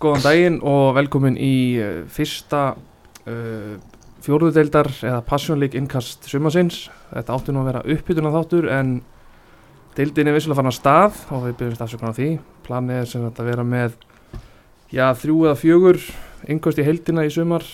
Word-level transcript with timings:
góðan 0.00 0.24
daginn 0.24 0.58
og 0.66 0.94
velkomin 0.96 1.36
í 1.36 1.54
uh, 1.80 1.88
fyrsta 2.10 2.62
uh, 3.28 3.74
fjóruðdeildar 4.24 4.90
eða 4.96 5.20
Passion 5.26 5.60
League 5.60 5.78
innkast 5.78 6.28
sumasins. 6.28 6.86
Þetta 7.10 7.36
átti 7.36 7.54
nú 7.54 7.62
að 7.62 7.70
vera 7.70 7.82
uppbytuna 7.96 8.32
þáttur 8.34 8.68
en 8.72 8.94
deildin 9.96 10.30
er 10.30 10.36
vissulega 10.36 10.60
fann 10.60 10.70
að 10.70 10.78
stað 10.78 11.20
og 11.36 11.44
við 11.48 11.58
byrjumst 11.60 11.84
afsökun 11.84 12.12
á 12.12 12.18
því. 12.18 12.30
Planið 12.66 13.02
er 13.02 13.10
sem 13.10 13.26
þetta 13.26 13.44
að 13.44 13.50
vera 13.52 13.66
með 13.66 13.98
já, 14.92 15.06
þrjú 15.20 15.38
eða 15.46 15.60
fjögur 15.60 16.00
innkast 16.50 16.80
í 16.80 16.86
heildina 16.86 17.26
í 17.28 17.34
sumar 17.34 17.66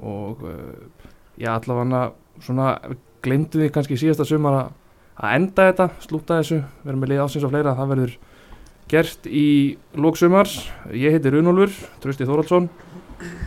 og 0.00 0.42
uh, 0.46 1.06
já, 1.38 1.54
allavega 1.54 2.04
svona 2.42 2.74
glemdu 3.22 3.60
því 3.60 3.72
kannski 3.74 4.00
síðasta 4.00 4.26
sumar 4.26 4.58
að 4.58 4.76
að 5.20 5.36
enda 5.36 5.68
þetta, 5.68 5.86
slúta 6.00 6.38
þessu, 6.40 6.60
vera 6.84 6.98
með 6.98 7.12
lið 7.12 7.22
ásins 7.24 7.44
og 7.44 7.52
fleira, 7.52 7.76
það 7.76 7.90
verður 7.92 8.12
gert 8.90 9.26
í 9.26 9.76
lóksumars, 9.94 10.64
ég 10.90 11.14
heiti 11.14 11.30
Runolfur, 11.30 11.72
Trösti 12.02 12.26
Þóraldsson 12.26 12.66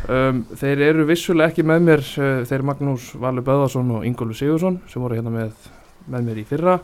um, 0.07 0.41
þeir 0.59 0.83
eru 0.89 1.05
vissulega 1.09 1.51
ekki 1.51 1.65
með 1.67 1.85
mér 1.87 2.03
uh, 2.21 2.31
þeir 2.47 2.65
Magnús 2.69 3.09
Valur 3.19 3.45
Böðarsson 3.45 3.91
og 3.97 4.07
Ingólu 4.07 4.35
Sigursson 4.37 4.79
sem 4.91 5.03
voru 5.03 5.17
hérna 5.19 5.33
með, 5.33 5.69
með 6.07 6.29
mér 6.29 6.41
í 6.41 6.47
fyrra. 6.47 6.77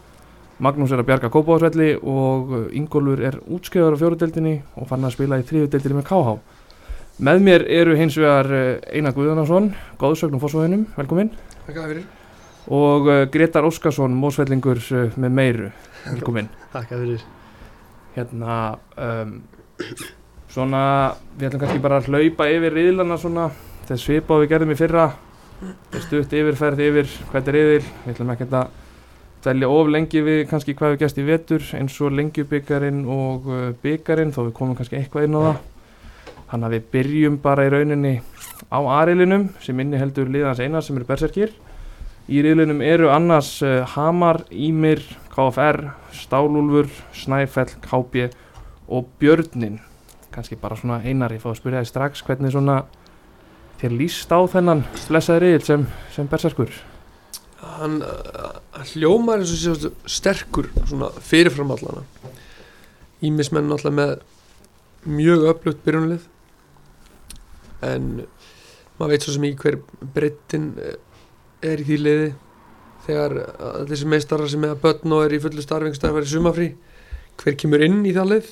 Magnús 0.59 0.91
er 0.91 1.00
að 1.00 1.08
bjarga 1.08 1.31
Kópáðsvelli 1.31 1.90
og 2.02 2.53
uh, 2.55 2.67
Ingólfur 2.76 3.23
er 3.31 3.40
útskjöðar 3.48 3.95
á 3.95 4.02
fjóruðdeldinni 4.03 4.55
og 4.76 4.91
fann 4.91 5.08
að 5.08 5.16
spila 5.16 5.39
í 5.39 5.48
þriðudeldinni 5.48 6.02
með 6.02 6.09
KH 6.12 6.38
með 7.30 7.41
mér 7.44 7.66
eru 7.80 7.98
hins 8.00 8.20
vegar 8.20 8.52
uh, 8.52 8.67
Einar 8.91 9.16
Guðanarsson, 9.16 9.73
góðsögnum 10.00 10.44
fórsvöðinum, 10.44 10.88
velkomin 11.00 11.34
og 12.70 13.08
Gretar 13.34 13.66
Óskarsson, 13.66 14.14
mósvellingur 14.20 14.84
með 15.17 15.36
meiru, 15.41 15.73
velkomin 16.12 16.52
Takk 16.76 16.91
fyrir 16.91 17.39
hérna 18.20 18.59
um, 18.96 19.34
svona, 20.52 20.84
við 21.38 21.50
ætlum 21.50 21.64
kannski 21.64 21.82
bara 21.84 22.02
að 22.02 22.12
hlaupa 22.12 22.50
yfir 22.52 22.76
riðlana 22.76 23.18
svona, 23.22 23.48
þess 23.88 24.05
svipa 24.05 24.38
við 24.42 24.54
gerðum 24.54 24.76
í 24.76 24.78
fyrra. 24.80 25.08
Stutt 26.06 26.31
yfirferð 26.31 26.86
yfir 26.86 27.09
hvert 27.31 27.50
er 27.52 27.58
riðil, 27.58 27.81
við 28.06 28.14
ætlum 28.14 28.30
ekki 28.36 28.47
að 28.47 28.70
dælja 29.44 29.70
of 29.72 29.90
lengi 29.92 30.22
við 30.23 30.42
kannski 30.50 30.75
hvað 30.75 30.94
við 30.94 31.02
gæst 31.03 31.20
í 31.20 31.25
vetur 31.28 31.66
eins 31.80 31.95
og 32.03 32.16
lengjubikarin 32.16 33.06
og 33.08 33.47
uh, 33.47 33.66
bikarin, 33.84 34.34
þó 34.36 34.45
við 34.50 34.53
komum 34.58 34.75
kannski 34.75 35.00
eitthvað 35.00 35.28
inn 35.28 35.40
á 35.40 35.42
það. 35.47 35.62
Þannig 36.50 36.67
að 36.67 36.75
við 36.75 36.86
byrjum 36.95 37.40
bara 37.44 37.66
í 37.67 37.72
rauninni 37.72 38.14
á 38.73 38.80
arilinum 39.00 39.50
sem 39.64 39.80
inni 39.80 40.00
heldur 40.02 40.31
liðans 40.31 40.59
einar 40.64 40.84
sem 40.84 40.97
eru 40.97 41.08
berserkir. 41.08 41.53
Í 42.30 42.44
riðlunum 42.45 42.81
eru 42.86 43.09
annars 43.14 43.56
uh, 43.66 43.84
Hamar, 43.95 44.44
Ímir, 44.52 45.02
KFR, 45.40 45.94
Stálúlfur, 46.12 46.90
Snæfell, 47.16 47.72
KB 47.82 48.30
og 48.88 49.08
Björnin. 49.20 49.80
Kanski 50.31 50.58
bara 50.59 50.76
svona 50.76 51.00
einar, 51.00 51.31
ég 51.31 51.40
fá 51.42 51.54
að 51.54 51.62
spyrja 51.62 51.84
þið 51.86 51.92
strax 51.94 52.23
hvernig 52.28 52.52
svona 52.54 52.81
þér 53.80 53.96
líst 53.96 54.34
á 54.36 54.40
þennan 54.52 54.84
blessaði 55.08 55.46
riðil 55.46 55.64
sem, 55.64 55.86
sem 56.12 56.28
berserkur. 56.28 56.73
Hann 57.80 58.02
uh, 58.04 58.59
hljómar 58.92 59.40
eins 59.40 59.54
og 59.56 59.62
séu 59.62 59.94
sterkur 60.08 60.70
svona 60.84 61.09
fyrirfram 61.23 61.72
allana 61.76 62.03
Ímismenn 63.26 63.72
alltaf 63.72 63.92
með 63.96 64.14
mjög 65.08 65.44
öflugt 65.52 65.81
byrjunlið 65.84 66.28
en 67.84 68.06
maður 69.00 69.12
veit 69.12 69.26
svo 69.26 69.36
sem 69.36 69.48
í 69.48 69.52
hver 69.59 69.80
breyttin 70.16 70.70
er 70.80 71.84
í 71.84 71.88
því 71.88 72.00
liði 72.00 72.30
þegar 73.10 73.36
þessi 73.90 74.10
meistarar 74.10 74.52
sem 74.52 74.64
er 74.66 74.76
að 74.76 74.84
börn 74.84 75.16
og 75.18 75.26
er 75.26 75.36
í 75.36 75.42
fullu 75.42 75.66
starfingstæð 75.66 76.12
að 76.12 76.18
vera 76.20 76.30
í 76.30 76.34
sumafrí 76.34 76.70
hver 77.40 77.56
kemur 77.60 77.84
inn 77.86 78.04
í 78.06 78.14
það 78.16 78.34
lið? 78.34 78.52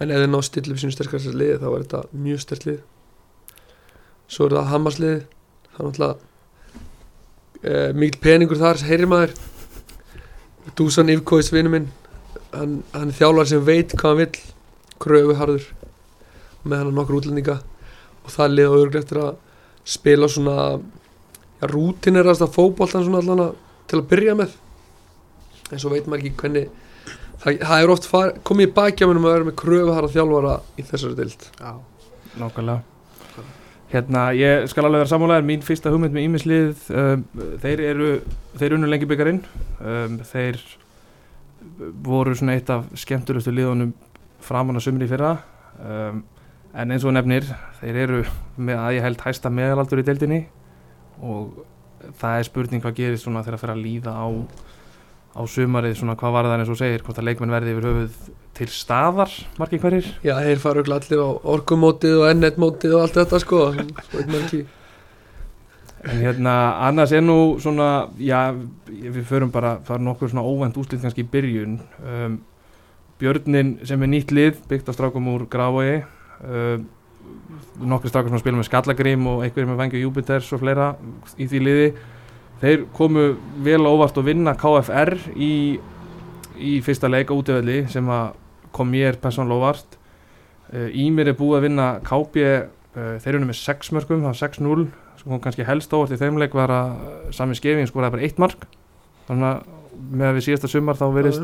En 0.00 0.12
þið 0.14 0.26
ná 0.32 0.40
stillum 0.46 0.80
sínum 0.80 0.94
sterkast 0.94 1.34
lið 1.36 1.58
þá 1.60 1.68
er 1.68 1.82
þetta 1.82 2.02
mjög 2.24 2.42
sterk 2.44 2.66
lið. 2.68 2.80
Svo 4.30 4.46
er 4.46 4.56
það 4.56 4.70
Hamarslið 4.70 5.16
það 5.74 5.80
er 5.80 5.88
náttúrulega 5.88 6.14
e, 7.62 7.72
mikil 7.98 8.22
peningur 8.24 8.60
þar, 8.60 8.84
heyrir 8.88 9.10
maður. 9.10 9.34
Dusan 10.78 11.12
Ivkois 11.12 11.50
vinnu 11.52 11.74
minn. 11.74 11.90
Hann, 12.54 12.80
hann 12.94 13.10
er 13.10 13.18
þjálfar 13.18 13.50
sem 13.50 13.66
veit 13.66 13.92
hvað 13.96 14.10
hann 14.14 14.22
vill 14.22 14.40
kröfuharður 15.00 15.68
með 16.64 16.82
hann 16.84 16.96
nokkur 16.96 17.20
útlendinga. 17.20 17.58
Og 18.24 18.32
það 18.32 18.56
lið 18.56 18.72
á 18.72 18.80
örglega 18.80 19.04
eftir 19.04 19.22
að 19.24 19.36
spila 19.90 20.30
svona 20.30 20.56
ja, 21.60 21.70
rútinerast 21.70 22.44
að 22.44 22.54
fókbóltan 22.56 23.04
svona 23.06 23.22
allan 23.22 23.44
að 23.48 23.58
til 23.90 24.00
að 24.00 24.08
byrja 24.12 24.36
með. 24.38 24.54
En 25.70 25.82
svo 25.82 25.92
veit 25.92 26.08
maður 26.08 26.24
ekki 26.24 26.40
hvernig 26.40 26.70
það, 27.40 27.58
það 27.62 27.82
er 27.82 27.92
oft 27.94 28.08
far, 28.10 28.32
komið 28.46 28.68
í 28.68 28.72
bakjáminum 28.76 29.26
að 29.26 29.36
vera 29.36 29.48
með 29.48 29.58
kröfuharða 29.60 30.14
þjálfara 30.14 30.56
í 30.76 30.86
þessari 30.86 31.18
dild 31.18 31.46
Já, 31.60 31.72
nákvæmlega. 32.40 32.86
Hérna, 33.90 34.28
ég 34.38 34.68
skal 34.70 34.84
alveg 34.86 35.02
vera 35.02 35.10
sammálaður, 35.10 35.46
mín 35.48 35.64
fyrsta 35.66 35.90
hugmynd 35.90 36.14
með 36.14 36.26
Ímislið, 36.28 36.84
um, 36.94 37.24
þeir 37.58 37.80
eru, 37.88 38.10
þeir 38.60 38.76
unnu 38.76 38.90
lengi 38.90 39.08
byggarinn, 39.10 39.40
um, 39.82 40.20
þeir 40.30 40.60
voru 42.06 42.36
svona 42.38 42.54
eitt 42.54 42.70
af 42.70 42.86
skemmturustu 43.02 43.50
liðunum 43.50 43.90
framan 44.46 44.78
að 44.78 44.86
sumri 44.86 45.10
fyrra, 45.10 45.32
um, 45.82 46.22
en 46.70 46.94
eins 46.94 47.02
og 47.02 47.16
nefnir, 47.16 47.50
þeir 47.80 47.98
eru 48.04 48.22
með 48.62 48.78
að 48.78 48.94
ég 49.00 49.06
held 49.08 49.26
hæsta 49.26 49.50
meðalaldur 49.50 50.04
í 50.04 50.06
deildinni 50.06 50.40
og 51.20 52.10
það 52.20 52.36
er 52.38 52.48
spurning 52.48 52.82
hvað 52.84 52.98
gerist 52.98 53.26
svona 53.26 53.44
þegar 53.44 53.58
það 53.58 53.64
fer 53.64 53.74
að 53.74 53.82
líða 53.84 54.16
á, 54.16 54.26
á 55.36 55.42
sumarið, 55.54 55.96
svona 56.00 56.16
hvað 56.20 56.36
var 56.36 56.50
það 56.50 56.64
eins 56.64 56.74
og 56.74 56.80
segir, 56.80 57.06
hvort 57.06 57.20
að 57.20 57.28
leikmenn 57.28 57.54
verði 57.54 57.74
yfir 57.76 57.88
höfuð 57.90 58.18
til 58.60 58.68
staðar, 58.74 59.38
margir 59.60 59.82
hverjir? 59.84 60.10
Já, 60.26 60.34
þeir 60.40 60.62
fara 60.62 60.84
allir 60.84 61.24
á 61.24 61.28
orkumótið 61.54 62.20
og 62.20 62.28
ennetmótið 62.32 62.96
og 62.98 63.06
allt 63.06 63.18
þetta 63.20 63.42
sko 63.44 63.64
En 66.00 66.16
hérna, 66.16 66.52
annars 66.80 67.12
er 67.12 67.20
nú 67.20 67.58
svona, 67.60 68.08
já, 68.16 68.54
við 68.88 69.24
förum 69.28 69.50
bara, 69.52 69.74
það 69.84 69.98
er 69.98 70.04
nokkur 70.06 70.30
svona 70.32 70.46
óvænt 70.48 70.78
úslið 70.80 71.02
kannski 71.02 71.26
í 71.26 71.28
byrjun. 71.28 71.74
Um, 72.00 72.38
Björnin 73.20 73.74
sem 73.84 74.00
er 74.00 74.08
nýtt 74.08 74.32
lið, 74.32 74.62
byggt 74.70 74.88
á 74.88 74.96
strákum 74.96 75.28
úr 75.28 75.44
Grafói, 75.52 75.98
um, 76.40 76.86
nokkur 77.80 78.12
strákar 78.12 78.32
sem 78.32 78.42
spila 78.42 78.60
með 78.60 78.68
Skallagrím 78.68 79.28
og 79.30 79.44
einhverjir 79.44 79.70
með 79.70 79.80
Vengju 79.80 80.02
Júpiters 80.04 80.50
og 80.54 80.62
fleira 80.62 80.90
í 81.40 81.46
því 81.50 81.62
liði. 81.64 81.86
Þeir 82.60 82.84
komu 82.96 83.24
vel 83.64 83.80
óvart 83.88 84.18
að 84.20 84.28
vinna 84.28 84.56
KFR 84.58 85.14
í, 85.36 85.54
í 86.60 86.74
fyrsta 86.84 87.08
leika 87.08 87.36
útöfelli 87.36 87.86
sem 87.92 88.10
kom 88.76 88.92
mér 88.92 89.16
persónulega 89.22 89.62
óvart. 89.62 89.96
Uh, 90.70 90.90
Ímir 90.94 91.32
er 91.32 91.38
búið 91.38 91.56
að 91.58 91.64
vinna 91.66 91.86
KB, 92.06 92.42
uh, 92.44 93.14
þeir 93.24 93.32
eru 93.32 93.46
með 93.48 93.58
6 93.58 93.94
mörgum, 93.96 94.20
það 94.22 94.28
var 94.28 94.38
6-0 94.44 94.84
sem 95.20 95.32
kom 95.32 95.40
kannski 95.42 95.66
helst 95.68 95.92
óvart 95.92 96.14
í 96.14 96.20
þeimleik 96.20 96.54
var 96.56 96.72
að 96.72 96.92
sami 97.36 97.56
skefing 97.58 97.88
skoraði 97.90 98.16
bara 98.16 98.28
eitt 98.28 98.38
mark 98.40 98.64
þannig 99.28 99.48
að 99.50 99.74
með 100.10 100.28
að 100.28 100.38
við 100.38 100.46
síðasta 100.46 100.70
sumar 100.70 100.98
þá 100.98 101.06
verist 101.12 101.42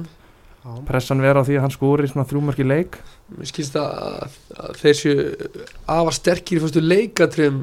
pressan 0.88 1.22
vera 1.22 1.43
á 1.43 1.47
því 1.47 1.59
að 1.59 1.65
hann 1.66 1.75
skori 1.75 2.09
svona 2.10 2.27
þrjú 2.28 2.43
mörg 2.47 2.62
í 2.62 2.66
leik. 2.66 2.99
Mér 3.37 3.50
skilst 3.50 3.78
að, 3.81 4.34
að 4.56 4.81
þeir 4.82 4.99
séu 5.00 5.25
afar 5.97 6.16
sterkir 6.16 6.59
í 6.59 6.65
fyrstu 6.65 6.82
leikatriðum 6.82 7.62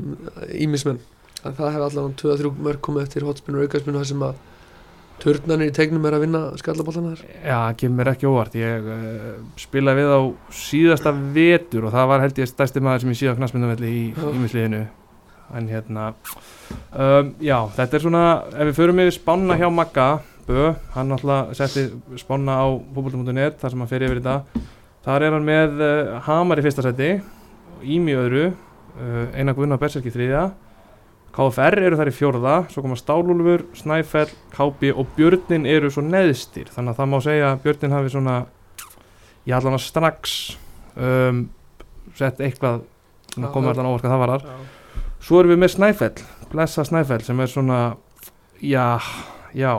ímismenn 0.64 1.02
að 1.44 1.60
það 1.60 1.70
hefur 1.74 1.86
allavega 1.90 2.18
2-3 2.24 2.54
mörg 2.68 2.82
komið 2.84 3.06
eftir 3.08 3.28
hotspinn 3.28 3.60
og 3.60 3.68
aukarspinn 3.68 4.00
þar 4.00 4.10
sem 4.10 4.26
að 4.30 4.42
törnarnir 5.24 5.70
í 5.72 5.76
tegnum 5.76 6.08
er 6.08 6.18
að 6.18 6.26
vinna 6.26 6.42
skallabóllan 6.60 7.14
þar. 7.14 7.22
Já, 7.36 7.58
það 7.58 7.78
kemur 7.82 8.00
mér 8.00 8.12
ekki 8.14 8.30
óvart. 8.32 8.58
Ég 8.60 8.90
uh, 8.96 9.30
spilaði 9.62 10.02
við 10.02 10.16
á 10.16 10.22
síðasta 10.64 11.14
vetur 11.36 11.88
og 11.88 11.96
það 11.96 12.10
var 12.12 12.26
held 12.26 12.44
ég 12.44 12.52
stærsti 12.52 12.84
maður 12.84 13.06
sem 13.06 13.14
ég 13.14 13.22
síða 13.22 13.38
knastmyndavelli 13.40 13.94
í 13.94 14.04
ímisliðinu 14.34 14.84
en 15.54 15.70
hérna 15.70 16.10
um, 16.98 17.34
já, 17.44 17.58
þetta 17.76 17.98
er 17.98 18.04
svona 18.04 18.24
ef 18.54 18.70
við 18.70 18.78
förum 18.78 19.02
yfir 19.04 19.16
spána 19.18 19.58
hjá 19.60 19.68
Magga 19.74 20.08
Bö, 20.48 20.74
hann 20.96 21.08
náttúrulega 21.12 21.56
setti 21.56 21.86
spána 22.20 22.58
á 22.60 22.68
fókbólta.net 22.94 23.62
þar 23.62 23.72
sem 23.72 23.80
hann 23.84 23.92
fer 23.92 24.04
yfir 24.04 24.20
þetta 24.20 24.64
þar 25.06 25.24
er 25.28 25.36
hann 25.38 25.48
með 25.48 25.80
uh, 25.80 26.18
Hamar 26.28 26.60
í 26.60 26.66
fyrsta 26.66 26.84
seti 26.84 27.14
Ími 27.84 28.12
í 28.14 28.18
öðru 28.20 28.44
uh, 28.50 29.26
Einar 29.36 29.56
Guðna 29.58 29.78
Berserk 29.80 30.06
í 30.08 30.12
þriðja. 30.14 30.44
KFR 31.34 31.80
eru 31.82 31.98
þar 31.98 32.12
í 32.12 32.14
fjórða 32.14 32.58
svo 32.70 32.84
koma 32.86 32.96
Stálúlfur, 33.00 33.64
Snæfell, 33.76 34.30
KB 34.54 34.92
og 34.94 35.08
Björnin 35.18 35.66
eru 35.68 35.90
svo 35.92 36.04
neðstir. 36.06 36.70
Þannig 36.72 36.94
að 36.94 37.00
það 37.02 37.10
má 37.10 37.18
segja 37.26 37.48
að 37.50 37.64
Björnin 37.66 37.96
hafi 37.98 38.14
svona 38.14 38.36
ég 39.50 39.56
allan 39.58 39.76
að 39.80 39.84
strax 39.88 40.36
um, 40.96 41.42
sett 42.16 42.40
eitthvað 42.44 42.84
Já, 43.34 43.48
komið 43.50 43.74
það- 43.74 43.82
allan 43.82 43.98
hvað 43.98 44.14
það 44.14 44.22
varar 44.22 44.46
Svo 45.24 45.40
erum 45.40 45.54
við 45.56 45.60
með 45.64 45.72
Snæfell, 45.74 46.24
blessa 46.52 46.84
Snæfell 46.86 47.22
sem 47.26 47.40
er 47.40 47.50
svona, 47.50 47.78
já, 48.62 48.86
já, 49.56 49.72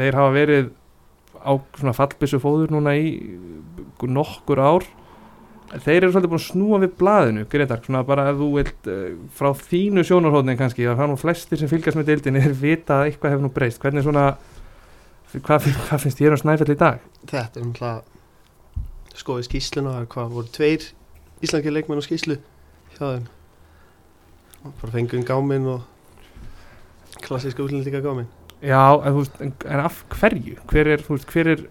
þeir 0.00 0.18
hafa 0.18 0.34
verið 0.34 0.70
á 1.40 1.52
svona 1.78 1.96
fallbissu 1.96 2.40
fóður 2.42 2.74
núna 2.74 2.96
í 2.98 3.12
nokkur 4.00 4.60
ár. 4.60 4.86
Þeir 5.70 6.00
eru 6.00 6.10
svolítið 6.10 6.32
búin 6.32 6.40
að 6.40 6.46
snúa 6.48 6.78
við 6.82 6.94
blaðinu, 6.98 7.42
Gretar, 7.50 7.82
svona 7.84 8.02
bara 8.06 8.24
ef 8.32 8.40
þú 8.40 8.48
vilt 8.56 8.88
uh, 8.90 9.02
frá 9.38 9.52
þínu 9.54 10.02
sjónarhóðnin 10.08 10.58
kannski, 10.58 10.88
að 10.88 10.96
það 10.98 11.04
er 11.04 11.12
nú 11.12 11.18
flestir 11.20 11.60
sem 11.60 11.70
fylgjast 11.70 12.00
með 12.00 12.10
deildinni 12.10 12.42
er 12.48 12.56
vita 12.58 12.98
að 12.98 13.10
eitthvað 13.12 13.36
hefur 13.36 13.44
nú 13.46 13.52
breyst. 13.54 13.78
Hvernig 13.84 14.06
svona, 14.06 14.24
hvað, 15.36 15.68
hvað 15.84 16.02
finnst 16.02 16.22
þér 16.24 16.34
um 16.34 16.42
Snæfell 16.42 16.74
í 16.74 16.80
dag? 16.80 17.04
Þetta 17.22 17.60
er 17.60 17.68
umhlað 17.68 18.08
sko 19.20 19.36
í 19.40 19.44
skýsluna 19.44 20.00
hvað 20.10 20.34
voru 20.34 20.50
tveir 20.54 20.86
íslenski 21.44 21.72
leikmenn 21.72 22.00
og 22.00 22.06
skýslu 22.06 22.36
hjá 22.94 23.02
þeim 23.02 23.26
bara 24.80 24.92
fengum 24.94 25.24
gáminn 25.26 25.68
og 25.72 27.18
klassíska 27.24 27.64
útlendinga 27.64 28.02
gáminn 28.04 28.30
Já, 28.60 28.80
en, 29.00 29.14
veist, 29.16 29.36
en, 29.40 29.52
en 29.64 29.80
af 29.80 30.02
hverju? 30.12 30.58
Hver 30.68 30.90
er, 30.94 31.04
veist, 31.08 31.28
hver 31.32 31.48
er 31.54 31.62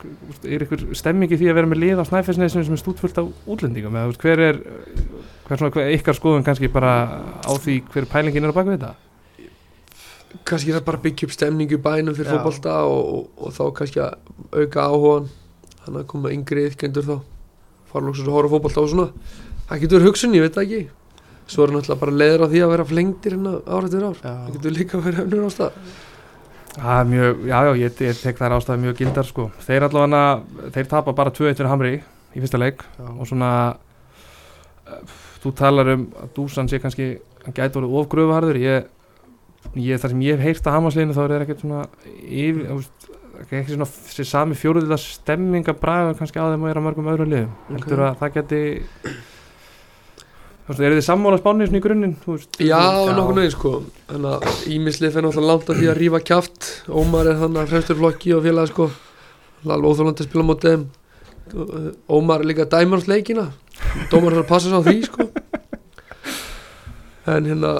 þú 0.00 0.30
veist, 0.30 0.46
er 0.46 0.64
ykkur 0.64 0.84
stemming 0.96 1.32
í 1.32 1.38
því 1.40 1.50
að 1.50 1.58
vera 1.58 1.70
með 1.70 1.82
lið 1.82 2.02
á 2.02 2.04
Snæfellsnesinu 2.08 2.64
sem 2.66 2.76
er 2.76 2.80
stútfullt 2.80 3.18
af 3.20 3.30
útlendingum 3.50 3.98
eða 3.98 4.16
hver 4.22 4.42
er 4.46 4.60
hver 4.60 5.56
er 5.56 5.60
svona 5.60 5.74
hver, 5.74 5.90
ykkar 5.96 6.16
skoðun 6.16 6.46
kannski 6.46 6.70
bara 6.72 6.92
á 7.42 7.52
því 7.52 7.80
hver 7.90 8.06
pælingin 8.12 8.46
er 8.46 8.54
á 8.54 8.56
baka 8.56 8.70
við 8.70 8.78
þetta? 8.78 8.94
kannski 10.46 10.74
það 10.76 10.86
bara 10.86 11.02
byggja 11.02 11.26
upp 11.26 11.34
stemningu 11.34 11.76
í 11.76 11.82
bænum 11.82 12.14
fyrir 12.14 12.30
Já. 12.30 12.38
fótbolta 12.38 12.76
og, 12.86 13.02
og, 13.10 13.28
og 13.36 13.54
þá 13.56 13.62
kannski 13.80 14.02
að 14.04 14.16
auka 14.54 14.86
áhugan 14.86 15.28
hann 15.84 16.00
að 16.00 16.08
koma 16.12 16.32
yngri 16.34 16.68
yðkendur 16.68 17.08
þá 17.08 17.16
fara 17.90 18.06
lóksins 18.06 18.30
að 18.30 18.36
horfa 18.38 18.50
á 18.50 18.54
fótbolta 18.54 18.84
og 18.84 18.92
svona 18.92 19.08
það 19.66 19.84
getur 19.84 20.06
hugsun, 20.06 20.36
ég 20.38 20.46
veit 20.46 20.54
það 20.54 20.68
ekki 20.68 20.99
svo 21.50 21.66
er 21.66 21.74
náttúrulega 21.74 22.02
bara 22.04 22.14
leiður 22.20 22.46
á 22.46 22.50
því 22.52 22.62
að 22.64 22.72
vera 22.74 22.86
flengtir 22.86 23.36
hérna 23.36 23.56
árið 23.66 23.96
til 23.96 24.04
ár, 24.06 24.20
það 24.20 24.38
Já, 24.38 24.52
getur 24.54 24.76
líka 24.76 25.02
verið 25.02 25.24
önnur 25.26 25.48
ástæð 25.50 25.98
Það 26.70 27.00
er 27.00 27.08
mjög, 27.10 27.40
já, 27.50 27.56
já, 27.66 27.70
ég, 27.80 28.02
ég 28.06 28.18
tek 28.22 28.38
þær 28.38 28.52
ástæði 28.54 28.82
mjög 28.84 29.00
gildar 29.00 29.26
sko. 29.26 29.46
Þeir 29.66 29.86
allavega, 29.88 30.20
þeir 30.76 30.88
tapa 30.92 31.14
bara 31.18 31.32
2-1 31.34 31.56
fyrir 31.58 31.70
Hamri 31.72 31.90
í 31.98 32.42
fyrsta 32.44 32.60
leik 32.62 32.84
já, 32.86 33.08
og 33.10 33.26
svona 33.26 33.50
uh, 34.86 35.16
þú 35.42 35.52
talar 35.58 35.90
um 35.96 36.04
að 36.22 36.30
Dúsan 36.36 36.70
sé 36.70 36.78
kannski 36.82 37.08
hann 37.42 37.56
gæti 37.56 37.80
orðið 37.80 37.96
ofgröfuharður 38.00 38.60
ég, 38.62 38.86
ég, 39.74 39.98
þar 39.98 40.14
sem 40.14 40.22
ég 40.28 40.38
hef 40.38 40.46
heyrt 40.46 40.70
að 40.70 40.76
Hamarsliðinu 40.78 41.16
þá 41.16 41.22
er 41.24 41.34
þeir 41.34 41.44
ekkert 41.46 41.64
svona 41.64 41.82
yfir, 42.20 42.62
þú 42.68 42.78
veist, 42.78 43.10
ekki 43.48 43.74
svona 43.74 43.90
þessi 43.96 44.28
sami 44.28 44.58
fjóruðila 44.60 45.00
stemming 45.00 45.70
að 45.72 45.82
braga 45.82 46.16
kannski 46.18 46.38
á 46.38 46.52
þeim 46.52 46.70
er 46.70 46.80
á 46.80 46.86
mörgum 46.86 47.10
öðrum 47.10 47.30
liðum. 47.32 47.52
Ok. 47.66 47.74
heldur 47.74 48.04
að 48.06 48.18
það 48.20 48.34
geti 48.36 48.62
þú 50.66 50.72
veist, 50.72 50.84
eru 50.86 50.98
þið 50.98 51.06
sammála 51.08 51.40
spánir 51.40 51.70
svona 51.70 51.80
í 51.80 51.84
grunninn? 51.84 52.16
Já, 52.62 52.80
nokkuð 53.16 53.36
neginn 53.40 53.54
sko. 53.54 53.74
Þannig 54.10 54.30
að 54.36 54.70
Ímislið 54.76 55.14
fyrir 55.16 55.26
náttúrulega 55.28 55.50
langt 55.50 55.70
að 55.72 55.80
því 55.80 55.90
að 55.90 56.00
rífa 56.00 56.22
kjaft. 56.30 56.70
Ómar 56.88 57.30
er 57.30 57.40
þannig 57.40 57.62
að 57.62 57.74
fremstur 57.74 58.00
flokki 58.00 58.34
og 58.36 58.46
félagi 58.46 58.72
sko. 58.72 58.88
Alveg 59.66 59.90
óþólandi 59.90 60.24
að 60.24 60.30
spila 60.30 60.46
á 60.46 60.50
móti 60.50 60.70
þeim. 60.70 60.88
Ómar 62.10 62.44
er 62.44 62.50
líka 62.50 62.66
að 62.66 62.74
dæma 62.76 62.96
hans 62.96 63.08
leikina 63.10 63.48
Dómar 64.10 64.36
er 64.36 64.44
að 64.44 64.50
passa 64.50 64.70
sig 64.70 64.76
á 64.76 64.82
því 64.86 65.00
sko. 65.08 65.26
En 67.30 67.48
hérna 67.48 67.72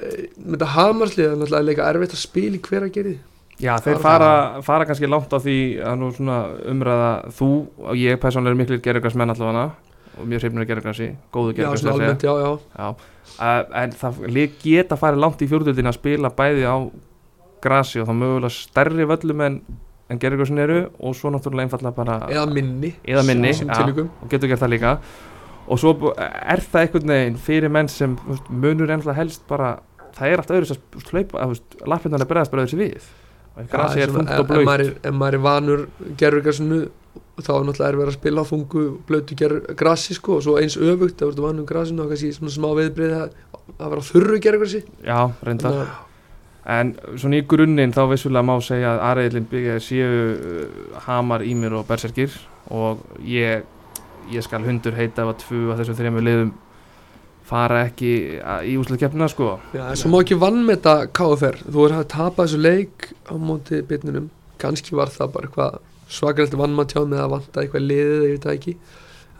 eh, 0.00 0.30
með 0.36 0.56
þetta 0.56 0.70
hamarslið 0.76 1.26
er 1.26 1.36
náttúrulega 1.36 1.68
líka 1.68 1.90
erfitt 1.90 2.16
að 2.16 2.22
spila 2.22 2.58
í 2.58 2.62
hver 2.64 2.88
að 2.88 2.96
geri 2.96 3.14
Já, 3.62 3.76
þeir 3.84 4.00
fara, 4.02 4.30
fara 4.64 4.86
kannski 4.88 5.06
langt 5.06 5.30
á 5.30 5.38
því 5.38 5.56
að 5.86 5.98
nú 6.00 6.08
svona 6.16 6.38
umræða 6.72 7.10
þú 7.36 7.50
og 7.84 8.00
ég 8.00 8.18
persónlega 8.22 8.56
er 8.56 8.58
miklir 8.58 8.80
gerðugarsmenn 8.82 9.34
allavega 9.34 9.66
og 10.22 10.28
mjög 10.30 10.44
hrifnir 10.46 10.64
að 10.64 10.68
gerðugarsi, 10.72 11.08
góðu 11.34 11.54
Já, 11.58 11.68
svona 11.76 11.94
almennt, 11.96 12.22
já, 12.26 12.32
já. 12.38 12.50
Já, 12.78 12.88
uh, 13.36 13.62
en 13.82 13.96
það 14.00 14.20
geta 14.62 14.98
farið 15.00 15.22
langt 15.26 15.42
í 15.44 15.48
fjórðuldin 15.50 15.90
að 15.90 15.98
spila 15.98 16.30
bæði 16.38 16.64
á 16.70 16.76
grasi 17.62 18.00
og 18.02 18.08
þá 18.08 18.14
mögulega 18.18 18.54
stærri 18.56 19.06
völlum 19.06 19.44
en, 19.46 19.58
en 20.10 20.18
gerðugarsin 20.22 20.58
eru 20.64 20.80
og 20.98 21.14
svo 21.18 21.30
náttúrulega 21.34 21.68
einfallega 21.68 21.94
bara 21.98 22.16
Eða 22.30 22.46
minni 22.50 22.94
eða 23.06 23.22
minni 23.28 23.52
þessum 23.52 23.70
já, 23.70 23.78
tilvikum. 23.82 24.10
og 24.22 24.32
getur 24.32 24.50
gert 24.50 24.62
það 24.64 24.72
líka. 24.74 24.94
Og 25.70 25.78
svo 25.78 25.92
er 26.18 26.60
það 26.66 26.80
einhvern 26.86 27.12
veginn 27.14 27.36
fyrir 27.38 27.70
menn 27.70 27.88
sem 27.88 28.16
munur 28.50 28.90
ennlega 28.90 29.14
helst 29.20 29.44
bara 29.48 29.76
það 30.16 30.32
er 30.34 30.42
allt 30.42 30.50
öðru 30.56 30.70
sem 30.72 30.80
hlaupa 31.12 31.46
lappindan 31.88 32.24
er 32.24 32.28
bregðast 32.32 32.50
bara 32.52 32.64
öðru 32.66 32.74
sér 32.74 32.82
við. 32.82 33.06
Og 33.52 33.68
grasi 33.70 34.00
Já, 34.00 34.08
er 34.08 34.10
ef- 34.10 34.42
og 34.42 34.50
er- 34.72 34.82
Ef 35.06 35.14
maður 35.14 35.34
er 35.38 35.42
vanur 35.46 35.86
gerurgarsinu 36.18 36.80
þá 37.42 37.50
er 37.56 37.64
náttúrulega 37.66 37.88
er 37.92 37.96
verið 37.98 38.12
að 38.12 38.18
spila 38.18 38.42
á 38.44 38.50
þungu 38.50 38.82
blötu 39.08 39.36
gerur, 39.36 39.62
grassi 39.76 40.14
sko 40.16 40.36
og 40.38 40.44
svo 40.46 40.54
eins 40.60 40.76
öfugt 40.78 41.16
ef 41.20 41.26
þú 41.26 41.32
ert 41.32 41.42
vanur 41.44 41.66
grasinu 41.68 42.04
og 42.04 42.12
kannski 42.12 42.30
svona 42.36 42.52
smá 42.54 42.68
viðbrið 42.78 43.14
að, 43.18 43.36
að 43.78 43.92
vera 43.94 44.06
þurru 44.08 44.40
gerurgarsi 44.44 44.80
já, 45.04 45.18
reyndar. 45.44 45.92
En 46.72 46.92
svona 47.18 47.40
í 47.40 47.44
grunninn 47.50 47.90
þá 47.92 48.04
vissulega 48.12 48.46
má 48.46 48.54
segja 48.62 48.92
að 48.94 49.00
aðreilin 49.10 49.46
byggja 49.50 49.78
séu 49.82 50.08
uh, 50.08 50.98
Hamar, 51.08 51.42
Ímir 51.42 51.74
og 51.74 51.88
Berserkir 51.88 52.36
og 52.70 53.00
ég, 53.26 53.64
ég 54.30 54.44
skal 54.46 54.62
hundur 54.62 54.94
heita 54.94 55.24
að 55.26 55.40
tvu 55.42 55.64
af 55.74 55.80
þessum 55.82 55.98
þrejum 55.98 56.20
liðum 56.22 56.52
fara 57.52 57.80
ekki 57.88 58.12
að- 58.38 58.68
í 58.70 58.76
úsleikeppnina 58.78 59.26
sko. 59.28 59.56
Já, 59.74 59.88
svo 59.98 60.12
má 60.12 60.20
ekki 60.22 60.38
vann 60.38 60.62
með 60.64 60.78
þetta 60.78 61.10
KFR 61.18 61.58
þú 61.66 61.88
er 61.88 61.96
að 61.98 62.06
tapa 62.14 62.44
þessu 62.46 62.60
leik 62.62 63.08
á 63.26 63.34
móti 63.34 63.82
bitnunum, 63.82 64.30
kannski 64.62 64.94
var 64.94 65.10
það 65.10 65.32
bara 65.34 65.50
eitthvað 65.50 65.80
svakalegt 66.12 66.56
vannmanntjá 66.58 67.02
með 67.08 67.24
að 67.24 67.34
vanta 67.36 67.62
eitthvað 67.62 67.86
liðið, 67.88 68.22
ég 68.26 68.34
veit 68.36 68.46
það 68.46 68.56
ekki. 68.58 68.76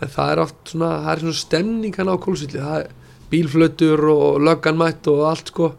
En 0.02 0.12
það 0.16 0.32
er 0.32 0.42
oft 0.42 0.72
svona, 0.72 0.90
það 1.04 1.12
er 1.14 1.24
svona 1.24 1.40
stemning 1.40 1.98
hann 2.00 2.12
á 2.12 2.16
kólsulli, 2.26 2.60
það 2.60 2.78
er 2.80 3.18
bílflötur 3.32 4.04
og 4.12 4.40
löggan 4.48 4.80
mætt 4.80 5.10
og 5.12 5.24
allt 5.30 5.52
sko. 5.52 5.72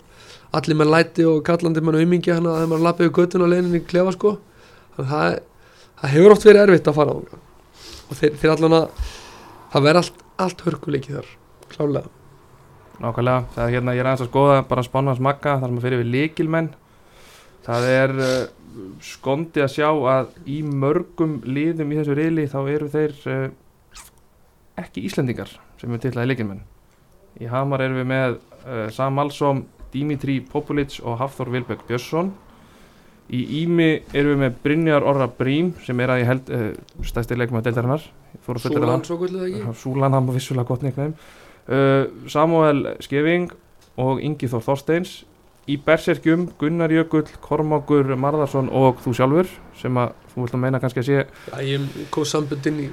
Allir 0.54 0.78
með 0.78 0.94
læti 0.94 1.26
og 1.26 1.42
kallandi 1.46 1.82
með 1.82 2.04
aumingi 2.04 2.34
hann 2.34 2.46
að 2.46 2.60
þegar 2.60 2.70
maður 2.72 2.86
lappið 2.88 3.10
við 3.10 3.16
göttun 3.18 3.46
á 3.46 3.52
leininni 3.52 3.82
í 3.82 3.88
klefa 3.90 4.14
sko. 4.14 4.36
Þannig 4.94 5.10
að 5.10 5.16
það, 5.16 5.40
það 6.02 6.14
hefur 6.18 6.36
oft 6.38 6.48
verið 6.48 6.64
erfitt 6.68 6.92
að 6.92 7.02
fara 7.02 7.18
á 7.18 7.18
og 8.14 8.20
þeir, 8.20 8.36
þeir 8.40 8.54
allan 8.56 8.78
að 8.78 9.08
það 9.74 9.88
verður 9.88 10.02
allt, 10.02 10.22
allt 10.46 10.64
hörkuleiki 10.68 11.16
þar 11.16 11.32
klálega 11.74 12.12
Nákvæmlega, 13.04 13.46
það 13.56 13.64
er 13.66 13.74
hérna, 13.74 13.96
ég 13.96 14.04
er 14.04 14.10
aðeins 14.10 14.24
að 14.24 14.30
skoða 14.30 14.58
bara 14.70 14.86
spánans 14.86 15.22
magga 15.24 15.58
þar 15.58 15.72
sem 15.72 15.80
að 15.80 15.88
fyrir 15.88 16.02
við 16.04 16.12
líkilmenn 16.14 16.70
það 17.66 17.88
er 17.90 18.14
uh, 18.18 18.34
skondið 19.04 19.66
að 19.66 19.74
sjá 19.76 19.90
að 19.90 20.32
í 20.50 20.60
mörgum 20.66 21.40
liðum 21.46 21.94
í 21.94 22.00
þessu 22.00 22.18
riðli 22.20 22.48
þá 22.52 22.60
eru 22.74 22.90
þeir 22.94 23.16
uh, 23.32 23.44
ekki 24.84 25.06
Íslendingar 25.08 25.52
sem 25.82 25.94
er 25.94 26.02
til 26.04 26.14
að 26.16 26.32
líkilmenn 26.32 26.64
í 27.42 27.50
Hamar 27.50 27.84
erum 27.86 28.02
við 28.02 28.10
með 28.12 28.38
uh, 28.38 28.88
Sam 28.94 29.18
Malsson, 29.18 29.64
Dimitri 29.94 30.40
Populic 30.46 31.00
og 31.02 31.18
Hafþór 31.22 31.50
Vilberg 31.54 31.82
Björnsson. 31.88 32.32
Í 33.34 33.40
Ími 33.64 34.04
erum 34.14 34.36
við 34.36 34.42
með 34.42 34.58
Brynjar 34.66 35.06
Orra 35.08 35.26
Brím 35.32 35.72
sem 35.82 36.02
er 36.04 36.12
að 36.12 36.22
ég 36.22 36.30
held 36.30 36.52
stæsti 37.08 37.38
leikum 37.40 37.58
að 37.58 37.70
fullera 37.70 37.96
það. 37.96 38.10
Súlan 38.60 39.06
svo 39.08 39.18
kvöldið 39.22 39.46
ekki? 39.48 39.74
Súlan, 39.80 40.14
hann 40.14 40.28
var 40.28 40.36
vissulega 40.36 40.68
gott 40.68 40.84
neikvæðum 40.86 41.16
uh, 41.68 42.06
Samuel 42.28 42.96
Skeving 43.04 43.52
og 44.02 44.22
Ingi 44.24 44.50
Þór 44.52 44.66
Þorsteins 44.68 45.22
í 45.70 45.78
Berserkjum, 45.80 46.50
Gunnar 46.60 46.92
Jökull 46.92 47.28
Kormákur 47.44 48.14
Marðarsson 48.20 48.70
og 48.74 49.00
þú 49.04 49.16
sjálfur 49.16 49.52
sem 49.80 50.00
að 50.02 50.14
þú 50.34 50.44
vilt 50.44 50.56
að 50.58 50.64
meina 50.66 50.82
kannski 50.84 51.04
að 51.04 51.10
sé 51.10 51.20
Já, 51.24 51.58
ég 51.64 52.06
kom 52.12 52.28
sambund 52.28 52.68
inn 52.72 52.82
í 52.84 52.88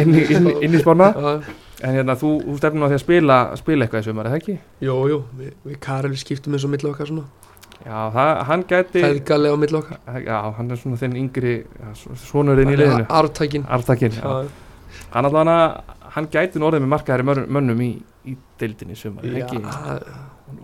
inn 0.00 0.14
í, 0.16 0.24
inn, 0.32 0.50
inn 0.64 0.76
í 0.76 0.82
spána. 0.82 1.10
Já, 1.14 1.54
en 1.84 1.96
hérna 1.98 2.16
þú, 2.18 2.34
þú 2.46 2.56
stefnum 2.60 2.86
á 2.86 2.88
því 2.88 2.98
að 2.98 3.02
spila 3.04 3.38
spila 3.60 3.86
eitthvað 3.86 4.04
í 4.04 4.08
sumar, 4.08 4.28
er 4.28 4.34
það 4.34 4.42
ekki? 4.42 4.56
Jú, 4.86 4.98
jú, 5.10 5.18
við, 5.38 5.56
við 5.68 5.80
Karel 5.84 6.14
skiptum 6.20 6.56
eins 6.56 6.66
og 6.66 6.72
milli 6.74 6.90
okkar 6.90 7.10
svona. 7.10 7.26
Já, 7.84 7.96
það, 8.14 8.30
hann 8.48 8.66
gæti 8.70 9.02
Feðgalega 9.04 9.56
á 9.56 9.58
milli 9.60 9.80
okkar. 9.80 10.20
Já, 10.24 10.36
hann 10.58 10.70
er 10.70 10.80
svona 10.80 11.00
þinn 11.02 11.18
yngri 11.20 11.56
svonurinn 12.24 12.72
í 12.72 12.78
liðinu. 12.80 13.08
Artækin 13.20 13.66
Artakinn, 13.76 14.16
já. 14.16 15.02
Hann 15.14 15.28
allavega, 15.28 15.98
hann 16.14 16.30
gæti 16.32 16.62
nú 16.62 16.70
orðið 16.70 16.86
með 16.86 16.94
markaðari 16.94 17.44
mönnum 17.58 17.82
í, 17.84 17.90
í 18.30 18.38
deildinni 18.62 18.96
í 18.96 19.02
sumar, 19.02 19.26
er 19.26 19.42
Já, 19.42 19.46
ekki? 19.48 19.60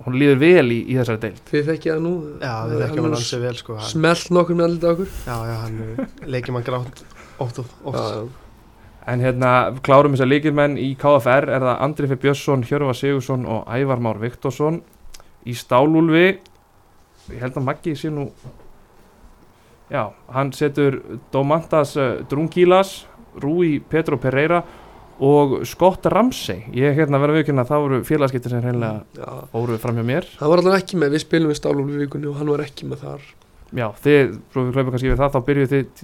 Hún 0.05 0.19
líður 0.21 0.39
vel 0.41 0.67
í, 0.75 0.79
í 0.91 0.99
þessari 0.99 1.23
deild. 1.25 1.41
Þið 1.51 1.71
þekkja 1.71 1.95
það 1.95 2.05
nú? 2.05 2.13
Já 2.43 2.53
við 2.71 2.85
þekkjum 2.85 3.09
hann 3.09 3.17
ansið 3.19 3.43
vel 3.47 3.57
sko 3.59 3.79
Smelt 3.89 4.31
nokkur 4.37 4.59
með 4.59 4.69
alltaf 4.69 4.93
okkur 4.95 5.11
Já, 5.27 5.37
já, 5.51 5.57
hann 5.65 6.31
leikir 6.37 6.57
mann 6.57 6.67
grátt 6.67 7.03
oft 7.41 7.63
og 7.63 7.75
oft. 7.91 7.99
Já, 7.99 8.29
En 9.11 9.23
hérna, 9.25 9.51
klárum 9.83 10.13
þess 10.13 10.23
að 10.27 10.33
líkilmenn 10.35 10.77
í 10.79 10.91
KFR 11.01 11.49
er 11.51 11.65
það 11.65 11.85
Andri 11.87 12.09
Fyrir 12.11 12.21
Björnsson, 12.23 12.65
Hjörfa 12.69 12.95
Sigursson 12.95 13.47
og 13.49 13.65
Ævar 13.73 14.03
Már 14.05 14.21
Viktorsson. 14.21 14.83
Í 15.49 15.55
Stálúlfi 15.57 16.27
ég 17.31 17.41
held 17.43 17.57
að 17.57 17.67
Maggi 17.67 17.95
sé 17.99 18.11
nú 18.13 18.29
já, 19.91 20.11
hann 20.35 20.53
setur 20.57 21.01
Domantas 21.33 21.97
uh, 21.99 22.21
Drungilas 22.31 23.05
Rúi 23.41 23.79
Petro 23.81 24.19
Pereira 24.19 24.63
og 25.21 25.59
Scott 25.69 26.07
Ramsey 26.09 26.65
ég 26.77 26.97
hérna 26.97 27.21
verða 27.21 27.41
viðkynna 27.41 27.67
að 27.67 27.73
það 27.75 27.85
voru 27.85 28.01
félagskiptir 28.09 28.55
sem 28.55 28.65
hreinlega 28.65 29.35
fóru 29.53 29.77
fram 29.83 30.01
hjá 30.01 30.07
mér. 30.09 30.29
Hann 30.41 30.53
var 30.53 30.63
allavega 30.63 30.81
ekki 30.81 31.01
með, 31.01 31.13
við 31.17 31.25
spilum 31.27 31.53
við 31.53 31.61
Stálúl 31.61 31.85
í 31.91 32.01
vikunni 32.01 32.31
og 32.31 32.41
hann 32.41 32.53
var 32.55 32.65
ekki 32.65 32.89
með 32.89 33.05
þar. 33.05 33.29
Já, 33.71 33.87
þið, 34.03 34.33
svo 34.51 34.65
við 34.67 34.79
hlaupum 34.79 34.95
kannski 34.95 35.13
við 35.13 35.21
það 35.21 35.37
þá 35.37 35.41
byrjuð 35.47 35.75
þið 35.75 36.01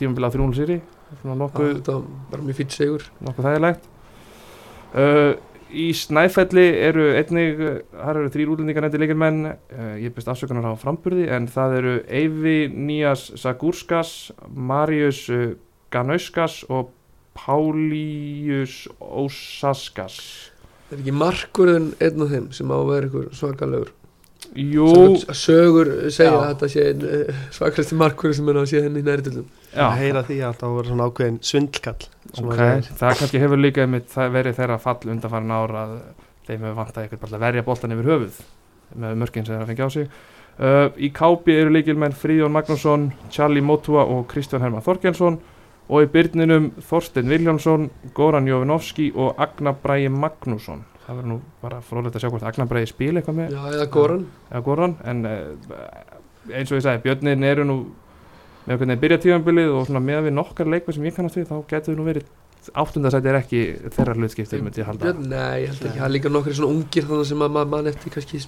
tímabilið 0.00 0.26
á 0.26 0.34
300 0.34 0.58
sýri 0.58 0.78
svona 1.20 1.36
Já, 1.36 1.40
nokkuð 1.44 1.70
Þetta 1.76 1.94
var 2.32 2.42
mjög 2.46 2.58
fýtt 2.58 2.74
segur 2.74 3.06
nokkuð 3.28 3.48
þægilegt. 3.48 3.88
Uh, 4.90 5.32
í 5.70 5.86
Snæfelli 5.94 6.66
eru 6.88 7.04
einnig, 7.14 7.60
uh, 7.62 7.76
þar 7.94 8.22
eru 8.22 8.32
þrýr 8.34 8.54
útlendingar 8.54 8.86
nefndi 8.86 9.02
leikirmenn, 9.04 9.42
uh, 9.52 9.92
ég 10.02 10.14
best 10.16 10.30
afsökunar 10.32 10.66
á 10.66 10.74
framburði, 10.80 11.28
en 11.30 11.46
það 11.50 11.76
eru 11.78 11.92
Eyvi 12.08 12.56
Nías 12.74 13.28
Sagurskas 13.38 14.14
Marius 14.50 15.26
uh, 15.30 15.52
Ganauskas 15.94 16.64
og 16.70 16.90
Pálius 17.40 18.84
Ósaskas. 19.00 20.18
Það 20.90 20.96
er 20.96 21.00
ekki 21.00 21.14
markurinn 21.16 21.88
einn 22.02 22.24
af 22.26 22.34
þeim 22.34 22.50
sem 22.52 22.70
á 22.70 22.76
að 22.76 22.90
vera 22.90 23.08
ykkur 23.08 23.26
svakalegur? 23.38 23.92
Sögur 24.50 25.90
segja 26.10 26.32
að 26.34 26.46
þetta 26.48 26.68
sé 26.72 26.86
einn 26.90 27.04
uh, 27.06 27.42
svakræsti 27.54 27.98
markur 27.98 28.34
sem 28.34 28.48
er 28.50 28.58
að 28.58 28.66
sé 28.72 28.82
henni 28.82 29.02
í 29.02 29.06
næriðlum 29.06 29.46
að 29.46 29.76
já, 29.78 29.86
heyra 30.00 30.22
því 30.26 30.38
að 30.48 30.56
það 30.62 30.74
var 30.76 30.88
svona 30.88 31.06
ákveðin 31.06 31.38
svindlkall 31.46 32.08
sem 32.34 32.48
ok, 32.48 32.62
að 32.64 32.88
það 32.98 33.14
kannski 33.20 33.42
hefur 33.44 33.62
líka 33.62 33.84
einmitt 33.84 34.10
það 34.10 34.34
verið 34.34 34.58
þeirra 34.58 34.80
fall 34.82 35.12
undanfarin 35.14 35.54
ára 35.54 35.84
að 35.84 35.94
þeim 36.48 36.66
hefur 36.66 36.82
eitthvað 37.04 37.22
bara 37.22 37.38
að 37.38 37.44
verja 37.46 37.66
boltan 37.68 37.94
yfir 37.94 38.10
höfuð 38.10 38.42
með 39.04 39.22
mörkin 39.22 39.46
sem 39.46 39.54
þeir 39.54 39.62
að 39.62 39.70
fengja 39.70 39.86
á 39.86 39.90
sig. 39.94 40.10
Uh, 40.60 40.86
í 40.98 41.12
kápi 41.14 41.54
eru 41.54 41.70
líkilmenn 41.72 42.16
Fríðjón 42.18 42.52
Magnússon, 42.52 43.06
Charlie 43.32 43.62
Motua 43.64 44.02
og 44.02 44.26
Kristján 44.32 44.64
Hermann 44.64 44.84
Þorkjensson 44.84 45.38
og 45.90 46.04
í 46.04 46.10
byrninum 46.12 46.70
Þorstein 46.86 47.30
Viljánsson 47.30 47.88
Goran 48.14 48.48
Jovinovski 48.48 49.10
og 49.18 49.40
Agnar 49.42 49.78
Bræi 49.82 50.06
Magnússon. 50.12 50.84
Það 51.06 51.16
verður 51.18 51.30
nú 51.32 51.38
bara 51.62 51.80
frólægt 51.82 52.18
að 52.18 52.24
sjá 52.24 52.30
hvort 52.30 52.46
Agnar 52.46 52.68
Bræi 52.70 52.84
spila 52.86 53.20
eitthvað 53.20 53.40
með 53.40 53.56
Já, 53.56 53.62
eða 53.74 53.88
Goran. 53.96 54.26
Eða 54.50 54.62
Goran. 54.68 54.94
En 55.10 55.24
uh, 55.26 56.52
eins 56.54 56.70
og 56.70 56.78
ég 56.78 56.84
sagði, 56.86 57.02
Björnin 57.08 57.48
eru 57.48 57.66
nú 57.66 57.80
með 58.68 58.82
hvernig 58.82 59.02
byrja 59.02 59.18
tímanbilið 59.24 59.74
og 59.74 59.88
svona 59.88 60.04
með 60.04 60.28
við 60.28 60.36
nokkar 60.36 60.70
leikmið 60.70 60.98
sem 60.98 61.10
ég 61.10 61.16
kannast 61.16 61.40
við 61.40 61.50
þá 61.50 61.56
getur 61.72 61.98
nú 61.98 62.06
verið 62.06 62.30
áttundasæti 62.76 63.30
er 63.32 63.38
ekki 63.40 63.60
þeirra 63.96 64.14
hlutskipti 64.18 64.60
myndi 64.60 64.82
ég 64.82 64.88
halda. 64.90 65.14
Nei, 65.16 65.64
ég 65.64 65.72
held 65.72 65.84
ekki, 65.88 65.96
það 65.96 66.06
er 66.06 66.14
líka 66.14 66.32
nokkri 66.32 66.56
svona 66.58 66.74
ungir 66.76 67.06
þannig 67.08 67.30
sem 67.30 67.44
að 67.46 67.54
maður 67.56 67.70
mann 67.72 67.90
eftir 67.90 68.14
kannski 68.14 68.42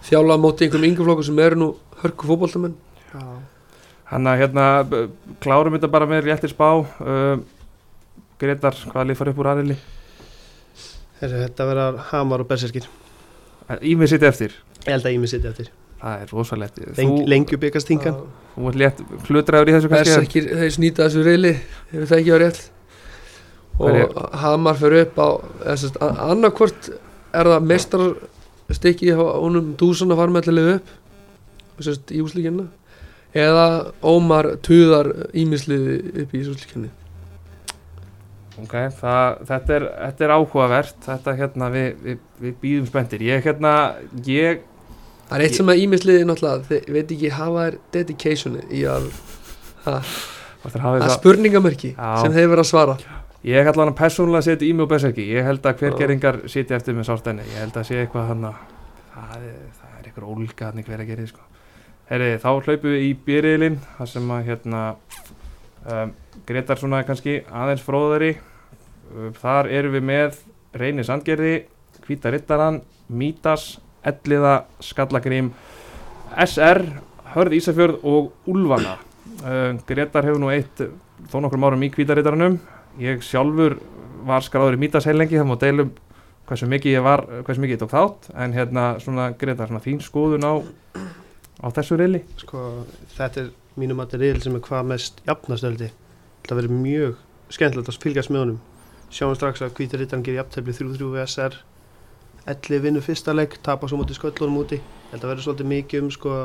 þjála 0.00 0.36
á 0.36 0.38
móti 0.40 0.64
einhverjum 0.64 0.88
yngjaflokku 0.88 1.26
sem 1.28 1.40
eru 1.44 1.58
nú 1.60 1.66
hörku 2.00 2.28
fótboltamenn 2.30 2.76
Já. 4.10 4.16
hann 4.16 4.26
að 4.26 4.42
hérna 4.42 4.66
klárum 5.40 5.78
þetta 5.78 5.94
bara 5.94 6.10
með 6.10 6.26
réttir 6.26 6.52
spá. 6.52 6.68
Uh, 7.00 7.38
Gretar, 8.40 8.76
hvaða 8.90 9.06
lið 9.06 9.18
fara 9.20 9.32
upp 9.34 9.40
úr 9.42 9.50
aðili 9.54 9.76
þetta 11.28 11.66
verða 11.68 11.86
Hamar 12.10 12.44
og 12.44 12.48
Berserkir. 12.48 12.88
Ímið 13.84 14.14
sitt 14.14 14.24
eftir. 14.26 14.56
Ég 14.86 14.94
held 14.94 15.06
að 15.06 15.14
ég 15.14 15.22
mig 15.22 15.30
sitja 15.30 15.52
eftir. 15.52 15.70
Það 16.00 16.22
er 16.24 16.32
rosalegt. 16.32 16.80
Leng, 16.96 17.16
Lengju 17.28 17.58
byggast 17.60 17.90
hingan 17.92 18.22
þú 18.54 18.70
ert 18.70 18.78
létt 18.80 19.02
hlutræður 19.28 19.68
í 19.68 19.74
þessu 19.74 19.90
Þess 19.90 20.12
kannski 20.14 20.28
ekki, 20.40 20.42
þeir 20.62 20.72
snýta 20.76 21.06
þessu 21.06 21.24
reyli 21.26 21.52
hefur 21.90 22.08
það 22.08 22.22
ekki 22.22 22.32
á 22.32 22.38
rétt. 22.40 22.62
Og 23.80 24.16
Hamar 24.40 24.80
fyrir 24.80 25.06
upp 25.06 25.20
á 25.20 25.28
annarkvort 26.30 26.90
er 26.90 27.52
það 27.52 27.68
mestar 27.68 28.06
stikki 28.72 29.12
á 29.12 29.20
honum 29.20 29.74
Dúsan 29.78 30.12
að 30.14 30.22
fara 30.22 30.34
með 30.34 30.50
allir 30.54 30.72
upp 30.78 30.96
í 32.10 32.24
úslíkina 32.24 32.66
eða 33.36 33.66
Ómar 34.02 34.54
tuðar 34.64 35.12
ímisliði 35.36 36.24
upp 36.24 36.34
í 36.34 36.40
úslíkinni 36.50 36.90
ok, 38.60 38.74
það, 38.98 39.44
þetta, 39.50 39.76
er, 39.76 39.86
þetta 40.06 40.26
er 40.26 40.34
áhugavert 40.34 41.06
þetta 41.06 41.36
hérna 41.38 41.70
við, 41.74 41.88
við, 42.04 42.18
við 42.42 42.58
býðum 42.64 42.90
spenntir 42.90 43.24
ég 43.28 43.46
hérna, 43.46 43.76
ég 44.26 44.66
Það 45.30 45.36
er 45.36 45.44
eitt 45.46 45.56
sem 45.60 45.68
að 45.70 45.80
ímisliði 45.84 46.26
náttúrulega 46.26 46.66
þeir 46.66 46.94
veit 46.96 47.12
ekki 47.14 47.28
hafa 47.36 47.64
þær 47.68 47.74
dedicationi 47.94 48.64
í 48.74 48.80
að 48.90 49.04
það 49.84 50.10
er 50.66 51.14
Já. 51.94 52.08
sem 52.24 52.34
þeir 52.34 52.50
verið 52.50 52.64
að 52.64 52.70
svara 52.72 52.98
Ég 53.46 53.64
hann 53.86 53.94
að 53.94 54.00
persónulega 54.02 54.44
setja 54.44 54.66
í 54.68 54.72
mig 54.74 54.84
og 54.84 54.90
berserki 54.90 55.24
Ég 55.30 55.46
held 55.46 55.64
að 55.64 55.78
hver 55.80 55.94
Já. 55.94 55.98
geringar 56.02 56.40
sitja 56.50 56.76
eftir 56.76 56.98
með 56.98 57.08
sárstenni 57.08 57.46
Ég 57.46 57.62
held 57.62 57.78
að 57.78 57.86
sé 57.88 58.02
eitthvað 58.02 58.26
hann 58.34 58.50
að 58.50 58.58
það 59.14 59.38
er, 59.38 59.54
er 59.94 60.10
eitthvað 60.10 60.34
ólga 60.34 60.66
hann 60.66 60.84
hver 60.84 61.04
að 61.04 61.12
gera 61.12 61.28
sko. 61.30 61.49
Herri, 62.10 62.32
þá 62.42 62.48
hlaupum 62.66 62.90
við 62.90 63.04
í 63.06 63.10
byrjilinn 63.22 63.76
þar 63.94 64.08
sem 64.10 64.30
að 64.34 64.48
hérna 64.48 64.78
um, 65.86 66.08
Gretar 66.48 66.80
svona 66.80 67.04
kannski 67.06 67.36
aðeins 67.46 67.84
fróðari. 67.86 68.32
Um, 69.14 69.28
Þar 69.38 69.68
erum 69.70 69.94
við 69.94 70.02
með 70.08 70.40
Reyni 70.80 71.04
Sandgerði, 71.06 71.52
Hvíta 72.08 72.32
Rittaran 72.34 72.80
Mítas, 73.06 73.76
Elliða 74.02 74.64
Skallagrím 74.82 75.52
SR, 76.34 76.82
Hörð 77.36 77.54
Ísafjörð 77.60 78.02
og 78.02 78.50
Úlfana. 78.50 78.96
Um, 79.44 79.78
Gretar 79.86 80.26
hefur 80.26 80.42
nú 80.42 80.50
eitt 80.50 80.82
þó 81.30 81.38
nokkrum 81.44 81.68
árum 81.70 81.86
í 81.86 81.92
Hvíta 81.94 82.18
Rittaranum 82.18 82.58
ég 82.98 83.22
sjálfur 83.22 83.78
var 84.26 84.42
skráður 84.42 84.80
í 84.80 84.82
mítas 84.82 85.06
heilengi 85.06 85.38
það 85.38 85.48
má 85.52 85.56
deilum 85.62 85.94
hversu 86.50 86.66
mikið 86.66 86.96
ég 86.96 87.06
var 87.06 87.22
hversu 87.46 87.62
mikið 87.62 87.76
ég 87.76 87.82
tók 87.84 87.94
þátt. 87.94 88.30
En 88.34 88.58
hérna 88.58 88.92
svona 88.98 89.30
Greta 89.38 89.70
svona 89.70 89.86
þín 89.86 90.02
skoðun 90.02 90.50
á 90.50 90.54
á 91.60 91.66
þessu 91.76 91.98
reyli 92.00 92.22
sko, 92.40 92.84
Þetta 93.16 93.44
er 93.44 93.50
mínum 93.80 94.02
að 94.02 94.14
þetta 94.14 94.30
er 94.30 94.44
sem 94.44 94.56
er 94.58 94.64
hvað 94.66 94.92
mest 94.92 95.20
jafnastöldi 95.26 95.90
Það 96.48 96.60
verður 96.60 96.78
mjög 96.82 97.18
skemmtilegt 97.50 97.90
að 97.90 97.98
fylgjast 98.00 98.30
með 98.32 98.40
honum. 98.44 98.60
Sjáum 99.10 99.34
strax 99.36 99.62
að 99.62 99.74
Hvítur 99.76 100.00
Rittan 100.00 100.22
gerir 100.24 100.40
jafntefli 100.40 100.74
3-3 100.74 101.10
við 101.14 101.26
SR 101.26 101.58
Elli 102.50 102.78
vinnur 102.80 103.04
fyrsta 103.04 103.34
leik, 103.36 103.58
tapa 103.62 103.86
svo 103.86 103.98
mútið 104.00 104.16
sköllunum 104.16 104.62
úti. 104.62 104.78
Þetta 105.10 105.28
verður 105.28 105.44
svolítið 105.44 105.70
mikið 105.74 106.06
um 106.06 106.14
sko 106.14 106.38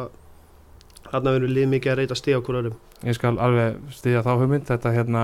Þarna 1.06 1.36
verður 1.38 1.54
lið 1.56 1.72
mikið 1.72 1.94
að 1.94 2.00
reyta 2.02 2.18
stig 2.20 2.36
á 2.36 2.42
hverjum 2.44 2.76
ég 3.06 3.18
skal 3.18 3.36
alveg 3.42 3.80
stiðja 3.94 4.24
þá 4.26 4.32
hugmynd. 4.40 4.68
Þetta 4.70 4.94
hérna 4.96 5.24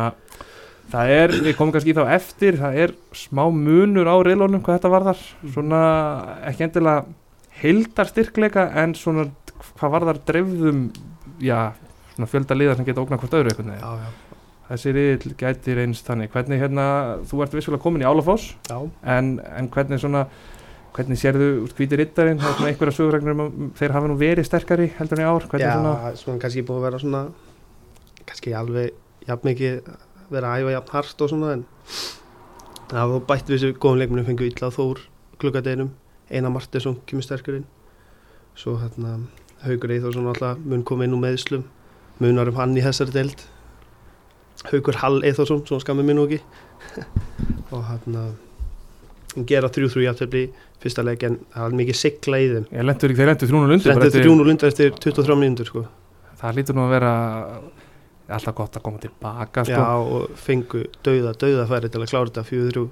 það 0.92 1.14
er, 1.16 1.34
við 1.48 1.58
komum 1.58 1.74
kannski 1.76 1.94
í 1.94 1.98
þá 1.98 2.04
eftir 2.18 2.60
það 2.60 2.80
er 2.86 2.94
smá 3.18 3.44
munur 3.54 4.10
á 4.10 4.16
reylunum 4.26 4.64
hvað 4.64 4.80
þetta 4.80 4.94
varðar. 4.94 5.24
Svona 5.54 5.82
ekki 6.50 6.68
endilega 6.68 7.06
heildar 7.62 8.10
styrkleika 8.10 8.68
en 8.82 8.96
svona 8.98 9.30
hvað 9.70 9.94
varðar 9.96 10.22
dreifðum 10.28 10.84
já, 11.44 11.58
svona 12.16 12.30
fjölda 12.32 12.58
liðar 12.58 12.80
sem 12.80 12.88
geta 12.88 13.04
ógnað 13.04 13.24
hvort 13.24 13.38
öðru 13.40 13.54
veginn. 13.56 13.76
Já, 13.78 13.92
já, 14.06 14.40
þessi 14.72 14.96
riðil 14.96 15.36
gæti 15.40 15.76
reynst 15.78 16.08
þannig. 16.08 16.32
Hvernig 16.34 16.64
hérna, 16.64 16.88
þú 17.30 17.44
ert 17.46 17.56
vissulega 17.58 17.84
komin 17.84 18.06
í 18.06 18.10
Álafoss 18.10 18.56
en, 18.72 19.38
en 19.44 19.70
hvernig 19.74 20.02
svona 20.02 20.26
hvernig 20.92 21.20
sérðu 21.20 21.48
út 21.64 21.74
hvíti 21.78 21.96
rittarinn 22.00 22.40
það 22.42 22.50
er 22.50 22.58
svona 22.58 22.72
einhverja 22.72 22.96
sögurregnur 22.98 23.42
um 23.46 23.70
þeir 23.80 23.94
hafa 23.96 24.10
nú 24.12 24.18
verið 24.20 24.48
sterkari 24.48 24.90
heldur 24.98 25.20
en 25.20 25.24
í 25.24 25.28
ár. 25.30 25.46
Hvernig 25.48 25.68
Já, 25.68 25.76
svona, 25.78 26.16
svona 26.20 26.44
kannski 26.44 26.64
búið 26.68 26.82
að 26.82 26.88
vera 26.88 27.00
svona 27.04 27.22
kannski 28.28 28.56
alveg 28.60 29.28
jafn 29.30 29.48
mikið 29.48 29.78
vera 30.32 30.56
æfa 30.60 30.74
jafn 30.76 30.94
hart 30.98 31.24
og 31.24 31.32
svona 31.32 31.54
en 31.56 31.64
það 32.92 33.14
var 33.14 33.26
bætt 33.30 33.52
við 33.52 33.58
þessu 33.58 33.78
góðum 33.80 34.02
leikmunum 34.02 34.28
fengu 34.28 34.48
illa 34.50 34.72
Þór 34.76 35.06
klukkadeginum. 35.42 35.94
Einar 36.32 36.54
Martinsson 36.54 37.00
kemur 37.08 37.26
sterkur 37.26 37.62
inn. 37.62 37.68
Svo 38.56 38.76
hérna 38.82 39.18
Haugur 39.66 39.94
Eithórsson 39.96 40.30
alltaf 40.32 40.62
mun 40.66 40.86
koma 40.88 41.08
inn 41.08 41.16
úr 41.18 41.24
meðslum 41.24 41.66
munar 42.22 42.52
um 42.52 42.60
hann 42.60 42.78
í 42.78 42.86
þessari 42.86 43.16
deild 43.16 43.46
Haugur 44.72 45.00
Hall 45.02 45.22
Eithórsson 45.26 45.64
svona 45.66 45.86
skammi 45.86 46.06
minn 46.08 46.22
og 46.22 46.34
ekki 46.34 46.44
og 47.72 47.86
hérna 47.88 48.26
gera 49.48 49.70
3-3 49.72 50.06
jafntefli 50.08 50.46
í 50.48 50.52
fyrsta 50.82 51.06
leik 51.08 51.24
en 51.24 51.40
það 51.54 51.68
var 51.68 51.78
mikið 51.82 52.00
sigla 52.00 52.42
í 52.42 52.50
þeim 52.52 52.66
ég 52.72 52.88
lendur 52.88 53.14
ekki, 53.14 53.20
þeir 53.22 53.32
lendur 53.32 53.52
þrjúnul 53.52 53.76
undir 53.78 53.94
bara 53.94 54.10
Þetta 54.10 54.24
er 54.24 54.32
3-0 54.32 54.54
undir 54.56 54.72
eftir 54.72 54.96
23 54.98 55.40
mínútur 55.44 55.72
sko 55.72 55.86
það 56.42 56.58
lítur 56.58 56.78
nú 56.78 56.86
að 56.88 56.94
vera 56.96 57.14
alltaf 58.32 58.56
gott 58.56 58.78
að 58.80 58.86
koma 58.86 59.02
tilbaka 59.02 59.66
sko. 59.68 59.78
Já, 59.78 59.92
og 60.00 60.40
fengu 60.40 60.86
dauða, 61.06 61.34
dauða 61.38 61.68
færi 61.70 61.92
til 61.92 62.02
að 62.02 62.12
klára 62.12 62.30
þetta 62.30 62.44
fjögur 62.48 62.72
þrjú. 62.72 62.86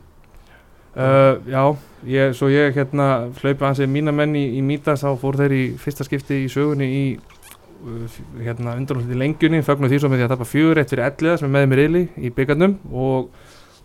Uh, 1.00 1.40
já, 1.50 1.64
ég, 2.12 2.36
svo 2.38 2.50
ég 2.52 2.76
hérna 2.78 3.10
hlaupa 3.40 3.70
hans 3.70 3.82
eða 3.82 3.94
mína 3.94 4.14
menn 4.16 4.36
í, 4.38 4.46
í 4.60 4.64
Mítas 4.66 5.04
þá 5.06 5.14
fór 5.22 5.40
þeir 5.40 5.56
í 5.56 5.64
fyrsta 5.82 6.08
skipti 6.08 6.44
í 6.46 6.50
sögunni 6.52 6.90
í 6.90 7.04
uh, 7.16 8.18
hérna 8.44 8.76
í 8.80 9.20
lengjunni 9.24 9.64
fögnu 9.66 9.92
því 9.92 10.02
svo 10.02 10.12
með 10.12 10.22
því 10.22 10.28
að 10.28 10.36
tapa 10.36 10.50
fjögur 10.50 10.84
fyrir 10.84 11.06
elliða 11.08 11.40
sem 11.40 11.50
er 11.50 11.56
með 11.56 11.72
mér 11.72 11.84
reyli 11.84 12.04
í 12.18 12.34
byggarnum 12.36 12.78
og 12.92 13.32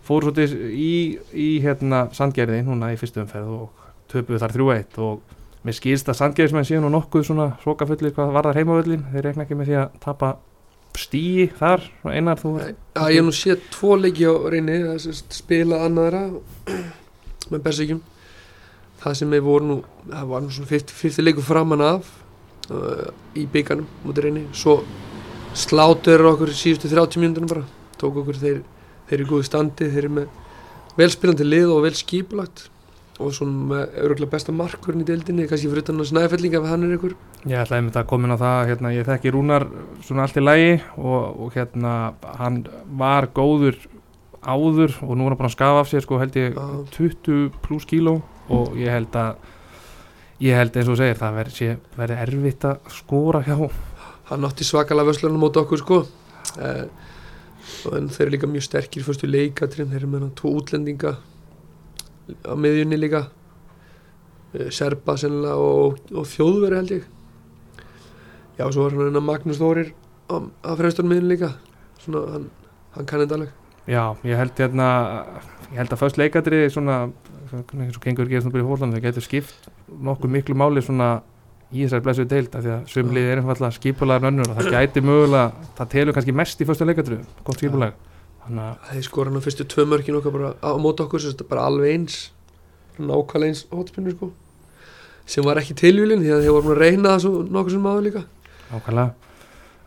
fór 0.05 0.27
svo 0.27 0.49
í, 0.69 1.17
í 1.33 1.49
hérna 1.63 2.05
Sandgerði 2.13 2.61
núna 2.67 2.93
í 2.93 2.99
fyrstu 2.99 3.23
umferð 3.23 3.55
og 3.59 3.85
töpuðu 4.11 4.41
þar 4.43 4.57
3-1 4.59 4.99
og 5.05 5.37
mér 5.65 5.77
skýrst 5.77 6.11
að 6.11 6.19
Sandgerðismenn 6.19 6.67
séu 6.67 6.81
nú 6.83 6.91
nokkuð 6.93 7.29
svona 7.29 7.47
hrókafullir 7.63 8.13
hvað 8.13 8.35
varðar 8.35 8.59
heimavöllin 8.59 9.07
þeir 9.13 9.31
rekna 9.31 9.45
ekki 9.47 9.57
með 9.57 9.71
því 9.71 9.79
að 9.81 9.95
tapa 10.03 10.35
stíi 10.99 11.47
þar 11.57 11.83
einar 12.05 12.39
þú 12.39 12.53
Já, 12.61 13.01
ég 13.09 13.17
hef 13.17 13.25
nú 13.25 13.33
séð 13.35 13.65
tvo 13.73 13.97
leiki 13.99 14.27
á 14.29 14.33
reyni 14.51 14.77
spilað 15.01 15.87
annaðra 15.89 16.21
með 17.53 17.65
Berserkjum. 17.65 18.03
Það 19.01 19.17
sem 19.19 19.33
við 19.35 19.43
voru 19.45 19.69
nú 19.69 19.79
það 20.09 20.29
var 20.31 20.45
nú 20.45 20.53
svona 20.55 20.71
fyrsti, 20.71 21.25
leiku 21.25 21.43
framan 21.45 21.83
af 21.83 22.07
uh, 22.71 23.09
í 23.37 23.45
bygganum 23.51 23.89
mútið 24.05 24.29
reyni. 24.29 24.45
Svo 24.55 24.79
slátur 25.55 26.23
okkur 26.31 26.51
síðustu 26.55 26.91
30 26.91 27.21
mínútur 27.23 27.47
bara 27.47 27.65
tók 27.99 28.21
okkur 28.21 28.39
þeir, 28.39 28.61
þeir 29.07 29.19
eru 29.19 29.25
í 29.25 29.29
góðu 29.29 29.47
standi 29.47 29.89
þeir 29.91 30.01
eru 30.03 30.15
með 30.19 30.39
velspilandi 30.99 31.47
lið 31.47 31.71
og 31.75 31.83
vel 31.85 31.93
skipulagt 31.95 32.69
og 33.15 33.31
svona 33.31 33.69
með 33.69 33.99
öruglega 34.03 34.33
besta 34.33 34.51
markurinn 34.55 35.05
í 35.05 35.07
deildinni 35.07 35.45
kannski 35.47 35.69
fyrir 35.71 35.85
utan 35.85 36.03
að 36.03 36.09
snæfellinga 36.09 36.59
ef 36.59 36.67
hann 36.67 36.83
er 36.83 36.95
ykkur 36.97 37.15
Ég 37.45 37.61
ætlaði 37.61 37.77
einmitt 37.79 37.99
að 38.01 38.07
koma 38.09 38.27
inn 38.27 38.35
á 38.35 38.39
það, 38.41 38.59
hérna, 38.71 38.91
ég 38.95 39.07
þekki 39.07 39.31
Rúnar 39.31 39.67
svona 40.03 40.25
allt 40.25 40.39
í 40.39 40.43
lagi 40.43 40.71
og, 40.97 41.21
og 41.45 41.55
hérna, 41.55 41.93
hann 42.41 42.63
var 42.99 43.29
góður 43.35 43.79
áður 44.45 44.93
og 45.01 45.17
nú 45.17 45.25
er 45.25 45.33
hann 45.33 45.39
búin 45.39 45.49
að 45.49 45.55
skafa 45.55 45.81
af 45.81 45.89
sér 45.89 46.05
sko 46.05 46.19
held 46.21 46.37
ég 46.37 46.55
Já. 46.55 46.65
20 46.95 47.59
pluss 47.65 47.87
kíló 47.89 48.19
og 48.53 48.75
ég 48.77 48.93
held 48.93 49.15
að 49.17 49.37
ég 50.43 50.57
held 50.59 50.75
eins 50.77 50.91
og 50.91 50.99
segir 50.99 51.17
það 51.19 51.37
verði, 51.39 52.17
erfitt 52.19 52.67
að 52.67 52.89
skora 52.93 53.41
hjá. 53.45 53.57
Hann 54.29 54.45
átti 54.47 54.67
svakalega 54.67 55.09
vöslunum 55.09 55.45
mót 55.45 55.57
okkur 55.61 55.81
sko. 55.81 56.01
Eh, 56.59 56.85
og 57.87 57.97
en 57.97 58.09
þeir 58.11 58.25
eru 58.25 58.35
líka 58.35 58.49
mjög 58.49 58.67
sterkir 58.67 59.05
fyrstu 59.05 59.29
leikatrinn, 59.29 59.89
þeir 59.89 60.03
eru 60.03 60.11
með 60.11 60.27
tvo 60.37 60.53
útlendinga 60.59 61.15
á 62.45 62.53
miðjunni 62.57 62.99
líka. 62.99 63.25
Eh, 64.53 64.69
Serba 64.73 65.17
sennilega 65.17 65.57
og, 65.57 66.01
og 66.13 66.29
Þjóðveri 66.29 66.81
held 66.81 66.95
ég. 66.99 67.11
Já, 68.59 68.65
svo 68.69 68.85
var 68.85 68.97
hann 68.99 69.23
Magnús 69.23 69.59
Þórir 69.59 69.93
á, 70.31 70.35
að 70.37 70.81
fremstunum 70.83 71.15
miðin 71.15 71.31
líka. 71.31 71.53
Svona, 72.03 72.25
hann, 72.35 72.49
hann 72.97 73.07
kann 73.09 73.23
þetta 73.23 73.39
alveg 73.39 73.61
Já, 73.85 74.15
ég 74.25 74.39
held 74.39 74.57
hérna 74.57 74.89
ég 75.71 75.77
held 75.77 75.93
að 75.93 76.01
fyrst 76.01 76.17
leikadri 76.17 76.65
svona 76.73 77.05
eins 77.53 77.95
og 77.97 78.01
kengur 78.03 78.27
gerist 78.29 78.47
nú 78.47 78.53
byrja 78.53 78.67
fólklanum 78.67 78.97
þau 78.97 79.03
getur 79.03 79.25
skipt 79.25 79.67
nokkuð 79.87 80.31
miklu 80.33 80.57
máli 80.57 80.81
svona 80.83 81.09
í 81.73 81.83
þessari 81.83 82.05
blessuðu 82.05 82.29
deild 82.31 82.55
af 82.55 82.63
því 82.63 82.71
að 82.75 82.89
sömlið 82.91 83.29
er 83.29 83.41
einfallega 83.41 83.75
skipulagar 83.75 84.29
önnur 84.29 84.51
og 84.51 84.59
það 84.59 84.71
gæti 84.75 85.03
mögulega, 85.05 85.67
það 85.77 85.91
telur 85.93 86.15
kannski 86.17 86.35
mest 86.35 86.61
í 86.61 86.67
fyrstu 86.69 86.87
leikadri, 86.87 87.19
gott 87.47 87.59
skipulag. 87.61 87.95
Þannig 88.45 88.63
að, 88.65 88.89
þeir 88.91 89.05
skora 89.07 89.31
hann 89.31 89.41
á 89.41 89.45
fyrstu 89.45 89.67
tvö 89.73 89.85
mörkin 89.89 90.17
okkar 90.19 90.35
bara 90.35 90.51
á 90.61 90.71
móti 90.81 91.05
okkur, 91.05 91.23
sem 91.23 91.33
sagt 91.33 91.45
bara 91.49 91.65
alveg 91.69 91.95
eins 91.95 92.19
nákvæmlega 92.99 93.49
eins 93.49 93.63
hotspinnu 93.73 94.13
sko. 94.15 94.31
Sem 95.25 95.45
var 95.45 95.59
ekki 95.61 95.77
tilvílin 95.81 96.21
því 96.21 96.35
að 96.35 96.45
þeir 96.45 96.55
voru 96.55 96.75
að 96.75 96.83
reyna 96.83 97.15
það 97.15 97.23
svo 97.25 97.33
nokkuð 97.49 97.75
sem 97.75 97.85
maður 97.89 98.05
líka. 98.09 98.23
Ákvæmlega 98.69 99.09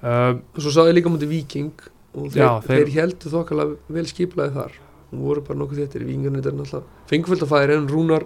um, 0.02 0.42
svo 0.58 0.74
sáðu 0.74 0.98
líka 0.98 1.14
mútið 1.14 1.32
Viking 1.36 1.88
og 2.14 2.28
þeir, 2.32 2.42
Já, 2.42 2.50
þeir- 2.64 2.84
þeir, 2.84 2.92
heldur 2.98 3.34
þokkalega 3.36 3.76
vel 3.98 4.06
skiplaði 4.08 4.54
þar. 4.58 4.76
Og 5.08 5.18
voru 5.24 5.40
bara 5.44 5.58
nokkuð 5.62 5.82
þetta 5.84 6.00
í 6.00 6.06
Vikingarnir 6.08 6.42
þetta 6.44 6.52
er 6.52 6.58
náttúrulega 6.62 7.48
færi 7.52 7.76
en 7.78 7.88
Rúnar 7.88 8.24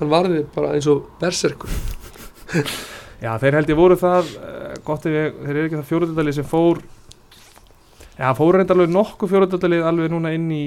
hann 0.00 0.08
varði 0.12 0.44
bara 0.54 0.74
eins 0.76 0.86
og 0.88 1.06
berserkur. 1.20 1.70
Já, 3.24 3.34
þeir 3.36 3.58
held 3.58 3.68
ég 3.68 3.76
voru 3.76 3.96
það 4.00 4.30
uh, 4.40 4.72
gott 4.86 5.04
ef 5.04 5.12
ég, 5.12 5.34
þeir 5.44 5.56
eru 5.58 5.66
ekki 5.68 5.76
það 5.76 5.88
fjóruðaldalið 5.90 6.36
sem 6.38 6.46
fór 6.48 6.80
Já, 8.20 8.30
fóru 8.36 8.56
reyndar 8.56 8.76
alveg 8.78 8.94
nokkuð 8.94 9.30
fjóruðaldalið 9.34 9.84
alveg 9.90 10.10
núna 10.12 10.32
inn 10.36 10.46
í 10.56 10.64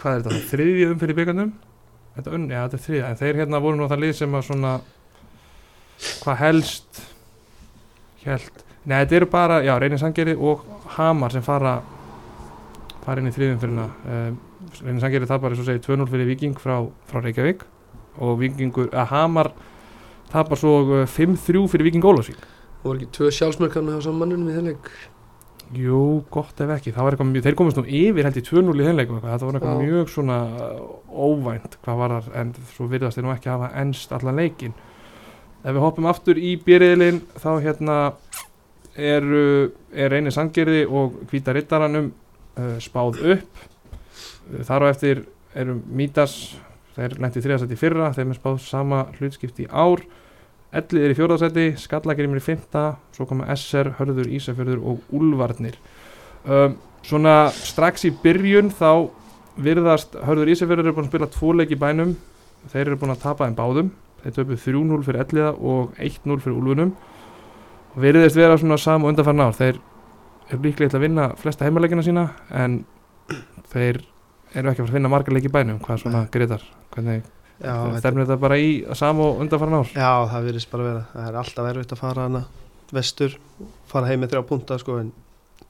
hvað 0.00 0.14
er 0.16 0.24
þetta, 0.24 0.46
þriðja 0.52 0.88
umfyrir 0.94 1.18
byggandum 1.20 1.52
Þetta 2.16 2.32
unn, 2.36 2.46
já, 2.52 2.62
þetta 2.64 2.78
er 2.78 2.84
þriðja 2.86 3.10
en 3.12 3.20
þeir 3.20 3.38
hérna 3.42 3.60
voru 3.64 3.78
nú 3.80 3.88
það 3.92 4.02
lið 4.06 4.14
sem 4.18 4.34
að 4.36 4.46
svona 4.48 4.72
hvað 6.24 6.40
helst 6.42 7.02
held, 8.24 8.61
nei 8.84 8.96
þetta 9.02 9.18
eru 9.20 9.28
bara 9.30 9.60
já, 9.64 9.74
Reynir 9.78 10.00
Sangeri 10.00 10.34
og 10.34 10.64
Hamar 10.96 11.34
sem 11.34 11.44
fara 11.44 11.76
fara 13.02 13.22
inn 13.22 13.30
í 13.30 13.34
þriðjum 13.34 13.60
fyrir 13.62 13.78
um, 13.82 14.40
Reynir 14.80 15.02
Sangeri 15.02 15.28
tapar 15.28 15.54
eins 15.54 15.62
og 15.62 15.68
segir 15.68 15.82
2-0 15.84 16.08
fyrir 16.10 16.28
Viking 16.30 16.58
frá, 16.60 16.76
frá 17.10 17.22
Reykjavík. 17.22 17.64
Og 18.22 18.36
Vikingur, 18.42 18.90
að 18.92 19.08
Hamar 19.14 19.52
tapar 20.32 20.60
svo 20.60 20.74
uh, 20.84 21.06
5-3 21.08 21.64
fyrir 21.72 21.88
Viking 21.88 22.06
Ólafsvík. 22.06 22.44
Og 22.82 22.90
voru 22.90 23.00
ekki 23.00 23.10
tvö 23.16 23.32
sjálfsmörkarna 23.34 23.98
á 23.98 24.00
sammanninu 24.04 24.48
við 24.50 24.60
þennig 24.60 24.94
Jú, 25.72 26.20
gott 26.28 26.58
ef 26.60 26.68
ekki, 26.74 26.92
það 26.92 27.06
var 27.06 27.14
eitthvað 27.14 27.28
mjög 27.30 27.44
þeir 27.46 27.54
komast 27.56 27.78
nú 27.78 27.84
yfir 27.88 28.26
held 28.26 28.36
í 28.36 28.42
2-0 28.44 28.72
í 28.74 28.86
þennleikum 28.88 29.20
þetta 29.22 29.46
var 29.46 29.56
eitthvað 29.56 29.78
Já. 29.78 29.84
mjög 29.86 30.10
svona 30.12 30.34
uh, 30.52 30.82
óvænt 31.08 31.76
hvað 31.78 32.00
var 32.02 32.14
það, 32.18 32.26
en 32.42 32.50
svo 32.74 32.88
virðast 32.90 33.16
þeir 33.16 33.24
nú 33.24 33.32
ekki 33.32 33.48
hafa 33.48 33.70
ennst 33.80 34.12
allan 34.12 34.36
leikin 34.36 34.74
ef 35.62 35.70
við 35.70 35.80
hoppum 35.80 36.10
aftur 36.10 36.36
í 36.36 36.50
byrjiðlin 36.66 37.22
þá 37.40 37.48
hérna 37.64 37.96
er, 38.96 39.26
er 39.94 40.12
reynir 40.12 40.34
sangerði 40.34 40.84
og 40.88 41.20
hvíta 41.30 41.54
rittaranum 41.56 42.10
uh, 42.12 42.76
spáð 42.82 43.22
upp. 43.36 43.62
Uh, 44.50 44.62
þar 44.66 44.88
á 44.88 44.92
eftir 44.92 45.24
eru 45.56 45.78
Mítas 45.92 46.54
þeir 46.96 47.16
lendi 47.20 47.42
þriðasætti 47.44 47.78
fyrra 47.80 48.10
þeim 48.16 48.32
er 48.32 48.38
spáð 48.38 48.60
sama 48.66 49.06
hlutskipti 49.18 49.66
í 49.66 49.70
ár. 49.70 50.04
Ellið 50.72 51.04
er 51.04 51.12
í 51.12 51.16
fjórðarsæti, 51.18 51.64
Skallagrimir 51.76 52.40
í 52.40 52.44
fymta, 52.44 52.94
svo 53.12 53.26
koma 53.28 53.44
SR, 53.52 53.90
Hörður, 53.98 54.30
Ísafjörður 54.32 54.80
og 54.88 55.02
Úlfarnir. 55.12 55.76
Um, 56.48 56.78
svona 57.04 57.50
strax 57.52 58.06
í 58.08 58.12
byrjun 58.22 58.72
þá 58.72 59.10
virðast 59.60 60.16
Hörður 60.24 60.52
Ísafjörður 60.54 60.88
eru 60.88 60.94
búin 60.96 61.08
að 61.08 61.12
spila 61.12 61.28
tvo 61.34 61.52
leik 61.58 61.74
í 61.74 61.80
bænum, 61.80 62.14
þeir 62.72 62.86
eru 62.86 63.00
búin 63.02 63.12
að 63.12 63.24
tapa 63.26 63.48
þeim 63.48 63.58
báðum, 63.58 63.92
þeir 64.22 64.36
töpuð 64.38 64.64
3-0 64.64 65.02
fyrir 65.04 65.24
Elliða 65.26 65.52
og 65.60 66.00
1-0 66.00 66.40
fyrir 66.40 66.56
Úlfunum. 67.92 68.02
Virðist 68.06 68.36
vera 68.36 68.56
svona 68.56 68.78
sam 68.80 69.04
og 69.04 69.12
undanfarn 69.12 69.44
ár, 69.44 69.52
þeir 69.56 69.78
eru 70.48 70.62
líklega 70.64 70.92
til 70.92 70.98
að 70.98 71.04
vinna 71.04 71.28
flesta 71.36 71.66
heimalegina 71.66 72.02
sína 72.04 72.24
en 72.50 72.80
þeir 73.72 74.00
eru 74.54 74.72
ekki 74.72 74.82
að 74.82 74.86
fara 74.86 74.90
að 74.90 74.96
finna 74.96 75.12
marga 75.12 75.32
leik 75.32 75.48
í 75.48 75.52
bænum, 75.52 75.78
hvað 75.84 76.02
svona 76.02 76.24
Gretar, 76.32 76.64
hvernig 76.94 77.22
stefnir 77.62 78.26
þetta 78.26 78.38
bara 78.42 78.58
í 78.58 78.72
sam 78.98 79.20
og 79.22 79.40
undanfarn 79.44 79.78
ár? 79.78 79.92
já, 79.94 80.12
það 80.32 80.48
virðist 80.48 80.70
bara 80.72 80.88
vera. 80.88 81.04
Það 81.12 81.28
er 81.28 81.38
alltaf 81.42 81.68
erfitt 81.70 81.92
að 81.92 82.02
fara 82.02 82.26
hana 82.26 82.42
vestur 82.92 83.36
fara 83.88 84.08
heim 84.10 84.24
með 84.24 84.34
þrjá 84.34 84.42
punta 84.48 84.78
sko 84.80 84.98
en 85.00 85.12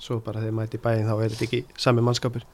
svo 0.02 0.18
bara 0.24 0.40
þegar 0.42 0.56
mæti 0.56 0.78
í 0.78 0.82
bæinn 0.82 1.06
þá 1.06 1.14
er 1.18 1.34
þetta 1.34 1.46
ekki 1.48 1.64
sami 1.78 2.02
mannskapur. 2.02 2.46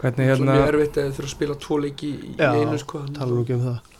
Hvernig 0.00 0.24
Svo 0.26 0.32
hérna... 0.32 0.56
mjög 0.56 0.72
erfitt 0.72 0.96
að 0.98 1.04
þeir 1.04 1.14
þurfa 1.16 1.28
að 1.28 1.34
spila 1.36 1.54
tvo 1.62 1.78
leiki 1.84 2.10
í 2.10 2.34
einu 2.42 2.80
sko. 2.82 3.04
tala 3.14 3.30
nú 3.30 3.44
ekki 3.44 3.54
um 3.54 3.64
það 3.68 3.97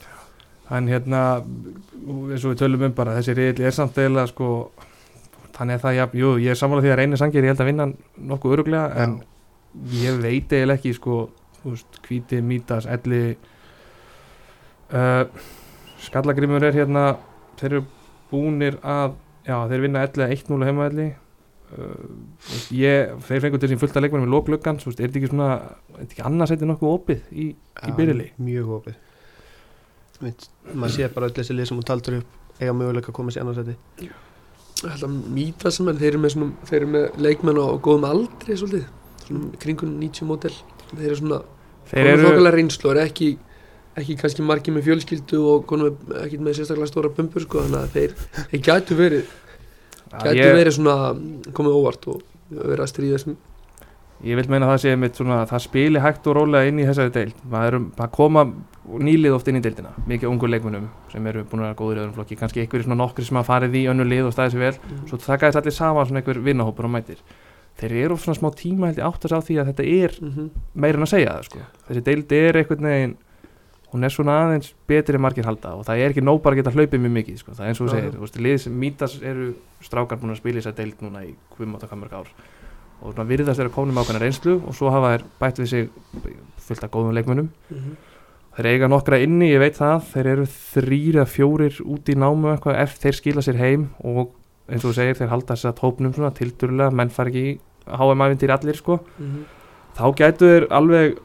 hann 0.69 0.89
hérna 0.91 1.23
eins 1.39 2.45
og 2.45 2.53
við 2.53 2.61
tölum 2.63 2.87
um 2.89 2.95
bara 2.97 3.17
þessi 3.17 3.37
reyðli 3.37 3.67
er 3.69 3.75
samt 3.75 3.99
eða 4.01 4.27
sko 4.29 4.49
þannig 5.59 5.79
að 5.79 5.85
það, 5.85 5.97
já, 5.97 6.05
jú, 6.21 6.33
ég 6.45 6.55
er 6.55 6.59
sammála 6.61 6.85
því 6.85 6.93
að 6.93 6.99
reynir 7.01 7.21
sangir 7.21 7.47
ég 7.47 7.53
held 7.53 7.63
að 7.65 7.71
vinna 7.73 7.87
nokkuð 8.31 8.57
öruglega 8.59 9.05
en 9.05 9.15
ég 9.99 10.19
veit 10.23 10.53
eiginlega 10.53 10.79
ekki 10.79 10.93
sko, 10.97 11.21
þú 11.61 11.73
veist, 11.75 12.01
hvíti, 12.07 12.41
mítas, 12.45 12.87
elli 12.91 13.23
uh, 14.95 15.25
skallagrimur 16.05 16.69
er 16.69 16.79
hérna 16.79 17.07
þeir 17.59 17.73
eru 17.73 17.87
búnir 18.31 18.79
að 18.85 19.17
já, 19.49 19.57
þeir 19.73 19.85
vinna 19.87 20.05
elli 20.07 20.31
1-0 20.37 20.69
heima 20.69 20.87
elli 20.93 21.09
uh, 21.11 22.07
ég, 22.75 23.17
þeir 23.27 23.45
fengur 23.47 23.65
til 23.65 23.73
sín 23.73 23.83
fullt 23.83 23.99
að 23.99 24.07
leikmann 24.07 24.27
með 24.29 24.37
lókluggan, 24.37 24.79
þú 24.79 24.93
veist, 24.93 25.03
er 25.03 25.09
þetta 25.11 25.23
ekki 25.25 25.33
svona 25.33 25.51
er 25.59 26.01
þetta 26.05 26.13
ekki 26.13 26.27
annars 26.31 26.55
eitthvað 26.55 26.75
nokkuð 26.75 26.95
opið 26.95 27.29
í, 27.33 27.51
í 27.57 27.99
byrjali? 27.99 28.31
mjög 28.39 28.75
opið 28.79 29.05
maður 30.23 30.95
sé 30.95 31.11
bara 31.15 31.29
öll 31.29 31.37
þessi 31.37 31.57
lið 31.57 31.71
sem 31.71 31.79
hún 31.79 31.89
taldur 31.89 32.21
upp 32.21 32.59
eiga 32.59 32.75
möguleika 32.75 33.13
að 33.13 33.19
koma 33.19 33.35
sér 33.35 33.45
annars 33.45 33.61
þetta 33.63 34.09
Ég 34.79 34.93
held 34.93 35.05
að 35.09 35.15
mýta 35.35 35.71
sem 35.75 35.91
en 35.91 35.99
þeir 35.99 36.13
eru 36.13 36.23
með, 36.23 36.33
svona, 36.37 36.67
þeir 36.69 36.79
eru 36.79 36.89
með 36.93 37.21
leikmenn 37.27 37.59
á 37.59 37.67
góðum 37.83 38.05
aldri 38.07 38.57
svolítið, 38.59 38.85
svona 39.25 39.61
kringun 39.65 39.97
90 39.99 40.29
mótel 40.29 40.55
þeir 40.93 41.09
eru 41.09 41.19
svona 41.19 41.41
þeir 41.91 42.11
eru 42.13 42.27
þokkalega 42.27 42.55
reynslu 42.55 42.87
og 42.89 42.95
eru 42.95 43.05
ekki 43.05 43.31
ekki 43.99 44.17
kannski 44.21 44.47
margir 44.47 44.75
með 44.77 44.87
fjölskyldu 44.87 45.41
og 45.51 45.75
með, 45.81 46.01
ekki 46.23 46.39
með 46.39 46.59
sérstaklega 46.61 46.91
stóra 46.93 47.11
bumbur 47.17 47.43
sko, 47.43 47.65
þannig 47.65 47.81
að 47.81 47.95
þeir, 47.97 48.17
þeir 48.53 48.65
gætu 48.69 48.99
verið 48.99 49.33
gætu 50.15 50.49
verið 50.61 50.77
svona 50.77 50.97
komið 51.57 51.79
óvart 51.81 52.09
og 52.13 52.23
verið 52.53 52.85
að 52.85 52.91
stríða 52.93 53.19
þessum 53.19 53.39
ég 54.25 54.39
vil 54.39 54.49
meina 54.51 54.67
að 54.67 54.73
það 54.73 54.81
sé 54.83 54.95
mitt 54.99 55.19
svona 55.19 55.39
það 55.47 55.65
spili 55.65 56.03
hægt 56.03 56.27
og 56.27 56.37
rólega 56.39 56.71
inn 56.71 56.81
í 56.83 56.87
þessari 56.89 57.13
deild. 57.15 57.43
Maður 57.53 57.77
að 57.95 58.11
koma 58.17 58.45
nýlið 58.89 59.37
oft 59.37 59.51
inn 59.51 59.61
í 59.61 59.63
deildina 59.63 59.93
mikið 60.09 60.31
ungu 60.31 60.51
leikmunum 60.51 60.89
sem 61.13 61.27
eru 61.31 61.45
búin 61.45 61.63
að 61.63 61.69
vera 61.69 61.79
góður 61.79 62.01
í 62.01 62.03
öðrum 62.03 62.17
flokki. 62.17 62.39
Kannski 62.41 62.65
einhverjir 62.65 62.89
svona 62.89 62.99
nokkri 63.03 63.29
sem 63.29 63.39
hafa 63.39 63.53
farið 63.53 63.79
í 63.79 63.85
önnu 63.93 64.09
lið 64.09 64.31
og 64.31 64.35
staðið 64.35 64.57
sér 64.57 64.65
vel. 64.65 64.99
Svo 65.11 65.21
taka 65.23 65.51
þess 65.53 65.61
allir 65.63 65.77
saman 65.77 66.11
svona 66.11 66.23
einhver 66.23 66.43
vinnahópur 66.49 66.89
og 66.89 66.95
mætir. 66.97 67.23
Þeir 67.79 67.95
eru 68.03 68.19
svona 68.19 68.41
smá 68.41 68.51
tíma 68.59 68.91
held 68.91 68.99
ég 68.99 69.07
átt 69.07 69.29
að 69.29 69.35
sá 69.35 69.39
því 69.47 69.61
að 69.61 69.71
þetta 69.71 69.85
er 69.87 70.19
mm 70.19 70.31
-hmm. 70.35 70.51
meira 70.75 70.99
en 70.99 71.07
að 71.07 71.13
segja 71.15 71.35
það 71.37 71.45
sko. 71.47 71.59
þessi 71.89 72.05
deild 72.09 72.33
er 72.33 72.57
einhvern 72.57 72.89
veginn 72.91 73.17
hún 73.93 74.05
er 74.05 74.13
svona 74.13 74.37
aðeins 74.43 74.75
betri 74.89 75.17
en 75.17 75.25
margir 75.25 75.47
halda 75.49 75.73
og 75.79 75.87
það 75.89 76.03
er 76.03 76.13
ekki 76.13 76.25
nóg 76.25 76.43
bara 76.45 76.57
að 76.57 76.61
geta 76.63 76.75
hlaupið 76.77 77.01
mjög 77.01 77.15
mikið 77.17 77.39
sko. 77.41 77.55
það 77.57 77.65
er 77.65 77.69
eins 77.69 77.81
og 77.81 77.89
þú 77.89 77.95
segir, 77.95 78.13
þú 78.13 78.25
veist, 78.25 78.39
lið 78.47 78.59
sem 78.65 78.81
mítas 78.83 79.15
eru 79.23 79.47
strákar 79.81 80.21
búin 80.21 80.35
að 80.35 80.41
spila 80.43 80.59
í 80.59 80.63
þessa 80.63 80.77
deild 80.77 81.05
núna 81.05 81.25
í 81.25 81.35
hvum 81.57 81.77
átta 81.79 81.89
kamörg 81.89 82.13
ár 82.13 82.29
og 83.03 83.13
svona 83.13 83.29
virðast 83.29 83.61
þeirra 83.61 83.75
komnum 83.75 84.01
ákveðna 84.01 84.23
reynslu 84.25 84.59
og 84.59 84.77
svo 84.77 84.93
hafa 84.95 85.15
þeir 85.15 85.27
bætt 85.41 85.61
við 85.63 85.69
sig 85.73 85.91
fullt 86.69 86.85
af 86.85 86.93
góðum 86.95 87.15
leikmönnum. 87.17 87.51
Þeir 88.59 88.69
eiga 88.73 88.89
nokkra 88.91 89.21
inni, 89.23 89.53
ég 89.53 89.63
veit 89.63 89.77
það. 89.79 90.01
Þeir 90.13 90.31
eru 90.33 90.47
þrýr 90.51 91.21
eða 91.21 91.29
fjórir 91.31 91.79
út 91.85 92.09
í 92.11 92.17
námu 92.19 92.51
eitthvað 92.53 92.81
ef 92.83 92.97
þeir 92.99 93.19
skila 93.21 93.45
sér 93.47 93.61
heim 93.61 93.87
og 94.03 94.33
eins 94.69 94.83
og 94.83 94.91
þú 94.91 94.97
segir, 94.99 95.17
þeir 95.21 95.31
halda 95.31 95.55
þess 95.55 95.69
að 95.71 95.79
tópnum 95.79 96.17
svona 96.17 96.35
tildurlega, 96.35 96.91
menn 96.91 97.13
far 97.15 97.31
ekki 97.31 97.45
í 97.53 97.55
HM-ævintýri 97.87 98.53
allir 98.53 98.77
sko. 98.77 98.99
Þá 99.97 100.05
gætu 100.19 100.51
þeir 100.51 100.67
alveg 100.75 101.23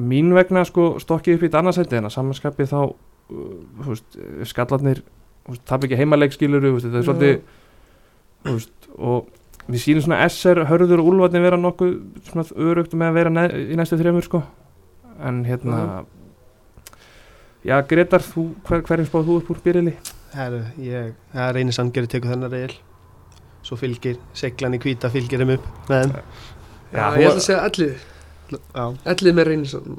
mín 0.00 0.34
vegna 0.36 0.64
sko 0.68 0.96
stokkið 1.02 1.36
upp 1.36 1.42
í 1.42 1.48
þetta 1.48 1.62
annarsætti 1.62 1.98
en 1.98 2.08
að 2.08 2.14
samanskapið 2.16 2.70
þá 2.72 2.78
uh, 2.84 2.94
veist, 3.86 4.18
skallarnir 4.50 5.02
tap 5.68 5.84
ekki 5.86 5.98
heimaleik 5.98 6.34
skiluru 6.34 6.74
þetta 6.82 7.00
er 7.00 7.06
svolítið 7.06 7.36
og 8.96 9.30
við 9.68 9.82
sýnum 9.82 10.04
svona 10.06 10.20
SR, 10.28 10.64
Hörður 10.70 11.02
og 11.02 11.08
Úlfarnir 11.12 11.42
vera 11.46 11.58
nokkuð 11.60 11.94
svona 12.30 12.46
örugt 12.70 12.94
með 12.94 13.08
að 13.10 13.16
vera 13.20 13.32
neð, 13.34 13.56
í 13.72 13.78
næstu 13.78 13.98
þremur 14.00 14.26
sko. 14.26 14.42
En 15.26 15.44
hérna 15.48 16.04
já 17.66 17.80
Gretar, 17.88 18.22
þú, 18.22 18.50
hver, 18.66 18.82
hverjum 18.86 19.08
spáð 19.08 19.30
þú 19.30 19.38
upp 19.40 19.48
úr 19.54 19.62
byrjili? 19.64 19.94
Herru, 20.36 20.60
ég, 20.82 21.14
það 21.32 21.54
reynir 21.56 21.74
sangeri 21.76 22.10
tekur 22.10 22.34
þennan 22.34 22.52
reyl 22.52 22.74
svo 23.66 23.78
fylgir 23.80 24.20
seglan 24.36 24.76
í 24.76 24.82
hvíta 24.82 25.10
fylgir 25.10 25.42
þeim 25.42 25.56
upp 25.56 25.64
með 25.90 26.04
þeim. 26.04 26.20
Já, 26.92 27.06
þú- 27.10 27.22
ég 27.22 27.26
ætla 27.32 27.40
að 27.40 27.46
segja 27.48 27.64
ellið 27.70 28.04
Já, 28.46 28.84
ellið 29.10 29.34
með 29.34 29.48
reynisson 29.48 29.96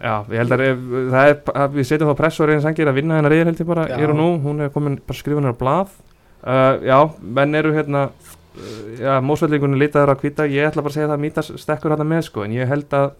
Já, 0.00 0.14
ég 0.32 0.38
held 0.40 0.54
að 0.56 0.62
ef, 0.64 0.84
það 1.12 1.26
er, 1.28 1.34
að 1.60 1.74
við 1.76 1.88
setjum 1.90 2.08
þá 2.08 2.16
pressu 2.22 2.40
á 2.40 2.46
reyðin 2.48 2.62
sangir 2.64 2.88
að 2.88 2.96
vinna 2.96 3.18
hennar 3.18 3.34
reyðin 3.34 3.50
held 3.50 3.60
ég 3.60 3.68
bara 3.68 3.84
Já. 3.90 3.96
hér 4.00 4.12
og 4.14 4.16
nú, 4.16 4.28
hún 4.46 4.62
er 4.64 4.70
komin 4.72 4.96
bara 5.04 5.18
skrifun 5.18 5.50
á 5.50 5.52
blað. 5.52 5.92
Uh, 6.40 6.80
Já, 6.86 6.96
menn 7.20 7.58
eru 7.60 7.74
hérna 7.76 8.06
uh, 8.08 8.32
já, 9.00 9.12
mósveldingunni 9.24 9.78
litaður 9.80 10.14
að 10.14 10.22
hvita 10.24 10.46
ég 10.48 10.68
ætla 10.68 10.84
bara 10.84 10.92
að 10.92 10.96
segja 10.96 11.08
það 11.10 11.16
að 11.16 11.24
Mítas 11.24 11.50
stekkur 11.60 11.92
hérna 11.92 12.06
með 12.08 12.22
sko, 12.28 12.44
en 12.46 12.56
ég 12.56 12.70
held 12.70 12.96
að 12.96 13.12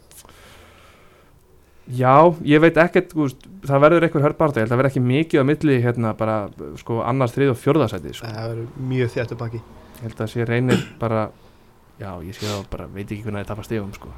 Já, 1.87 2.35
ég 2.43 2.59
veit 2.59 2.79
ekkert, 2.83 3.13
veist, 3.15 3.45
það 3.63 3.83
verður 3.85 4.05
eitthvað 4.07 4.25
hörbarta, 4.27 4.59
ég 4.59 4.65
held 4.65 4.73
að 4.73 4.75
það 4.75 4.81
verður 4.81 4.91
ekki 4.91 5.03
mikið 5.07 5.39
á 5.39 5.45
milli 5.47 5.77
hérna 5.85 6.11
bara, 6.19 6.37
sko, 6.81 6.97
annars, 7.07 7.35
þrið 7.37 7.53
og 7.53 7.61
fjórðasæti, 7.63 8.15
sko. 8.19 8.27
það 8.27 8.49
verður 8.51 8.89
mjög 8.91 9.13
þjættu 9.15 9.39
baki 9.39 9.61
Ég 9.61 10.03
held 10.03 10.23
að 10.25 10.33
sé 10.33 10.47
reynir 10.49 10.83
bara, 10.99 11.21
já, 12.01 12.09
ég 12.27 12.35
sé 12.35 12.43
það 12.43 12.67
bara, 12.73 12.89
veit 12.91 13.07
ekki 13.07 13.23
hvernig 13.23 13.45
það 13.45 13.53
tapar 13.53 13.69
stegum, 13.69 13.93
sko. 13.95 14.11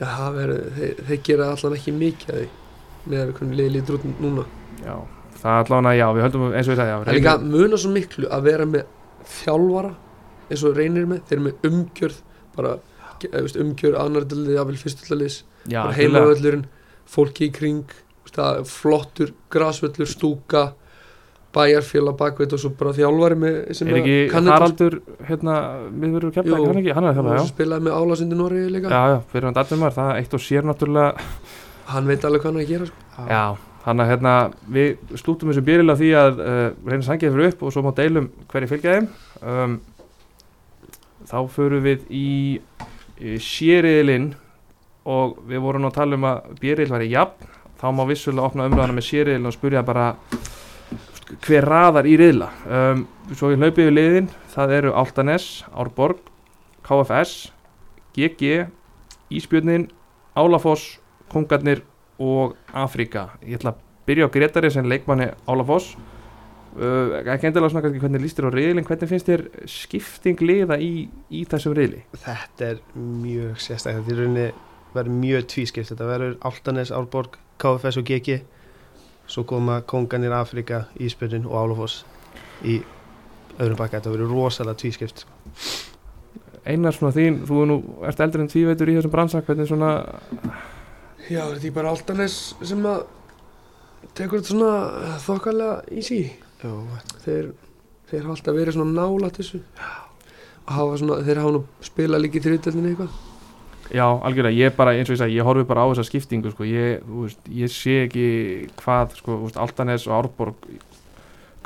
Já, 0.00 0.06
það 0.06 0.38
verður, 0.38 0.64
þeir, 0.78 1.04
þeir 1.10 1.20
gera 1.28 1.50
allan 1.52 1.76
ekki 1.76 1.94
mikið 1.98 2.40
með 3.12 3.20
að 6.08 6.16
við 6.16 6.24
höldum, 6.24 6.48
eins 6.52 6.68
og 6.68 6.72
ég 6.74 6.80
sagði, 6.80 6.96
Það 7.04 7.12
er 7.12 7.18
líka 7.20 7.36
að 7.36 7.44
muna 7.52 7.76
svo 7.80 7.92
miklu 7.92 8.32
að 8.32 8.48
vera 8.48 8.66
með 8.68 8.88
þjálfara 9.36 9.92
eins 10.50 10.64
og 10.66 10.76
reynir 10.76 11.06
með, 11.10 11.22
þeir 11.28 11.38
eru 11.38 11.46
með 11.46 11.70
umgjörð 11.70 12.18
bara, 12.56 12.74
eða, 13.22 13.42
veist, 13.46 13.58
umgjörð 13.62 14.00
annardalið, 14.02 14.52
jafnvel 14.58 14.80
fyrstullalið 14.84 15.38
bara 15.70 15.96
heimavöllurinn, 15.98 16.66
fólki 17.10 17.48
í 17.48 17.54
kring 17.54 17.96
það, 18.30 18.60
flottur, 18.70 19.32
grasvöllur, 19.50 20.06
stúka 20.10 20.68
bæjarfélag 21.54 22.14
bakveit 22.14 22.52
og 22.54 22.60
svo 22.62 22.70
bara 22.78 22.92
þjálfari 22.94 23.36
með, 23.42 23.54
sem 23.74 23.88
Er 23.90 23.96
ekki. 23.98 24.18
Haraldur, 24.46 25.00
hérna, 25.26 25.54
við 25.90 26.12
verðum 26.14 26.34
kemla, 26.36 26.60
Jú. 26.60 26.68
hann 26.68 26.78
ekki, 26.78 26.92
hann 26.94 27.08
er 27.10 27.18
svo 27.18 27.48
spilaði 27.48 27.86
með 27.88 27.96
álásindi 27.98 28.38
Noregi 28.38 28.68
líka 28.70 28.92
Já, 28.92 29.00
já, 29.10 29.16
fyrir 29.32 29.48
hann 29.48 29.56
dættumar, 29.58 29.96
það 29.96 30.12
eitt 30.20 30.36
og 30.38 30.44
sér 30.44 30.68
náttúrulega, 30.68 31.26
hann 31.90 32.06
veit 32.06 32.28
alveg 32.28 32.44
hvað 32.44 32.52
hann 32.52 32.60
er 32.60 32.66
að 32.68 32.70
gera 32.70 32.86
sko. 32.86 33.26
já, 33.26 33.42
hann 33.88 34.04
að 34.04 34.10
hérna, 34.12 34.34
við 34.78 35.18
slútum 35.24 35.50
þessu 35.50 35.66
byrjulega 35.66 35.98
því 36.04 36.10
að 36.20 36.42
uh, 36.46 36.62
reyna 36.86 37.08
sangið 37.08 37.34
fyrir 37.34 37.50
upp 37.50 37.66
og 37.66 37.74
svo 37.74 37.82
má 37.82 37.90
deilum 37.98 38.30
hverju 38.52 38.70
fylgja 38.70 38.94
þeim. 39.00 39.10
Um, 39.42 39.76
þá 41.30 41.38
förum 41.54 41.84
við 41.86 42.06
í, 42.10 42.28
sériðilinn 43.20 44.32
og 45.10 45.38
við 45.48 45.62
vorum 45.64 45.88
að 45.88 45.96
tala 45.98 46.18
um 46.18 46.26
að 46.28 46.50
byrjil 46.60 46.90
væri 46.90 47.10
jafn, 47.12 47.50
þá 47.80 47.86
má 47.96 48.02
vissulega 48.08 48.48
opna 48.48 48.66
umræðana 48.68 48.96
með 48.96 49.06
sériðilinn 49.08 49.50
og 49.50 49.56
spurja 49.56 49.84
bara 49.86 50.10
hver 51.46 51.66
raðar 51.68 52.08
í 52.10 52.16
riðla. 52.18 52.50
Um, 52.66 53.04
svo 53.36 53.52
ég 53.52 53.60
hlaupi 53.60 53.84
yfir 53.84 53.94
liðin, 53.94 54.28
það 54.50 54.76
eru 54.80 54.94
Altanes, 54.98 55.46
Árborg, 55.70 56.24
KFS, 56.86 57.50
GG, 58.16 58.66
Ísbjörnin, 59.30 59.86
Álafoss, 60.34 60.98
Kongarnir 61.30 61.84
og 62.18 62.56
Afrika. 62.74 63.28
Ég 63.46 63.60
ætla 63.60 63.76
að 63.76 63.84
byrja 64.08 64.26
á 64.26 64.34
Gretari 64.34 64.72
sem 64.74 64.88
leikmanni 64.90 65.30
Álafoss. 65.46 65.94
Uh, 66.70 67.16
ekki 67.24 67.48
endilega 67.48 67.72
svona 67.72 67.82
kannski 67.82 68.00
hvernig 68.04 68.22
líst 68.22 68.38
þér 68.38 68.46
á 68.46 68.52
riðlinn, 68.54 68.86
hvernig 68.86 69.10
finnst 69.10 69.26
þér 69.26 69.42
skipting 69.66 70.42
liða 70.44 70.76
í, 70.78 71.08
í 71.34 71.42
þessum 71.50 71.74
riðli? 71.74 72.04
þetta 72.14 72.68
er 72.68 72.82
mjög 72.94 73.58
sérstaklega 73.58 74.04
þetta 74.04 74.14
er 74.14 74.20
í 74.20 74.20
rauninni 74.20 74.48
verður 74.94 75.16
mjög 75.18 75.44
tvískipt. 75.50 75.90
Þetta 75.90 76.06
verður 76.06 76.36
Altanes, 76.46 76.92
Árborg, 76.94 77.36
KFS 77.62 77.98
og 78.00 78.06
GG 78.06 78.40
svo 79.30 79.44
koma 79.46 79.80
Konganir 79.86 80.32
Afrika, 80.34 80.84
Ísbjörnin 80.98 81.46
og 81.46 81.58
Álafoss 81.58 82.02
í 82.66 82.80
öðrum 83.60 83.78
bakka 83.78 84.00
þetta 84.00 84.14
verður 84.14 84.34
rosalega 84.34 84.80
tvískipt 84.80 85.24
Einar 86.66 86.94
svona 86.94 87.14
þín, 87.16 87.40
þú 87.48 87.62
er 87.62 87.70
nú 87.70 87.78
ert 88.08 88.20
eldri 88.20 88.44
en 88.44 88.50
tvíveitur 88.52 88.90
í 88.90 88.96
þessum 88.98 89.14
bransa, 89.14 89.40
hvernig 89.46 89.70
svona 89.70 89.90
já, 91.28 91.44
þetta 91.46 91.66
er 91.70 91.76
bara 91.78 91.94
Altanes 91.94 92.38
sem 92.58 92.84
að 92.90 93.04
tekur 94.18 94.40
þetta 94.40 94.52
svona 94.52 95.16
þokkalega 95.24 95.78
í 95.94 96.04
sí 96.04 96.20
Jú, 96.60 96.76
þeir, 97.24 97.50
þeir 98.10 98.22
hafa 98.26 98.36
alltaf 98.36 98.56
verið 98.56 98.76
svona 98.76 98.94
nála 98.96 99.32
þessu. 99.32 99.62
Og 100.66 100.72
hafa 100.76 101.00
svona, 101.00 101.18
þeir 101.24 101.40
hafa 101.40 101.52
nú 101.56 101.62
spilað 101.84 102.24
líka 102.24 102.40
í 102.40 102.44
þriðdeldinni 102.44 102.92
eitthvað. 102.92 103.18
Já, 103.90 104.04
algjörlega, 104.06 104.54
ég 104.54 104.74
bara, 104.76 104.92
eins 104.94 105.08
og 105.08 105.16
ég 105.16 105.20
sagði, 105.22 105.38
ég 105.40 105.46
horfi 105.48 105.64
bara 105.66 105.82
á 105.82 105.90
þessa 105.90 106.06
skiptingu, 106.06 106.52
sko, 106.52 106.66
ég, 106.68 107.00
þú 107.02 107.24
veist, 107.24 107.48
ég 107.58 107.72
sé 107.74 107.96
ekki 108.04 108.26
hvað, 108.78 109.16
sko, 109.18 109.38
þú 109.40 109.48
veist, 109.48 109.58
Altanes 109.64 110.04
og 110.06 110.14
Árborg, 110.14 110.68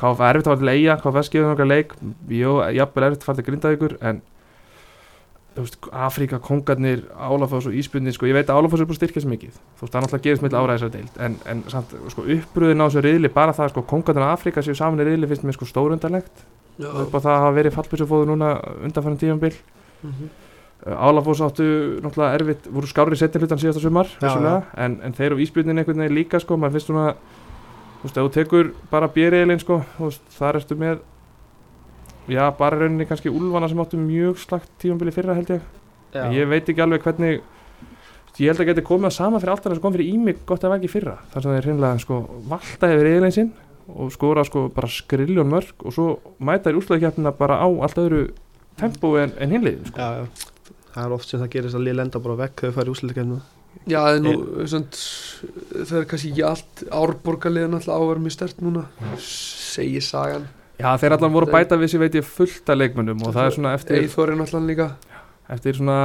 KF 0.01 0.23
er 0.25 0.31
erfitt 0.31 0.49
að 0.49 0.55
fara 0.55 0.63
til 0.63 0.71
eiga, 0.73 0.97
KFS 1.03 1.31
gefur 1.35 1.51
nokkar 1.51 1.69
leik, 1.69 1.93
jú, 2.33 2.55
jafnvel 2.79 3.07
erfitt 3.11 3.21
að 3.21 3.29
fara 3.29 3.39
til 3.41 3.47
Grindavíkur, 3.51 3.97
en, 4.09 4.23
Afríka, 5.55 6.41
Kongarnir, 6.43 7.05
Álafoss 7.15 7.69
og 7.71 7.75
Ísbjörnir, 7.79 8.15
sko, 8.17 8.27
ég 8.27 8.35
veit 8.35 8.49
að 8.51 8.59
Álafoss 8.59 8.83
er 8.83 8.89
búin 8.89 8.97
að 8.97 9.03
styrkja 9.03 9.23
svo 9.23 9.31
mikið, 9.31 9.53
þú 9.55 9.85
veist, 9.85 9.93
það 9.93 9.99
er 9.99 10.05
náttúrulega 10.05 10.27
gefist 10.27 10.45
mill 10.45 10.57
ára 10.59 10.75
þessar 10.75 10.93
deild, 10.95 11.15
en, 11.27 11.33
en 11.53 11.59
samt, 11.71 11.91
sko, 12.11 12.21
uppbröðin 12.35 12.83
á 12.83 12.87
þessu 12.89 13.01
riðli, 13.07 13.29
bara 13.35 13.55
það, 13.55 13.69
sko, 13.71 13.81
Kongarnir 13.93 14.27
og 14.27 14.33
Afríka 14.35 14.65
séu 14.67 14.77
saman 14.79 15.03
í 15.05 15.07
riðli, 15.07 15.29
finnst 15.31 15.47
mér, 15.47 15.55
sko, 15.55 15.69
stórundarlegt, 15.71 16.37
upp 16.83 17.15
á 17.15 17.19
það 17.21 17.35
að 17.37 17.43
hafa 17.45 17.59
verið 17.61 17.77
fallbísufóður 17.79 18.27
núna 18.33 18.49
undanfærum 18.83 19.21
tífambil, 19.23 19.55
mhm. 20.03 20.27
Álafoss 20.85 21.41
áttu 21.41 21.65
náttúrulega 22.05 22.37
erfitt, 22.37 22.67
voru 22.69 22.85
skári 22.91 23.17
setni 23.17 23.41
hlutan 23.41 23.61
síðasta 23.63 23.81
sumar 23.81 24.05
Já, 24.21 24.61
en, 24.77 25.01
en 25.01 25.17
þeir 25.17 25.33
og 25.33 25.41
Ísbjörnin 25.41 25.81
einhvern 25.81 26.03
veginn 26.03 26.19
líka 26.19 26.37
sko, 26.43 26.59
maður 26.61 26.77
finnst 26.77 26.91
svona 26.91 27.15
þú 28.05 28.11
veist, 30.11 30.27
já, 32.31 32.45
bara 32.59 32.79
í 32.79 32.85
rauninni 32.85 33.07
kannski 33.09 33.33
Úlfana 33.33 33.69
sem 33.71 33.81
áttu 33.83 34.01
mjög 34.01 34.39
slagt 34.43 34.71
tífambili 34.83 35.15
fyrra 35.15 35.37
held 35.39 35.57
ég, 35.57 35.67
en 36.21 36.37
ég 36.37 36.49
veit 36.51 36.69
ekki 36.69 36.85
alveg 36.85 37.05
hvernig 37.05 37.43
ég 38.39 38.51
held 38.51 38.65
að 38.65 38.71
geti 38.73 38.87
komið 38.87 39.11
að 39.11 39.17
sama 39.19 39.41
fyrir 39.43 39.55
alltaf 39.55 39.75
sem 39.75 39.83
kom 39.83 39.95
fyrir 39.95 40.11
ímig 40.11 40.41
gott 40.49 40.65
að 40.67 40.79
ekki 40.79 40.91
fyrra 40.91 41.19
þar 41.33 41.45
sem 41.45 41.55
þeir 41.55 41.69
hreinlega 41.69 42.03
sko 42.03 42.21
valta 42.51 42.91
yfir 42.91 43.09
riðilinn 43.09 43.37
sinn 43.37 43.53
og 43.95 44.11
skora 44.15 44.45
sko 44.49 44.67
bara 44.75 44.91
skriljón 44.91 45.53
mörg 45.53 45.85
og 45.85 45.95
svo 45.95 46.07
mæta 46.41 46.71
þér 46.71 46.81
úrslagkeppnina 46.81 47.35
bara 47.39 47.61
á 47.61 47.69
allt 47.69 48.01
öðru 48.01 48.25
tempó 48.81 49.13
en, 49.21 49.35
en 49.39 49.55
hinliðin 49.55 49.91
sko. 49.91 50.01
já, 50.01 50.25
já. 50.25 50.73
það 50.95 51.05
er 51.05 51.17
oft 51.19 51.31
sem 51.31 51.45
það 51.45 51.53
gerist 51.53 51.79
að 51.79 51.87
lið 51.87 52.01
lenda 52.01 52.25
bara 52.25 52.41
vekk 52.43 52.65
þegar 52.65 52.73
þau 52.73 52.79
fara 52.81 52.91
í 52.91 52.97
úsleikarnu 52.97 53.43
Já, 53.91 53.99
það 54.01 54.15
er 54.17 54.21
nú, 54.23 54.35
það 54.71 55.97
er 55.99 56.05
kannski 56.09 56.31
ekki 56.31 56.45
allt 56.47 56.83
árborgarliðan 56.95 57.75
alltaf 57.77 57.99
áverð 58.01 58.23
mjög 58.25 58.35
stert 58.37 58.61
núna, 58.65 58.85
segir 59.21 60.05
sagan. 60.07 60.47
Já, 60.79 60.91
þeir 60.99 61.15
allan 61.17 61.33
voru 61.33 61.47
bæta 61.53 61.77
við 61.79 61.93
sér 61.95 62.03
veit 62.03 62.15
ég 62.19 62.25
fullt 62.27 62.69
af 62.73 62.77
leikmönnum 62.81 63.21
og 63.27 63.35
það 63.35 63.47
er 63.47 63.55
svona 63.59 63.75
eftir, 63.79 64.01
Eithorinn 64.03 64.41
alltaf 64.43 64.65
líka. 64.67 64.89
eftir 65.55 65.77
svona, 65.79 65.99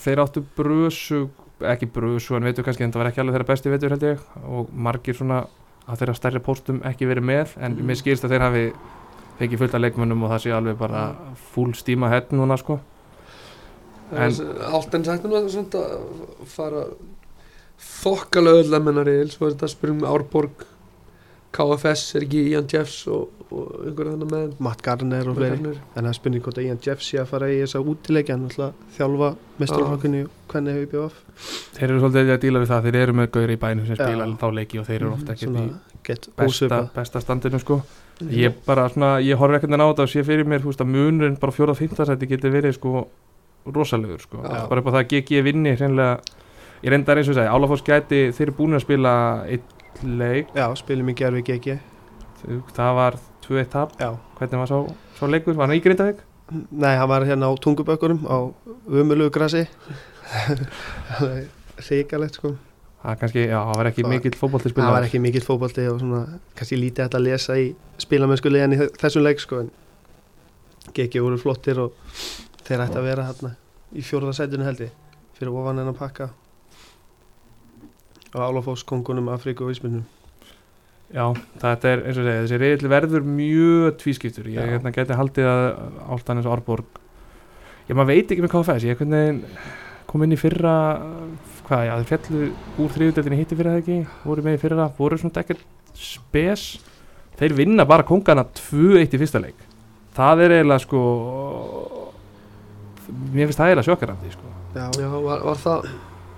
þeir 0.00 0.22
áttu 0.24 0.42
brösu, 0.56 1.28
ekki 1.60 1.86
brösu 1.92 2.36
en 2.38 2.42
veitu 2.48 2.64
kannski 2.64 2.84
en 2.86 2.92
það 2.94 3.02
var 3.02 3.10
ekki 3.12 3.20
alveg 3.20 3.36
þeirra 3.36 3.50
besti 3.52 3.70
veitur 3.74 3.90
held 3.94 4.02
ég 4.08 4.18
og 4.48 4.70
margir 4.72 5.14
svona 5.18 5.42
að 5.86 6.00
þeirra 6.00 6.14
stærri 6.16 6.40
póstum 6.40 6.80
ekki 6.88 7.06
verið 7.06 7.24
með 7.28 7.56
en 7.60 7.72
Mhm. 7.76 7.86
mér 7.86 7.96
skilst 8.00 8.24
að 8.24 8.30
þeir 8.32 8.40
hafi 8.48 8.72
fengið 9.38 9.58
fullt 9.58 9.74
af 9.74 9.80
leikmönnum 9.84 10.22
og 10.24 10.30
það 10.30 10.42
sé 10.46 10.52
alveg 10.56 10.78
bara 10.78 11.14
full 11.52 11.72
stíma 11.74 12.08
hett 12.08 12.30
núna 12.32 12.56
sko 12.58 12.80
En- 14.12 14.32
Allt 14.72 14.94
en 14.94 15.04
sagt 15.04 15.24
nú 15.24 15.34
að 15.34 15.48
svona 15.50 15.68
að 15.74 16.46
fara 16.46 16.84
þokkalega 17.80 18.60
öll 18.62 18.74
að 18.76 18.84
menna 18.84 19.02
reyðil, 19.04 19.30
svo 19.32 19.46
er 19.48 19.54
þetta 19.54 19.66
að 19.66 19.72
spyrja 19.74 19.94
um 19.94 20.04
Árborg, 20.04 20.64
KFS, 21.54 22.16
er 22.18 22.26
ekki 22.26 22.40
Ian 22.50 22.66
Jeffs 22.70 22.96
og, 23.14 23.44
og 23.54 23.84
einhver 23.86 24.10
þannig 24.10 24.30
með. 24.32 24.54
Matt 24.66 24.82
Garner 24.84 25.30
og 25.30 25.38
fleiri. 25.38 25.74
En 25.94 26.00
það 26.00 26.10
er 26.10 26.18
spurning 26.18 26.44
hvort 26.44 26.58
að 26.58 26.68
Ian 26.68 26.80
Jeff 26.82 27.04
sé 27.06 27.20
að 27.22 27.28
fara 27.30 27.50
í 27.52 27.60
þessa 27.62 27.82
útileiki. 27.82 28.34
Hann 28.34 28.48
ætla 28.48 28.70
að 28.70 28.96
þjálfa 28.96 29.30
mestrarflokkinni 29.62 30.22
og 30.26 30.32
hvernig 30.50 30.78
hefur 30.78 30.90
bjóð 30.94 31.04
af 31.08 31.20
Þeir 31.74 31.88
eru 31.88 32.00
svolítið 32.02 32.32
að 32.34 32.40
díla 32.44 32.62
við 32.62 32.70
það, 32.70 32.86
þeir 32.86 32.98
eru 33.00 33.16
með 33.18 33.28
gauri 33.34 33.56
í 33.56 33.60
bænum 33.64 33.86
sem 33.88 33.98
Já. 33.98 34.04
spila 34.04 34.28
þá 34.38 34.46
leiki 34.58 34.80
og 34.80 34.88
þeir 34.88 35.00
eru 35.00 35.12
ofta 35.14 35.34
ekki 35.34 35.48
í 35.50 36.18
besta, 36.38 36.80
besta 36.94 37.22
standinu 37.24 37.60
sko. 37.62 37.80
Ég 38.30 38.58
bara 38.66 38.86
svona, 38.92 39.10
ég 39.24 39.38
horf 39.40 39.58
ekkert 39.58 39.74
á 39.74 39.86
þetta 39.88 40.06
og 40.06 40.12
sé 40.12 40.22
fyrir 40.26 40.46
mér, 40.46 40.62
þú 40.62 40.70
veist 40.70 40.84
að 40.84 40.92
munurinn 40.94 41.38
bara 41.42 41.54
fjóra 41.54 41.74
fymtasæti 41.74 42.28
getur 42.30 42.54
verið 42.54 42.76
sko 42.76 43.06
rosalegur 43.74 44.22
sko, 44.22 44.42
Já. 44.44 44.66
bara 44.70 44.82
upp 44.82 44.90
á 44.92 44.94
það 44.94 45.00
að 45.00 45.08
GG 45.10 45.42
vinni 45.46 45.74
hreinlega, 45.74 46.20
ég 46.84 46.94
reyndar 46.94 47.18
eins 47.18 47.30
og 47.30 47.34
ég 47.34 47.40
segi 47.40 47.54
Álafoss 47.56 47.86
gæti, 47.86 48.20
þeir 48.36 48.46
eru 48.46 48.56
búin 48.60 48.78
að 48.78 48.84
spila 48.84 49.14
einn 49.48 49.73
leik, 50.04 50.52
já, 50.56 50.68
spilum 50.78 51.10
í 51.10 51.16
gerfi 51.18 51.42
GG 51.48 51.80
það 52.76 52.94
var 52.98 53.18
2-1 53.46 53.72
tap, 53.72 53.96
já, 54.00 54.10
hvernig 54.38 54.62
var 54.62 54.70
sá, 54.70 54.78
sá 55.18 55.26
leikur, 55.30 55.56
var 55.56 55.68
hann 55.68 55.78
í 55.78 55.84
Grindavík? 55.84 56.22
nei, 56.70 56.96
hann 56.96 57.08
var 57.08 57.24
hérna 57.24 57.48
á 57.48 57.52
tungubökkurum 57.56 58.26
á 58.28 58.52
umölugu 58.86 59.30
grasi. 59.30 59.66
Ríkalegt 61.88 62.34
sko. 62.34 62.54
Það 63.04 63.18
kannski, 63.20 63.40
já, 63.48 63.58
var 63.76 63.88
ekki 63.90 64.04
mikill 64.08 64.36
fótbolti 64.38 64.72
það 64.72 64.92
var 64.94 65.04
ekki 65.04 65.20
mikill 65.20 65.44
fótbolti 65.44 65.84
og 65.90 65.98
svona 66.00 66.38
kannski 66.56 66.78
lítið 66.80 67.04
hægt 67.04 67.16
að 67.18 67.26
lesa 67.26 67.56
í 67.60 67.66
í 67.74 68.78
þessum 69.00 69.24
leik 69.24 69.42
sko 69.42 69.60
en 69.64 69.70
GG 70.96 71.20
voru 71.20 71.36
flottir 71.40 71.80
og 71.82 71.98
þeir 72.64 72.86
ætti 72.86 73.00
að 73.00 73.08
vera 73.10 73.26
hérna 73.28 73.50
í 73.92 74.04
fjórðarsætinu 74.04 74.64
held 74.64 74.80
ég 74.86 74.96
fyrir 75.36 75.52
ofan 75.52 75.82
en 75.82 75.92
að 75.92 75.98
pakka 76.00 76.30
og 78.34 78.42
Álafós 78.48 78.84
kongunum 78.86 79.30
Afríku 79.32 79.66
og 79.66 79.72
Ísmyndum 79.74 80.04
Já, 81.14 81.28
þetta 81.62 81.90
er 81.92 82.02
eins 82.08 82.18
og 82.18 82.26
segja, 82.26 82.42
þessi 82.42 82.58
reyðli 82.58 82.90
verður 82.90 83.26
mjög 83.28 83.96
tvískiptur, 84.00 84.48
ég 84.50 84.70
hérna, 84.74 84.90
geti 84.94 85.14
haldið 85.14 85.48
að 85.50 85.64
Áltanis 86.16 86.48
og 86.48 86.56
Árborg 86.56 87.00
ég 87.88 87.94
maður 87.94 88.10
veit 88.14 88.32
ekki 88.32 88.42
með 88.42 88.54
KFS, 88.54 88.86
ég 88.88 88.98
hvernig 88.98 89.44
kom 90.10 90.24
inn 90.24 90.34
í 90.34 90.40
fyrra 90.40 90.74
hvað, 91.68 91.84
já, 91.88 91.94
þeir 92.00 92.08
fjallu 92.10 92.48
úr 92.84 92.96
þriðudeldinni 92.96 93.38
hitti 93.40 93.58
fyrir 93.58 93.72
það 93.72 93.82
ekki, 93.82 93.98
voru 94.24 94.44
með 94.46 94.56
í 94.56 94.60
fyrra 94.64 94.88
voru 94.98 95.18
svona 95.20 95.44
ekkert 95.44 95.62
spes. 95.94 96.64
Þeir 97.38 97.54
vinna 97.58 97.86
bara 97.88 98.06
kongana 98.06 98.44
2-1 98.46 99.16
í 99.16 99.20
fyrsta 99.20 99.40
leik. 99.42 99.62
Það 100.14 100.44
er 100.44 100.54
eiginlega 100.58 100.84
sko 100.84 101.00
mér 103.34 103.48
finnst 103.48 103.58
það 103.60 103.70
eiginlega 103.70 103.88
sjokkarandi 103.88 104.34
sko. 104.34 104.52
já, 104.74 104.84
Já, 105.00 105.08
var, 105.14 105.42
var 105.44 105.58
það, 105.60 105.88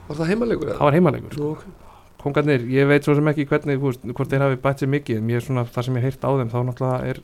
var 0.08 0.20
það 0.20 0.30
heimalegur 0.32 0.70
það 0.72 0.86
var 0.88 0.96
heimalegur 0.96 1.34
sko. 1.36 1.42
Nú, 1.42 1.50
ok. 1.56 1.85
Kongarnir, 2.26 2.66
ég 2.74 2.88
veit 2.90 3.06
svo 3.06 3.14
sem 3.16 3.30
ekki 3.32 3.46
hvernig, 3.50 3.80
veist, 3.82 4.04
hvort 4.10 4.32
þeir 4.32 4.44
hafi 4.44 4.60
bætt 4.66 4.82
sér 4.82 4.92
mikið 4.92 5.20
en 5.22 5.32
ég 5.32 5.40
er 5.40 5.46
svona, 5.46 5.64
það 5.72 5.88
sem 5.88 5.98
ég 6.00 6.06
heirt 6.06 6.26
á 6.26 6.30
þeim 6.36 6.52
þá 6.52 6.58
náttúrulega 6.68 7.10
er 7.14 7.20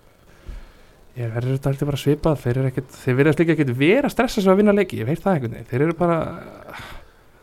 ég 1.18 1.32
verður 1.36 1.56
þetta 1.58 1.72
alltaf 1.72 1.90
bara 1.90 2.00
svipað 2.00 2.42
þeir 2.42 2.60
eru 2.62 2.70
ekkert, 2.72 2.98
þeir 3.02 3.18
verðast 3.20 3.42
líka 3.42 3.56
ekkert 3.56 3.72
vera 3.82 4.08
að 4.08 4.14
stressa 4.14 4.44
svo 4.44 4.54
að 4.54 4.62
vinna 4.62 4.76
leiki, 4.76 5.00
ég 5.02 5.10
veit 5.10 5.20
það 5.24 5.40
veginn 5.42 5.68
þeir 5.72 5.86
eru 5.88 5.96
bara, 5.98 6.20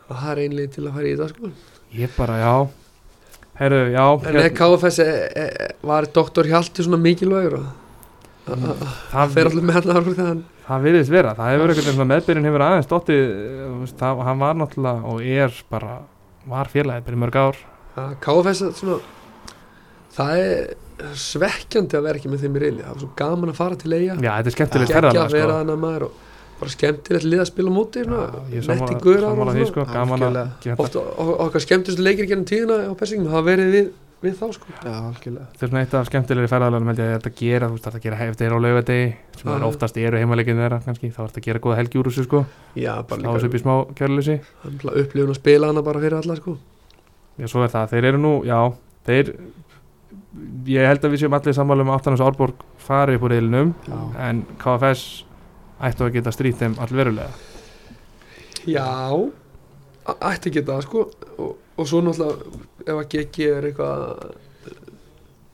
og 0.08 0.14
það 0.16 0.30
er 0.32 0.42
einlega 0.46 0.74
til 0.74 0.86
að 0.88 0.96
fara 0.96 1.06
í 1.10 1.12
þetta 1.14 1.28
sko 1.34 1.52
ég 2.00 2.16
bara, 2.16 2.38
já 2.40 2.54
herru, 3.60 3.82
já 3.92 4.06
en 4.08 4.40
hérna. 4.40 4.56
KFS 4.58 5.02
e, 5.04 5.12
e, 5.44 5.68
var 5.86 6.08
doktor 6.16 6.48
Hjalti 6.50 6.86
svona 6.86 7.00
mikilvægur 7.04 7.60
og 7.60 7.70
Mm. 8.50 8.70
það 8.80 8.94
það, 9.12 9.32
fer 9.34 9.48
allir 9.50 9.66
með 9.68 9.84
þegar 9.84 10.06
hann 10.26 10.38
það 10.66 10.86
virðist 10.86 11.12
vera, 11.12 11.34
það 11.38 11.50
hefur 11.52 11.72
veginn 11.76 12.08
meðbyrjun 12.10 12.48
hefur 12.48 12.64
aðeins 12.66 12.88
veist, 12.90 13.98
það, 14.00 14.22
hann 14.26 14.40
var 14.40 14.56
náttúrulega 14.58 15.10
og 15.12 15.26
er 15.26 15.58
bara, 15.70 15.98
var 16.50 16.70
félagið 16.72 17.08
fyrir 17.08 17.22
mörg 17.24 17.40
ár. 17.40 17.58
Að 18.00 18.14
KFS 18.24 18.62
er 18.66 18.76
svona 18.78 19.00
það 20.14 20.40
er 20.44 21.14
svekkjandi 21.16 21.96
að 21.96 22.06
vera 22.06 22.20
ekki 22.20 22.30
með 22.32 22.42
þeim 22.44 22.56
í 22.58 22.62
reyli 22.64 22.82
það 22.82 22.92
er 22.92 23.02
svo 23.04 23.10
gaman 23.18 23.52
að 23.52 23.58
fara 23.60 23.78
til 23.80 23.92
eiga 23.94 24.16
já, 24.20 24.32
þetta 24.36 24.50
er 24.50 24.56
skemmtilegt 24.56 24.92
vera 24.94 25.12
sko. 25.14 25.70
og 26.06 26.12
bara 26.60 26.72
skemmtilegt 26.74 27.26
lið 27.26 27.40
að 27.40 27.48
spila 27.48 27.72
er 28.60 28.66
netti 28.68 28.98
sko, 29.70 31.04
og- 31.24 31.40
okkar 31.46 31.64
skemmtist 31.64 32.02
leikir 32.04 32.28
gennum 32.28 32.48
tíðina 32.50 32.76
á 32.84 32.92
persingum 33.00 33.30
hafa 33.32 33.46
verið 33.48 33.72
við, 33.76 33.88
við 34.22 34.34
þá 34.36 34.46
sko. 34.56 34.66
Já, 34.84 34.92
algjörlega. 35.08 35.46
Þetta 35.54 35.64
er 35.66 35.70
svona 35.70 35.82
eitt 35.84 35.94
af 35.96 36.08
skemmtilegri 36.10 36.50
ferðarleganum 36.52 36.90
held 36.92 37.00
ég 37.00 37.08
að 37.10 37.14
þetta 37.18 37.32
gera, 37.40 37.68
þú 37.70 37.76
veist, 37.76 37.86
þetta 37.88 38.02
gera 38.04 38.18
hefði 38.20 38.38
þeirra 38.42 38.58
á 38.60 38.64
laugadegi 38.64 39.06
sem 39.40 39.52
er 39.54 39.64
oftast 39.70 39.96
eru 40.02 40.20
heimaleikinn 40.20 40.60
þeirra 40.60 40.80
kannski, 40.84 41.10
þá 41.14 41.20
er 41.24 41.30
þetta 41.30 41.40
að 41.40 41.46
gera 41.48 41.62
góða 41.64 41.78
helgi 41.80 42.00
úr 42.02 42.10
þessu 42.10 42.24
sko. 42.26 42.42
Já, 42.76 42.92
bara 43.08 43.20
slá 43.22 43.30
þessu 43.32 43.48
upp 43.48 43.54
líka 43.56 43.60
í 43.60 43.64
smá 43.64 43.74
kjörleysi. 44.00 44.36
Upplifun 44.68 45.32
að 45.34 45.40
spila 45.40 45.70
hana 45.72 45.82
bara 45.86 46.02
fyrir 46.04 46.18
alla 46.20 46.36
sko. 46.36 46.56
Já, 47.40 47.46
svo 47.48 47.64
er 47.64 47.72
það, 47.72 47.88
þeir 47.94 48.08
eru 48.10 48.20
nú, 48.20 48.34
já 48.44 48.58
þeir, 49.08 49.32
ég 50.68 50.86
held 50.90 51.04
að 51.08 51.14
við 51.16 51.22
séum 51.24 51.38
allir 51.40 51.56
sammála 51.56 51.86
um 51.86 51.92
aftanins 51.94 52.20
Árborg 52.22 52.60
fari 52.78 53.16
upp 53.16 53.24
úr 53.26 53.34
eilinum, 53.38 53.72
Já. 53.88 53.98
en 54.28 54.44
KFS 54.60 55.06
ættu 55.80 56.04
að 56.04 56.12
geta 56.18 56.32
strýtt 56.34 56.60
þeim 56.60 56.76
allverulega. 56.84 57.32
Já 58.68 58.84
a- 60.06 60.18
ætti 60.32 60.50
ekki 60.50 60.62
það 60.68 60.82
sko 60.84 61.06
og, 61.38 61.56
og 61.80 61.88
svo 61.90 62.04
náttúrulega 62.04 62.62
ef 62.86 62.94
að 63.00 63.10
GG 63.14 63.50
er 63.56 63.68
eitthvað 63.70 64.38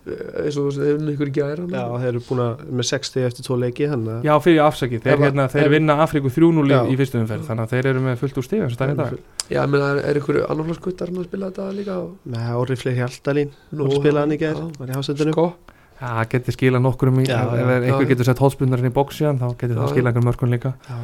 eins 0.07 0.55
og 0.55 0.61
þú 0.61 0.65
veist, 0.69 0.81
ef 0.87 1.09
ykkur 1.13 1.31
ekki 1.33 1.43
að 1.43 1.63
Já, 1.75 1.83
þeir 1.99 2.09
eru 2.13 2.21
búin 2.29 2.43
að 2.45 2.61
með 2.79 2.89
60 2.93 3.25
eftir 3.27 3.47
tvo 3.47 3.57
leiki 3.59 3.89
þannig 3.91 4.13
að 4.13 4.27
já, 4.29 4.33
fyrir 4.45 4.61
afsakið, 4.63 5.01
þeir, 5.03 5.23
hérna, 5.25 5.47
þeir 5.51 5.73
vinna 5.73 5.97
Afríku 6.05 6.31
3-0 6.31 6.67
í, 6.71 6.79
í 6.93 6.99
fyrstu 7.01 7.19
umferð 7.23 7.49
þannig 7.49 7.65
að 7.65 7.73
þeir 7.75 7.89
eru 7.91 8.05
með 8.05 8.21
fullt 8.23 8.39
úr 8.39 8.47
stíð 8.47 8.63
eins 8.67 8.77
og 8.77 8.81
það 8.83 8.87
er 8.87 8.95
í 8.95 9.01
dag. 9.01 9.17
Já, 9.51 9.61
menn 9.73 9.87
er, 9.89 10.01
er 10.07 10.21
ykkur 10.21 10.39
annarflars 10.47 10.83
guttar 10.87 11.11
að 11.11 11.27
spila 11.27 11.51
þetta 11.51 11.69
líka 11.75 11.99
með 12.37 12.55
Orri 12.63 12.79
Freyr 12.79 13.01
Hjaltalín 13.01 13.53
Nú, 13.73 13.89
og 13.89 13.99
spilaði 13.99 14.23
hann 14.23 14.37
í 14.37 14.39
já. 14.39 14.45
gær, 14.47 14.63
var 14.79 14.93
í 14.93 14.99
hásendinu. 15.01 15.35
Sko. 15.35 15.49
Já, 15.97 16.07
það 16.07 16.27
getur 16.37 16.59
skilað 16.61 16.87
nokkurum 16.87 17.23
í, 17.23 17.27
Já, 17.27 17.39
ef 17.43 17.71
einhver 17.77 18.05
já. 18.05 18.11
getur 18.13 18.29
sett 18.29 18.43
hótspundarinn 18.45 18.91
í 18.91 18.95
bóksíðan 18.95 19.39
þá 19.41 19.47
getur 19.57 19.79
það 19.81 19.95
skilað 19.95 20.11
einhver 20.13 20.27
mörkun 20.29 20.53
líka. 20.53 20.75
Já, 20.87 20.99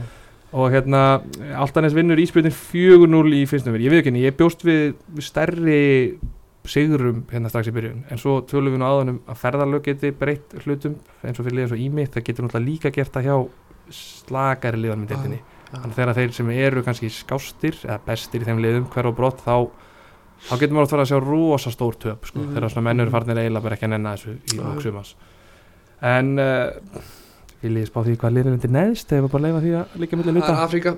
og 0.52 0.70
hérna, 0.74 1.22
Altanes 1.56 1.94
vinnur 1.96 2.20
íspjöldin 2.20 2.52
4-0 2.52 3.34
í 3.38 3.42
fyrstum 3.48 3.72
verið, 3.72 3.86
ég 3.86 3.90
veit 3.94 4.00
ekki 4.02 4.10
henni 4.12 4.24
ég 4.26 4.36
bjóst 4.36 4.64
við 4.66 4.94
stærri 5.24 6.18
sigurum 6.68 7.24
hérna 7.32 7.48
strax 7.50 7.70
í 7.70 7.74
byrjun 7.74 8.04
en 8.12 8.18
svo 8.20 8.36
tölum 8.46 8.74
við 8.76 8.78
nú 8.82 8.86
áðan 8.86 9.08
um 9.14 9.20
að 9.32 9.40
ferðarlög 9.40 9.82
geti 9.88 10.12
breytt 10.14 10.52
hlutum 10.62 10.94
eins 11.24 11.40
og 11.40 11.46
fyrir 11.48 11.56
liðan 11.58 11.72
svo 11.72 11.78
ími 11.82 12.04
það 12.06 12.26
getur 12.28 12.44
náttúrulega 12.46 12.68
líka 12.68 12.92
gert 12.94 13.16
það 13.16 13.26
hjá 13.26 13.36
slakari 13.96 14.78
liðan 14.84 15.02
með 15.02 15.08
deildinni 15.14 15.40
já. 15.40 15.80
þannig 15.80 15.96
þegar 15.96 16.14
þeir 16.20 16.32
sem 16.36 16.50
eru 16.54 16.82
kannski 16.86 17.10
skástir 17.10 17.80
eða 17.82 17.98
bestir 18.06 18.44
í 18.44 18.46
þeim 18.46 18.60
liðum 18.62 18.86
hver 18.92 19.08
og 19.10 19.16
brott 19.18 19.42
þá 19.42 19.56
þá 20.46 20.54
getur 20.60 20.76
maður 20.76 20.86
að 20.86 20.92
fara 20.94 21.02
að 21.06 21.10
sjá 21.10 21.18
rosa 21.26 21.70
stór 21.74 21.98
töp 22.02 22.24
sko, 22.30 22.38
Mhm. 22.38 22.54
þegar 22.54 22.70
svona 22.70 22.84
menn 22.88 23.00
eru 23.00 23.10
Mhm. 23.10 23.16
farnir 23.16 23.36
eiginlega 23.42 23.62
bara 23.62 23.76
ekki 23.76 23.86
að 23.88 23.94
nenna 23.96 24.14
þessu 24.14 24.36
í 24.54 24.58
lók 24.60 24.82
sumars 24.82 25.14
en 26.02 26.38
uh, 26.38 26.70
vil 27.62 27.74
ég 27.80 27.88
spá 27.88 28.00
því 28.02 28.18
hvað 28.20 28.36
liðin 28.36 28.56
undir 28.56 28.72
neðst? 28.74 29.12
Eða 29.14 29.32
bara 29.32 29.46
leifa 29.48 29.64
því 29.64 29.74
að 29.80 29.98
líka 30.02 30.18
millir 30.18 30.38
luta 30.38 30.54
Afríka. 30.64 30.96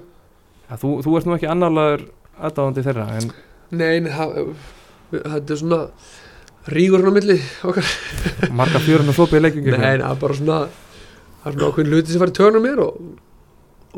Ja, 0.69 0.79
þú, 0.81 0.93
þú 1.05 1.17
ert 1.19 1.29
nú 1.29 1.37
ekki 1.37 1.51
annarlaður 1.53 2.07
aðdáðandi 2.35 2.87
þeirra 2.87 3.09
en 3.19 3.29
nei, 3.75 4.01
nei, 4.05 4.11
það, 4.15 4.39
þetta 5.13 5.55
er 5.55 5.61
svona 5.61 5.81
rígur 6.75 7.05
hann 7.05 7.13
á 7.13 7.17
milli 7.19 7.37
okkar. 7.69 7.93
Marga 8.59 8.81
fjörun 8.83 9.13
og 9.13 9.19
sopið 9.19 9.41
í 9.41 9.45
leikjum 9.45 9.69
nei, 9.69 9.77
nei, 9.77 10.01
það 10.01 10.09
er 10.09 10.23
bara 10.23 10.39
svona 10.41 10.59
það 11.45 11.51
er 11.51 11.59
svona 11.59 11.69
ákveðin 11.69 11.93
hluti 11.93 12.15
sem 12.15 12.25
fara 12.25 12.35
í 12.35 12.39
törnum 12.41 12.65
mér 12.65 12.83
og, 12.85 13.05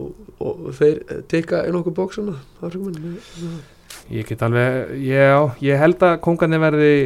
og, 0.03 0.27
og 0.43 0.67
þeir 0.77 1.23
teka 1.31 1.63
inn 1.69 1.79
okkur 1.79 1.97
bóksana 1.97 2.37
Afrikumenn 2.61 3.17
ég 4.13 4.27
get 4.29 4.43
alveg, 4.47 4.97
já, 5.03 5.39
ég 5.63 5.81
held 5.81 6.03
að 6.07 6.19
kongarnir 6.25 6.63
verði 6.63 6.97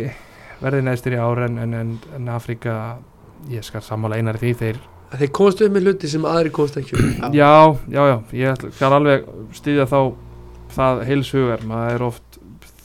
verði 0.60 0.84
neðstir 0.84 1.16
í 1.16 1.20
ár 1.20 1.44
en, 1.46 1.60
en, 1.60 1.92
en, 2.16 2.32
Afrika 2.32 2.74
ég 3.52 3.64
skal 3.64 3.82
sammála 3.84 4.18
einar 4.20 4.40
því 4.40 4.54
þeir 4.60 4.80
þeir 5.18 5.32
komast 5.34 5.62
upp 5.64 5.74
með 5.74 5.88
hluti 5.88 6.10
sem 6.10 6.26
aðri 6.28 6.52
komast 6.54 6.78
ekki 6.80 6.96
upp. 6.96 7.34
já, 7.34 7.52
já, 7.90 8.02
já, 8.12 8.16
ég 8.40 8.66
skal 8.76 8.92
alveg 8.96 9.30
stýðja 9.58 9.88
þá 9.90 10.00
það 10.70 11.04
heils 11.08 11.32
hugar, 11.34 11.64
maður 11.66 11.96
er 11.96 12.04
oft 12.06 12.30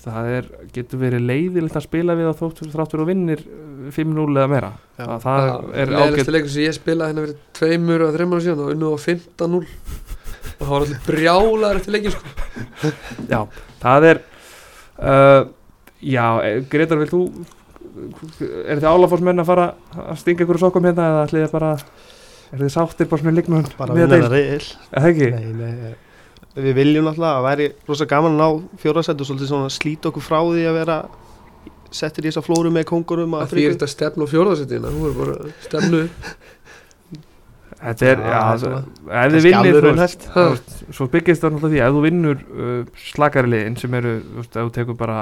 það 0.05 0.31
er, 0.35 0.49
getur 0.73 1.01
verið 1.01 1.25
leiðilegt 1.25 1.77
að 1.79 1.85
spila 1.87 2.15
við 2.17 2.29
að 2.29 2.39
þóttur 2.41 2.71
þráttur 2.73 3.03
og 3.03 3.09
vinnir 3.09 3.41
uh, 3.41 3.89
5-0 3.93 4.25
eða 4.35 4.49
meira 4.51 4.71
Já. 4.97 5.05
það, 5.05 5.25
það 5.25 5.79
er 5.81 5.93
ágætt 5.95 6.31
leikur 6.35 6.53
sem 6.53 6.65
ég 6.65 6.77
spilaði 6.77 7.15
hérna 7.15 7.37
tveimur 7.57 8.05
og 8.05 8.15
þreimur 8.15 8.43
síðan 8.45 8.63
og 8.65 8.71
unnið 8.75 8.93
á 8.93 8.97
15-0 9.05 9.61
og 10.55 10.61
það 10.61 10.71
var 10.71 10.85
allir 10.85 11.01
brjálar 11.07 11.79
eftir 11.81 11.95
leikin 11.95 12.15
sko. 12.15 12.33
já, 13.33 13.39
það 13.81 14.09
er 14.11 14.21
uh, 15.01 15.41
já, 15.99 16.25
eh, 16.45 16.59
Gretar 16.71 17.01
vil 17.01 17.11
þú 17.11 17.23
er 18.65 18.81
þið 18.81 18.89
álaforsmenn 18.91 19.41
að 19.41 19.49
fara 19.49 19.69
að 20.05 20.19
stinga 20.21 20.45
ykkur 20.45 20.59
sokkum 20.61 20.85
hérna 20.85 21.09
eða 21.11 21.25
ætlið 21.27 21.45
þið 21.45 21.55
bara 21.55 21.71
er 22.55 22.63
þið 22.63 22.73
sáttir 22.75 23.09
bara 23.11 23.21
svona 23.23 23.35
líknum 23.37 23.67
bara 23.77 23.97
vinna 23.97 24.19
það 24.23 24.33
reyðil 24.33 24.65
eða 24.91 25.11
ekki? 25.11 25.29
Nei, 25.35 25.53
nei, 25.59 25.93
við 26.65 26.77
viljum 26.79 27.07
náttúrulega 27.09 27.37
að 27.41 27.45
væri 27.49 27.69
rosa 27.89 28.07
gaman 28.09 28.35
að 28.35 28.41
ná 28.41 28.79
fjórasættu 28.83 29.27
svolítið 29.27 29.51
svona 29.51 29.71
slíta 29.75 30.11
okkur 30.11 30.23
frá 30.25 30.39
því 30.41 30.65
að 30.69 30.77
vera 30.79 30.97
settir 31.95 32.25
í 32.25 32.31
þessa 32.31 32.43
flóru 32.43 32.71
með 32.75 32.87
kongurum 32.91 33.35
að 33.39 33.53
því 33.53 33.65
er 33.69 33.75
þetta 33.75 33.89
stefn 33.91 34.23
á 34.23 34.27
fjórðarsettina 34.31 34.91
þú 34.91 35.09
er 35.09 35.17
bara 35.19 35.35
stefnu. 35.63 36.01
Þetta 37.75 38.07
er, 38.07 38.21
Já, 38.23 38.39
svona- 38.57 38.83
ef 39.25 39.33
þið 39.35 39.45
vinnir 39.45 39.77
þú 39.83 39.91
veist, 39.99 40.77
svo 40.95 41.07
byggist 41.11 41.43
það 41.43 41.55
náttúrulega 41.55 41.73
því 41.75 41.81
ef 41.85 41.95
þú 41.95 42.03
vinnur 42.05 42.37
uh, 42.39 43.01
slakari 43.11 43.51
liðin 43.51 43.75
sem 43.79 43.97
eru, 43.99 44.13
þú 44.23 44.39
veist, 44.41 44.55
ef 44.55 44.63
þú 44.69 44.73
tekur 44.79 44.97
bara 44.99 45.17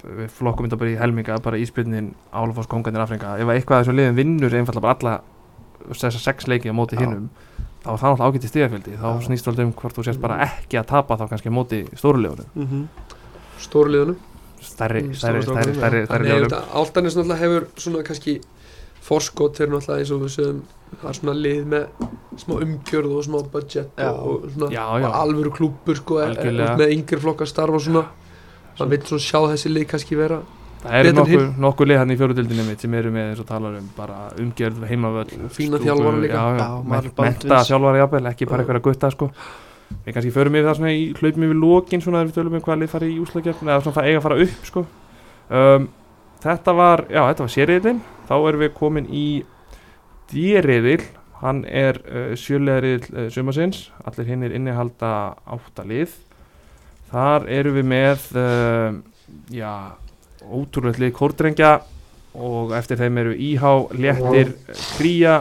við 0.00 0.30
flokkum 0.32 0.66
þetta 0.68 0.78
bara 0.80 0.92
í 0.94 0.96
helminga 1.00 1.36
bara 1.44 1.58
íspilnin, 1.60 2.12
Álafoss, 2.32 2.70
Kongarnir, 2.70 3.02
Afringa 3.04 3.34
ef 3.42 3.50
eitthvað 3.52 3.76
af 3.76 3.84
þessum 3.84 3.98
liðin 3.98 4.16
vinnur 4.16 4.56
einfallega 4.56 4.84
bara 4.86 4.96
alla 4.96 5.16
þessar 5.88 6.20
sex 6.20 6.46
leiki 6.50 6.70
á 6.70 6.74
móti 6.76 6.98
hinnum 7.00 7.28
þá 7.80 7.90
er 7.94 8.00
það 8.00 8.10
náttúrulega 8.10 8.30
ágætt 8.30 8.44
í 8.44 8.50
stíðafjöldi 8.52 8.96
þá 9.00 9.06
Já. 9.08 9.20
snýst 9.26 9.48
alltaf 9.48 9.64
um 9.64 9.72
hvort 9.72 9.96
þú 9.96 10.04
sést 10.04 10.20
bara 10.20 10.40
ekki 10.44 10.80
að 10.80 10.86
tapa 10.92 11.16
þá 11.16 11.28
kannski 11.30 11.52
móti 11.54 11.78
stórulegunum 11.96 12.46
mm 12.54 12.66
-hmm. 12.66 12.84
stórliðunum 13.58 14.16
stærri, 14.60 15.02
Mm, 15.02 15.14
stærri, 15.14 15.42
stærri, 15.42 15.74
stærri, 15.74 16.06
Þannig 16.06 16.52
að 16.52 16.64
Áltanis 16.74 17.16
náttúrulega 17.16 17.40
hefur 17.40 17.66
svona 17.76 18.02
kannski 18.04 18.40
forskot 19.00 19.56
þeir 19.56 19.70
náttúrulega 19.72 19.98
eins 19.98 20.10
og 20.10 20.20
við 20.20 20.32
sögum 20.36 20.62
það 21.00 21.08
er 21.08 21.16
svona 21.18 21.34
lið 21.34 21.64
með 21.66 21.84
smá 22.36 22.54
umgjörð 22.60 23.16
og 23.16 23.24
smá 23.24 23.38
budget 23.52 23.88
Já. 23.96 24.10
og, 24.10 24.44
og 24.44 24.50
svona 24.50 24.70
Já, 24.74 24.84
og 24.86 25.00
já. 25.00 25.10
alvöru 25.22 25.50
klúppur 25.50 25.96
sko 25.96 26.20
e- 26.20 26.36
e- 26.36 26.76
með 26.76 26.92
yngri 26.96 27.20
flokka 27.20 27.46
starfa 27.46 27.74
og 27.74 27.80
svona 27.80 28.04
það 28.78 28.88
vil 28.88 29.00
svona 29.00 29.20
sjá 29.20 29.38
þessi 29.54 29.72
lið 29.72 29.86
kannski 29.86 30.16
vera 30.16 30.42
það 30.80 30.94
eru 31.00 31.12
nokkur, 31.18 31.42
nokkur 31.66 31.88
lið 31.90 31.98
hann 32.00 32.10
í 32.14 32.16
fjórudildinni 32.20 32.64
mitt 32.70 32.80
sem 32.84 32.94
eru 32.94 33.10
með 33.14 33.30
eins 33.32 33.40
og 33.42 33.48
talar 33.50 33.74
um 33.80 33.88
bara 33.96 34.18
umgjörð 34.40 34.84
heimavöll 34.88 35.26
Fína 35.52 35.76
stúku, 35.76 35.84
þjálfara 35.84 36.20
líka. 36.22 36.34
já, 36.34 36.44
já, 36.56 36.62
Já, 36.64 36.70
men- 36.76 36.88
Mark 36.94 37.04
mennta 37.04 37.22
Baldvins. 37.22 37.68
þjálfara 37.70 38.00
jafnvel, 38.04 38.26
ekki 38.32 38.48
bara 38.48 38.62
eitthvað 38.64 38.80
að 38.80 38.86
gutta 38.88 39.10
sko. 39.10 39.30
við 40.06 40.14
kannski 40.14 40.30
förum 40.32 40.54
yfir 40.56 40.68
það 40.70 40.76
svona 40.78 40.92
í 40.94 41.04
hlaupum 41.18 41.44
yfir 41.48 41.60
lokin 41.60 42.00
svona 42.00 42.18
þegar 42.20 42.28
við 42.30 42.36
tölum 42.38 42.54
um 42.54 42.60
hvað 42.66 42.78
lið 42.84 42.88
fari 42.94 43.08
í 43.10 43.20
úslagjöfn 43.20 43.68
eða 43.68 43.82
svona 43.82 43.96
það 43.98 44.06
eiga 44.08 44.18
að 44.18 44.22
fara 44.22 44.40
upp 44.44 44.64
sko. 44.70 44.86
um, 45.50 45.88
þetta 46.40 46.74
var, 46.76 47.04
já 47.10 47.22
þetta 47.28 47.44
var 47.44 47.54
sériðin 47.56 48.00
þá 48.30 48.34
erum 48.48 48.60
við 48.64 48.74
komin 48.78 49.06
í 49.10 49.24
dýriðil 50.30 51.02
hann 51.40 51.64
er 51.64 51.98
uh, 52.06 52.32
sjölegaðriðil 52.38 53.16
uh, 53.16 53.28
sumasins 53.32 53.90
allir 54.06 54.26
hinn 54.30 54.42
er 54.46 54.54
innihalda 54.54 55.10
átta 55.50 55.84
lið 55.88 56.12
þar 57.10 57.48
erum 57.50 57.74
við 57.80 57.88
með 57.90 58.26
uh, 58.38 59.00
já 59.50 59.72
ótrúlega 60.44 61.02
lið 61.02 61.14
kórdrengja 61.16 61.72
og 62.40 62.72
eftir 62.78 63.00
þeim 63.00 63.18
eru 63.22 63.34
Íhá, 63.34 63.72
Léttir, 63.96 64.54
Kría 64.96 65.40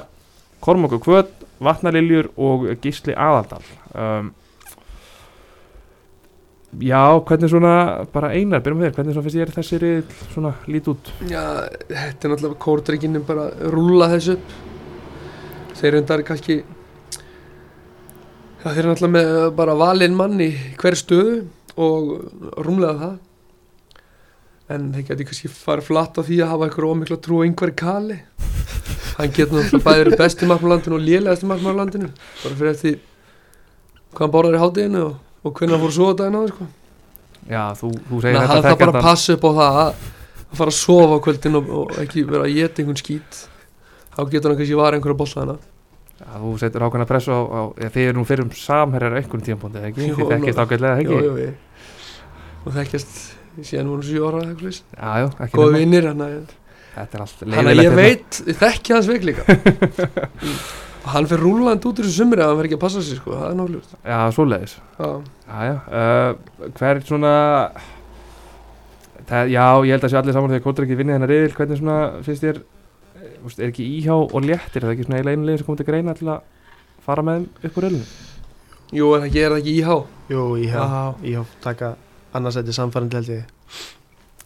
Kormokur 0.59 0.99
Kvöt, 1.03 1.31
Vatnaliljur 1.63 2.31
og 2.39 2.67
Gísli 2.83 3.15
Aðaldal. 3.15 3.63
Um, 3.93 4.33
Já, 6.69 7.17
hvernig 7.25 7.49
svona 7.49 8.05
bara 8.13 8.29
einar, 8.29 8.61
byrjum 8.61 8.83
við 8.83 8.89
þér, 8.89 8.95
hvernig 8.97 9.15
svona 9.15 9.25
finnst 9.25 9.37
ég 9.39 9.53
þessi 9.55 9.77
rið 9.81 10.11
svona 10.35 10.51
lít 10.69 10.89
út? 10.91 11.07
Já, 11.25 11.65
þetta 11.89 12.27
er 12.27 12.33
náttúrulega 12.33 12.59
kórdreikinin 12.61 13.23
bara 13.25 13.47
að 13.47 13.71
rúlla 13.73 14.09
þessu 14.11 14.35
upp. 14.35 14.51
Þeir 15.79 15.95
reyndar 15.95 16.21
kannski 16.27 16.59
Já, 18.59 18.67
þeir 18.67 18.83
eru 18.83 18.91
náttúrulega 18.91 19.15
með 19.15 19.49
bara 19.57 19.77
valinn 19.79 20.19
mann 20.19 20.37
í 20.43 20.51
hver 20.77 20.97
stöðu 20.99 21.39
og 21.79 22.13
rúmlega 22.59 22.99
það 23.01 23.17
en 24.69 24.89
þeir 24.93 25.05
geti 25.07 25.27
kannski 25.29 25.51
farið 25.51 25.87
flatt 25.89 26.19
á 26.19 26.21
því 26.25 26.37
að 26.43 26.51
hafa 26.53 26.67
eitthvað 26.67 26.91
ómikla 26.93 27.17
trú 27.23 27.39
á 27.41 27.45
einhverju 27.45 27.75
kali. 27.79 28.17
Hann 29.19 29.33
getur 29.35 29.55
náttúrulega 29.57 29.85
bæðið 29.85 30.01
verið 30.03 30.17
besti 30.21 30.49
markmannlandinu 30.49 30.95
og 30.95 31.03
lélegasti 31.03 31.49
markmannlandinu 31.49 32.09
bara 32.43 32.59
fyrir 32.59 32.71
eftir 32.71 32.99
hvað 34.13 34.23
hann 34.23 34.33
borðar 34.35 34.55
í 34.55 34.61
hátteginu 34.63 35.01
og, 35.07 35.15
og 35.43 35.49
hvernig 35.57 35.75
hann 35.75 35.83
fór 35.83 35.91
að 35.91 35.97
sofa 35.97 36.13
daginn 36.21 36.39
á 36.39 36.41
sko. 36.53 36.63
Já, 37.49 37.63
þú, 37.79 37.89
þú 38.09 38.21
segir 38.23 38.37
að 38.37 38.45
þetta 38.45 38.53
hann 38.53 38.67
þarf 38.67 38.79
bara 38.83 38.93
að 38.93 39.07
passa 39.09 39.35
upp 39.35 39.43
á 39.43 39.51
það 39.59 39.81
að 39.81 39.91
að 40.49 40.55
fara 40.61 40.71
að 40.73 40.79
sofa 40.79 41.13
á 41.13 41.23
kvöldin 41.25 41.59
og, 41.59 41.65
og 41.81 41.97
ekki 42.03 42.19
vera 42.29 42.45
að 42.45 42.55
geta 42.55 42.81
einhvern 42.81 43.01
skít. 43.01 43.33
Þá 44.15 44.21
getur 44.31 44.49
hann 44.49 44.59
kannski 44.61 44.79
varið 44.79 44.97
einhverja 44.99 45.19
bolla 45.19 45.43
hana 45.43 45.57
Já, 46.19 46.35
þú 46.35 46.49
setur 46.59 46.83
ákveðna 46.83 47.07
pressu 47.07 47.31
á, 47.31 47.39
á 47.39 47.61
ja, 47.79 47.89
þið 47.95 48.07
eru 48.09 48.17
nú 48.19 48.25
fyrir 48.27 48.43
um 48.43 48.51
samherjar 48.51 49.15
ég- 53.59 53.67
síðan 53.69 53.91
voru 53.93 54.07
sjö 54.07 54.25
ára 54.29 54.41
góð 55.55 55.75
vinnir 55.77 56.07
er 57.53 57.57
Þannig 57.59 57.69
að 57.69 57.79
ég 57.79 57.89
hérna. 57.89 57.95
veit, 58.01 58.39
ég 58.49 58.57
þekki 58.59 58.95
hans 58.95 59.07
veik 59.11 59.23
líka. 59.29 59.43
Og 61.05 61.13
hann 61.13 61.27
fyrir 61.29 61.43
rúland 61.45 61.85
út 61.87 61.99
úr 62.01 62.05
þessu 62.09 62.17
sumri 62.25 62.41
að 62.43 62.49
hann 62.49 62.57
verður 62.59 62.67
ekki 62.69 62.75
að 62.79 62.81
passa 62.83 63.01
sig 63.05 63.19
sko, 63.21 63.31
það 63.37 63.45
er 63.51 63.55
náttúrulega 63.55 63.85
Já, 64.03 64.17
Já, 65.47 65.59
já, 65.69 65.75
uh, 65.95 66.69
hver 66.75 66.99
svona 67.07 67.31
það, 69.29 69.53
Já, 69.53 69.63
ég 69.85 69.93
held 69.95 70.03
að 70.07 70.11
sé 70.13 70.19
allir 70.19 70.35
saman 70.35 70.51
þegar 70.53 70.65
Kóttur 70.65 70.87
ekki 70.87 70.97
vinni 70.99 71.15
þennan 71.15 71.31
riðil. 71.31 71.53
Hvernig 71.55 71.79
svona, 71.79 71.97
finnst 72.25 72.43
þér 72.45 72.59
eh, 72.59 73.63
Er 73.63 73.69
ekki 73.71 73.87
íhjá 73.99 74.17
og 74.19 74.35
léttir, 74.43 74.81
er 74.83 74.89
það 74.89 74.95
ekki 74.97 75.07
svona 75.07 75.21
eiginlega 75.21 75.37
einu 75.39 75.47
leiðin 75.49 75.61
sem 75.63 75.69
komið 75.69 75.81
til 75.83 75.89
greina 75.93 76.17
til 76.19 76.29
að 76.35 76.43
fara 77.07 77.25
með 77.29 77.39
þeim 77.39 77.69
upp 77.71 77.79
úr 77.79 77.87
riðlinu? 77.87 78.11
jú, 78.99 79.09
er 79.13 79.23
það 79.23 79.29
ekki, 79.29 79.41
er 79.45 79.55
það 79.55 79.63
ekki 79.63 79.77
íhá 79.79 79.97
Jú, 80.33 80.43
ég 80.59 80.75
hef, 80.75 80.83
Já, 80.83 82.08
hef 82.29 82.35
taka 82.35 82.37
annarsætti 82.37 82.73
samfærandi 82.73 83.15
held 83.15 83.29
ég. 83.29 83.43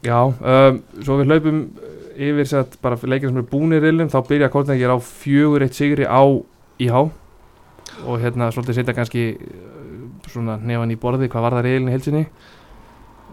Já, 0.03 0.19
um, 0.19 0.83
svo 1.03 1.17
við 1.19 1.31
hlaupum 1.31 1.69
yfir 2.13 2.45
sett 2.45 2.81
bara 2.81 2.95
leikir 2.95 3.29
sem 3.29 3.37
eru 3.37 3.47
búin 3.47 3.73
í 3.73 3.79
riðlum 3.79 4.09
þá 4.09 4.27
byrja 4.27 4.49
ekki 4.49 4.85
á 4.85 4.99
fjögur 4.99 5.63
eitt 5.63 5.73
sigri 5.73 6.05
á 6.05 6.21
íhjá 6.79 7.09
og 8.05 8.19
hérna 8.19 8.51
svolítið 8.51 8.75
setja 8.75 8.93
kannski 8.93 9.37
eh, 9.37 10.27
svona 10.27 10.57
nefan 10.57 10.91
í 10.91 10.97
borði 10.99 11.29
hvað 11.29 11.41
var 11.41 11.53
það 11.53 11.63
riðilin 11.63 11.89
í 11.89 11.93
heilsinni 11.93 12.23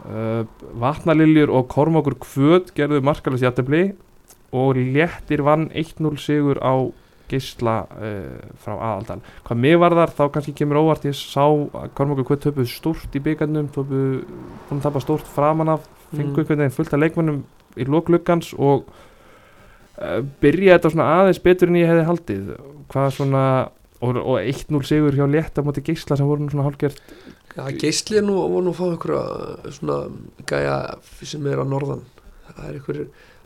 uh, 0.07 0.45
Vatnaliljur 0.81 1.51
og 1.51 1.69
Kormákur 1.69 2.17
Kvöt 2.21 2.73
gerðu 2.77 3.03
markalust 3.03 3.43
jættefli 3.43 3.95
og 4.53 4.77
léttir 4.77 5.43
vann 5.43 5.71
1-0 5.71 6.17
sigur 6.21 6.61
á 6.61 6.93
Gisla 7.31 7.77
uh, 7.87 8.51
frá 8.63 8.75
aðaldal 8.77 9.21
hvað 9.47 9.63
mig 9.65 9.79
var 9.83 9.97
þar 9.99 10.15
þá 10.19 10.25
kannski 10.35 10.55
kemur 10.61 10.81
óvart 10.83 11.07
ég 11.09 11.17
sá 11.19 11.45
að 11.47 11.93
Kormákur 11.99 12.29
Kvöt 12.29 12.45
töpuð 12.47 12.71
stórt 12.71 13.17
í 13.17 13.23
byggarnum 13.25 13.71
töpuð, 13.75 14.23
búin 14.69 14.81
að 14.81 14.87
tapa 14.89 15.05
stórt 15.05 15.31
framan 15.31 15.75
af 15.77 15.87
fengu 16.11 16.33
Mm. 16.33 16.39
einhvern 16.41 16.59
veginn 16.65 16.75
fullt 16.75 16.95
af 16.97 17.01
leikmönnum 17.01 17.43
í 17.79 17.87
lokluggans 17.87 18.55
og 18.59 18.89
uh, 20.01 20.21
byrja 20.43 20.79
þetta 20.79 20.91
svona 20.95 21.11
aðeins 21.21 21.43
betur 21.45 21.71
en 21.71 21.79
ég 21.79 21.87
hefði 21.91 22.09
haldið. 22.09 22.49
Hvað 22.91 23.13
svona 23.15 23.45
og, 24.01 24.17
og 24.17 24.39
1-0 24.41 24.83
sigur 24.89 25.15
hjá 25.15 25.27
létt 25.31 25.61
á 25.61 25.63
móti 25.63 25.85
Gisla 25.85 26.17
sem 26.19 26.27
voru 26.29 26.45
nú 26.45 26.53
svona 26.53 26.67
hálfgjört 26.67 27.01
Já, 27.51 27.67
geisli 27.75 28.21
er 28.21 28.25
nú, 28.25 28.37
voru 28.39 28.63
nú 28.69 28.73
að 28.73 28.79
fá 28.79 28.85
einhverja 28.87 29.73
svona 29.75 29.97
gæja 30.47 30.77
sem 31.27 31.47
er 31.51 31.61
á 31.61 31.67
norðan. 31.67 32.05
Það 32.47 32.61
er 32.69 32.77
einhver, 32.79 33.01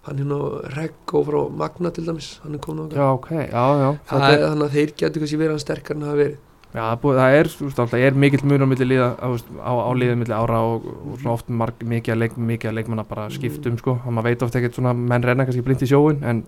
hann 0.07 0.25
nú 0.29 0.41
Reggo 0.75 1.23
frá 1.27 1.43
Magna 1.51 1.93
til 1.95 2.07
dæmis, 2.09 2.39
hann 2.45 2.57
er 2.57 2.65
komin 2.65 2.91
á 2.91 2.97
já 2.97 3.07
ok, 3.13 3.31
já 3.51 3.65
já 3.83 3.89
það 4.11 4.27
er 4.31 4.43
þannig 4.49 4.67
að 4.67 4.75
þeir 4.79 4.93
getur 5.03 5.25
kannski 5.25 5.41
verið 5.41 5.55
hann 5.55 5.65
sterkar 5.65 5.97
en 5.97 6.09
það 6.09 6.21
verið. 6.23 6.43
Já, 6.75 6.87
það 6.99 7.37
er 7.39 7.49
er, 7.87 8.01
er 8.03 8.17
mikill 8.19 8.43
munur 8.43 8.67
á 8.67 8.69
milli 8.73 8.87
liða 8.91 9.11
á, 9.15 9.27
þú 9.29 9.35
veist, 9.37 9.51
á, 9.63 9.73
á 9.79 9.91
liðið 9.95 10.17
milli 10.19 10.35
ára 10.35 10.63
og, 10.67 10.89
og 10.91 11.21
svona 11.21 11.35
oft 11.37 11.53
marg, 11.63 11.85
mikið 11.87 12.15
að 12.17 12.19
leik, 12.25 12.65
leikmanna 12.81 13.05
bara 13.07 13.29
skiptum 13.31 13.79
sko, 13.79 13.95
og 14.03 14.11
maður 14.11 14.33
veit 14.33 14.43
oft 14.43 14.59
ekkert 14.59 14.81
svona 14.81 14.91
menn 14.97 15.23
renna 15.23 15.47
kannski 15.47 15.63
blind 15.63 15.85
í 15.87 15.91
sjóin 15.93 16.19
en, 16.27 16.43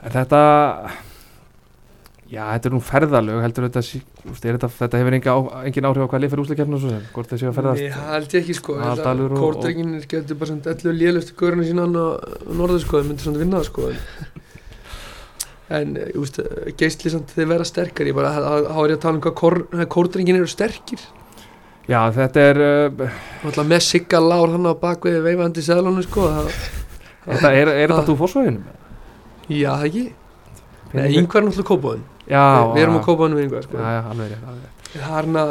en 0.00 0.14
þetta 0.16 0.40
já, 2.28 2.42
þetta 2.52 2.68
er 2.68 2.74
nú 2.74 2.80
ferðalög 2.84 3.38
heldur 3.44 3.66
þetta, 3.68 3.82
er 3.82 4.56
þetta, 4.58 4.68
þetta 4.78 5.00
hefur 5.00 5.16
engin 5.18 5.88
áhrif 5.88 6.04
á 6.04 6.10
hvað 6.12 6.22
lið 6.22 6.32
fyrir 6.34 6.42
úsleikefna 6.44 6.76
og 6.76 6.82
svo 6.82 6.90
sem, 6.92 7.06
hvort 7.14 7.30
þessi 7.32 7.48
að 7.48 7.54
ferðast 7.56 7.84
Nei, 7.84 7.92
það 7.94 8.10
held 8.14 8.34
ég 8.34 8.42
ekki 8.42 8.56
sko. 8.58 8.76
Og- 8.78 9.36
Kórdrengin 9.38 9.94
getur 10.12 10.40
bara 10.40 10.50
svona 10.50 10.74
11 10.74 10.98
lélustu 10.98 11.36
göruna 11.40 11.68
sína 11.68 11.86
á 11.88 11.90
norður 12.58 12.82
sko, 12.84 13.00
þeir 13.00 13.08
myndir 13.08 13.28
svona 13.28 13.42
vinna 13.42 13.62
það 13.62 13.70
sko. 13.70 13.92
En, 15.78 15.94
ég 16.12 16.18
veist, 16.18 16.40
geisli 16.80 17.14
samt 17.14 17.32
þeir 17.36 17.48
vera 17.54 17.68
sterkar 17.68 18.10
ég 18.10 18.18
bara, 18.18 18.34
þá 18.36 18.82
er 18.84 18.92
ég 18.92 18.98
að 18.98 19.06
tala 19.06 19.16
um 19.16 19.22
hvað 19.24 19.38
kór, 19.40 19.58
kórdrengin 19.96 20.40
eru 20.40 20.50
sterkir. 20.52 21.00
Já, 21.88 22.02
þetta 22.12 22.42
er 22.50 22.58
uh, 22.60 23.04
Náttúrulega 23.40 23.70
með 23.70 23.82
Sigga 23.86 24.18
Lár 24.20 24.50
hann 24.52 24.68
á 24.68 24.76
bakvið 24.76 25.22
veifandi 25.24 25.62
seðlunum 25.64 26.04
sko 26.04 26.26
það, 26.28 26.50
er, 27.48 27.70
er 27.72 27.88
þetta 27.88 28.04
þú 28.10 28.16
fórsvæðinu? 28.20 28.74
Já, 29.48 29.70
það 29.72 29.86
ekki. 29.88 30.02
Nei, 30.92 31.06
yngvar 31.16 31.40
er 31.40 31.46
náttúrulega 31.48 31.70
kópaðun 31.70 32.04
já, 32.28 32.42
Við, 32.42 32.74
við 32.74 32.82
erum 32.84 32.98
á 32.98 33.02
kópaðunum 33.06 33.38
við 33.40 33.46
yngvar 33.48 33.66
sko. 33.66 33.78
Já, 33.78 33.88
já, 33.96 34.02
alveg 34.12 34.32
rétt, 34.32 34.44
alveg 34.52 34.66
rétt. 34.66 34.78
Það 34.88 35.16
er 35.18 35.28
hann 35.28 35.40
að 35.42 35.50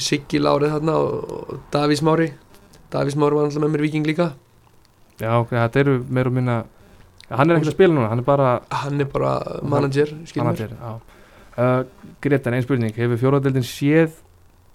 Siggi 0.00 0.40
Lárið 0.40 0.74
þarna 0.76 0.94
og, 1.00 1.56
Davís 1.74 2.02
Mári 2.04 2.28
Davís 2.92 3.16
Mári 3.16 3.36
var 3.36 3.48
náttúrulega 3.48 3.66
með 3.66 3.74
mér 3.74 3.84
viking 3.86 4.08
líka. 4.08 4.28
Já, 5.20 5.30
ok, 5.38 5.52
þetta 5.56 5.82
eru 5.82 5.96
meir 6.08 6.30
og 6.30 6.36
minna 6.36 6.62
hann 7.32 7.48
er 7.48 7.58
ekkert 7.58 7.72
að 7.72 7.76
spila 7.76 7.94
núna, 7.94 8.10
hann 8.10 8.20
er 8.20 8.26
bara 8.26 8.50
Hann 8.82 9.00
er 9.00 9.08
bara 9.12 9.32
manager, 9.64 10.12
já. 10.28 10.92
Uh, 11.52 11.84
Gretan, 12.24 12.54
ein 12.56 12.64
spurning, 12.64 12.94
hefur 12.96 13.18
fjóraðdeldin 13.20 13.66
séð 13.68 14.14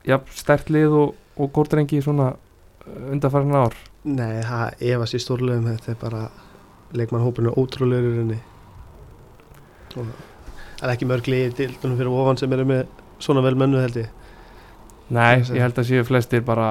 ja, 0.06 0.20
stert 0.30 0.70
lið 0.70 0.94
og, 0.94 1.16
og 1.42 1.50
górdrengi 1.56 2.04
svona 2.06 2.36
uh, 2.36 3.12
undanfærin 3.12 3.56
ár? 3.58 3.74
Nei, 4.06 4.44
það 4.46 4.84
efast 4.94 5.18
í 5.18 5.22
stórlegum 5.24 5.66
þetta 5.72 5.96
er 5.96 6.00
bara 6.04 6.22
leikmannhópurinn 6.94 7.50
er 7.50 7.58
ótrúlegur 7.58 8.14
í 8.14 8.20
rauninni. 8.20 8.40
Og 9.98 10.12
það 10.78 10.88
er 10.88 10.94
ekki 10.94 11.10
mörg 11.10 11.28
liði 11.32 11.52
dildunum 11.58 12.00
fyrir 12.00 12.16
ofan 12.22 12.40
sem 12.42 12.54
eru 12.58 12.66
með 12.70 12.86
svona 13.24 13.44
vel 13.46 13.56
mennu 13.58 13.82
held 13.82 14.00
ég. 14.04 14.10
Nei, 15.08 15.40
ég 15.40 15.64
held 15.64 15.78
að 15.80 15.88
séu 15.88 16.04
flestir 16.04 16.42
bara 16.44 16.68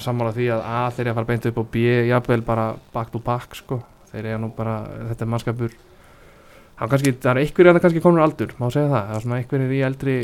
sammála 0.00 0.32
því 0.32 0.46
að 0.54 0.62
A 0.64 0.78
þeir 0.88 1.04
eru 1.04 1.12
að 1.12 1.18
fara 1.18 1.28
beint 1.28 1.48
upp 1.50 1.58
og 1.60 1.66
B 1.74 1.82
jafnvel 2.08 2.40
bara 2.46 2.70
back 2.94 3.12
to 3.12 3.20
back 3.20 3.58
sko. 3.58 3.82
þeir 4.14 4.30
eru 4.30 4.40
nú 4.44 4.48
bara, 4.56 4.78
þetta 5.10 5.26
er 5.26 5.30
mannskapur. 5.32 5.72
Hann 6.78 6.90
kannski, 6.90 7.12
það 7.18 7.30
er 7.32 7.40
einhverjir 7.42 7.70
að 7.70 7.76
það 7.76 7.84
kannski 7.84 8.02
komur 8.02 8.22
aldur, 8.24 8.54
má 8.58 8.68
segja 8.70 8.90
það, 8.92 9.08
það 9.08 9.16
er 9.16 9.24
svona 9.24 9.38
einhverjir 9.40 9.74
í 9.74 9.80
eldri 9.88 10.14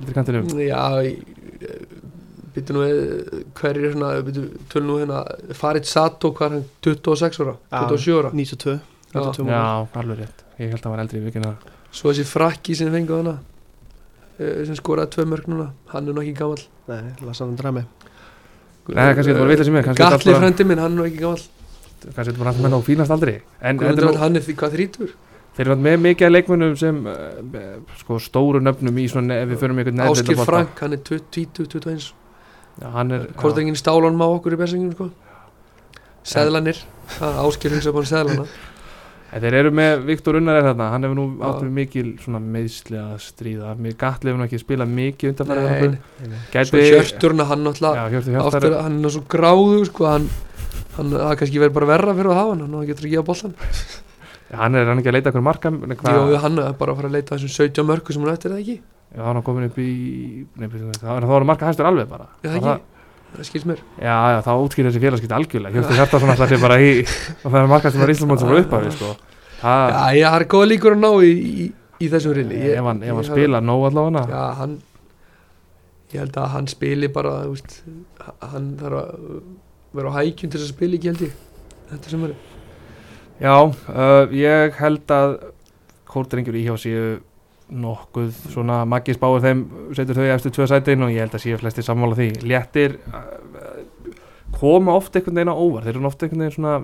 eldri 0.00 0.16
kantinum. 0.16 0.48
Já, 0.64 0.82
býttu 2.56 2.76
nú 2.76 2.82
við 2.82 2.98
hverjir 3.60 3.86
er 3.88 3.94
svona, 3.94 4.10
býttu, 4.26 4.44
tölum 4.72 4.90
nú 4.90 4.98
hérna 5.02 5.22
Farid 5.60 5.88
Sato, 5.88 6.32
hvað 6.34 6.50
er 6.50 6.56
hann, 6.56 6.66
26 6.88 7.40
ára? 7.44 7.56
Já. 7.68 7.78
27 7.94 8.18
ára? 8.18 8.34
92, 8.34 8.76
92 9.14 9.54
Já, 9.54 9.64
alveg 10.02 10.22
rétt, 10.24 10.44
ég 10.58 10.74
held 10.74 10.80
að 10.80 10.88
hann 10.88 10.96
var 10.96 11.04
eldri 11.04 11.22
í 11.22 11.26
vikina 11.28 11.54
Svo 11.94 12.10
þessi 12.10 12.26
frakki 12.26 12.76
sem 12.78 12.90
fengu 12.92 13.20
hana 13.20 13.36
eh, 14.38 14.64
sem 14.66 14.78
skoraði 14.78 15.14
tvö 15.14 15.26
mörg 15.30 15.50
núna 15.50 15.68
hann 15.92 16.08
er 16.08 16.16
nú 16.16 16.24
ekki 16.24 16.36
gamall. 16.40 16.64
Nei, 16.90 17.12
Lassan 17.24 17.54
Drami 17.58 17.84
Nei, 18.84 19.14
kannski 19.16 19.30
þetta 19.32 19.40
var 19.40 19.52
vitlega 19.52 19.68
sem 19.68 19.76
ég, 19.78 19.92
bara- 19.96 20.40
frendi 20.42 20.66
minn, 20.68 20.82
hann 20.82 20.92
er 20.92 20.98
nú 20.98 21.06
ekki 21.08 21.22
gamall. 21.22 21.44
Kannski 22.04 22.32
þetta 22.32 22.42
var 22.42 22.50
hann 22.52 22.64
með 22.66 22.76
á 22.76 22.80
fínast 22.84 23.14
er 23.14 24.02
nú, 24.02 24.16
hann 24.20 24.36
er 24.36 24.44
því 24.44 24.56
hvað 24.60 24.76
þrítur 24.76 25.14
þeir 25.54 25.68
eru 25.70 25.76
með 25.78 26.00
mikið 26.02 26.26
af 26.26 26.32
leikmönnum 26.34 26.76
sem 26.78 26.96
uh, 27.06 27.74
sko 28.00 28.18
stóru 28.22 28.60
nöfnum 28.62 28.96
í 28.98 29.06
svona 29.10 29.38
ef 29.44 29.52
við 29.52 29.60
förum 29.62 29.80
ykkur 29.82 29.96
neðri 30.00 30.24
Áskir 30.24 30.40
Frank, 30.42 30.80
hann 30.82 30.96
er 30.96 31.02
20, 31.06 31.52
21 31.62 32.08
Já, 32.82 32.88
hann 32.90 33.14
er, 33.14 33.28
já, 33.28 33.36
Kortengin 33.38 33.78
stálan 33.78 34.18
má 34.18 34.26
okkur 34.26 34.56
í 34.56 34.58
bersinginu 34.58 34.96
sko? 34.96 35.10
Seðlanir, 36.26 36.80
Áskir 37.22 37.76
hugsa 37.76 37.94
bara 37.94 38.02
um 38.02 38.10
seðlana 38.10 38.46
En 39.34 39.42
Þeir 39.42 39.56
eru 39.58 39.70
með 39.74 40.04
Viktor 40.06 40.36
Unnar 40.38 40.60
er 40.60 40.66
þarna, 40.68 40.86
hann 40.92 41.06
hefur 41.06 41.18
nú 41.18 41.24
Já. 41.32 41.44
átt 41.48 41.62
við 41.64 41.72
mikil 41.74 42.04
að 42.28 43.14
stríða. 43.24 43.72
Gatli 43.98 44.30
hefur 44.30 44.38
nú 44.38 44.46
ekki 44.46 44.60
spilað 44.62 44.92
mikið 44.94 45.32
undanfærið 45.32 45.96
Svo 46.70 46.82
hjörturna 46.84 47.46
hann 47.48 47.64
náttúrulega 47.66 48.44
aftur, 48.44 48.78
hann 48.84 49.00
er 49.04 49.14
svo 49.16 49.24
gráður 49.34 49.84
sko 49.90 50.06
hann, 50.12 50.28
hann 50.98 51.10
það 51.16 51.36
kannski 51.40 51.62
verið 51.64 51.76
bara 51.80 51.90
verra 51.94 52.14
fyrir 52.14 52.30
að 52.30 52.40
hafa 52.42 52.54
hann 52.54 52.64
hann 52.68 52.88
getur 52.92 53.08
ekki 53.10 53.20
að 53.22 53.28
boltan 53.32 53.56
Hann 54.54 54.76
er 54.78 54.86
hann 54.86 55.00
ekki 55.00 55.10
að 55.10 55.16
leita 55.18 55.30
okkur 55.32 55.42
marka 55.42 55.70
Jó, 55.72 56.38
hann 56.44 56.58
er 56.62 56.74
bara 56.78 56.94
að 56.94 57.00
fara 57.00 57.08
að 57.10 57.16
leita 57.16 57.34
þessum 57.34 57.54
17 57.56 57.88
mörku 57.88 58.14
sem 58.14 58.22
hann 58.22 58.36
eftir 58.36 58.52
það 58.54 58.60
ekki? 58.62 58.76
Já, 59.14 59.22
hann 59.24 59.38
er 59.38 59.44
komin 59.46 59.68
upp 59.68 59.78
í 59.78 59.90
byrju, 60.58 60.92
það 61.00 61.26
var- 61.30 61.46
marka 61.46 61.68
hæstur 61.68 61.86
alveg 61.86 62.08
bara. 62.10 62.26
Já, 62.42 62.50
það 62.50 62.56
ekki, 62.60 62.93
það 63.34 63.48
skils 63.50 63.68
mér. 63.68 63.84
Já, 63.98 64.16
já, 64.34 64.38
þá 64.46 64.50
útskýr 64.54 64.88
þessi 64.88 65.02
félagskipt 65.04 65.36
algjörlega. 65.36 65.74
Hjörtur 65.74 65.98
Hjartar 66.00 66.22
svona 66.22 66.34
alltaf 66.36 66.52
sé 66.54 66.58
bara 66.62 66.80
í 66.80 66.90
og 67.04 67.46
það 67.48 67.60
er 67.60 67.70
marka 67.74 67.92
sem 67.94 68.04
var 68.04 68.14
Íslandmónd 68.14 68.42
sem 68.42 68.52
var 68.52 68.62
uppafið 68.62 68.96
sko. 68.98 69.12
Það, 69.60 69.94
Já, 69.94 70.18
ég 70.20 70.34
har 70.36 70.46
góða 70.54 70.70
líkur 70.70 70.96
að 70.96 71.02
ná 71.04 71.10
í, 71.24 71.30
í, 71.64 71.68
í 72.04 72.10
þessum 72.12 72.34
rilli 72.36 72.58
ég, 72.60 72.74
ef 72.78 72.88
hann, 72.90 73.04
hann 73.08 73.26
spila 73.26 73.60
nóg 73.64 73.86
allavega. 73.90 74.24
Já, 74.30 74.44
hann 74.60 74.74
ég 76.14 76.22
held 76.22 76.36
að 76.38 76.50
hann 76.54 76.68
spili 76.70 77.10
bara 77.12 77.34
veist, 77.48 77.80
hann 78.40 78.74
þarf 78.78 79.00
að 79.00 79.38
vera 79.94 80.12
á 80.14 80.16
hækjum 80.20 80.52
til 80.52 80.60
þess 80.60 80.68
að 80.68 80.76
spila 80.76 80.98
ekki 80.98 81.10
held 81.10 81.24
ég 81.26 81.38
þetta 81.90 82.12
sem 82.12 82.26
er 82.28 82.34
Já, 83.42 83.54
uh, 83.66 84.34
ég 84.34 84.76
held 84.78 85.14
að 85.14 85.32
kórdrengjur 86.10 86.58
íhjá 86.60 86.76
séu 86.78 87.06
nokkuð 87.74 88.30
svona 88.52 88.82
Maggi 88.88 89.16
spáir 89.16 89.42
þeim 89.44 89.64
setur 89.96 90.20
þau 90.20 90.28
eftir 90.34 90.54
tvö 90.54 90.68
sætin 90.70 91.02
og 91.06 91.12
ég 91.14 91.24
held 91.24 91.34
að 91.34 91.44
séu 91.46 91.58
flestir 91.60 91.86
sammála 91.86 92.18
því 92.18 92.28
léttir 92.46 92.98
uh, 93.10 93.24
koma 94.54 94.94
oft 94.94 95.16
einhvern 95.16 95.40
veginn 95.40 95.52
á 95.52 95.56
óvar 95.58 95.86
þeir 95.86 95.96
eru 95.98 96.08
oft 96.10 96.22
einhvern 96.22 96.44
veginn 96.44 96.56
svona 96.58 96.76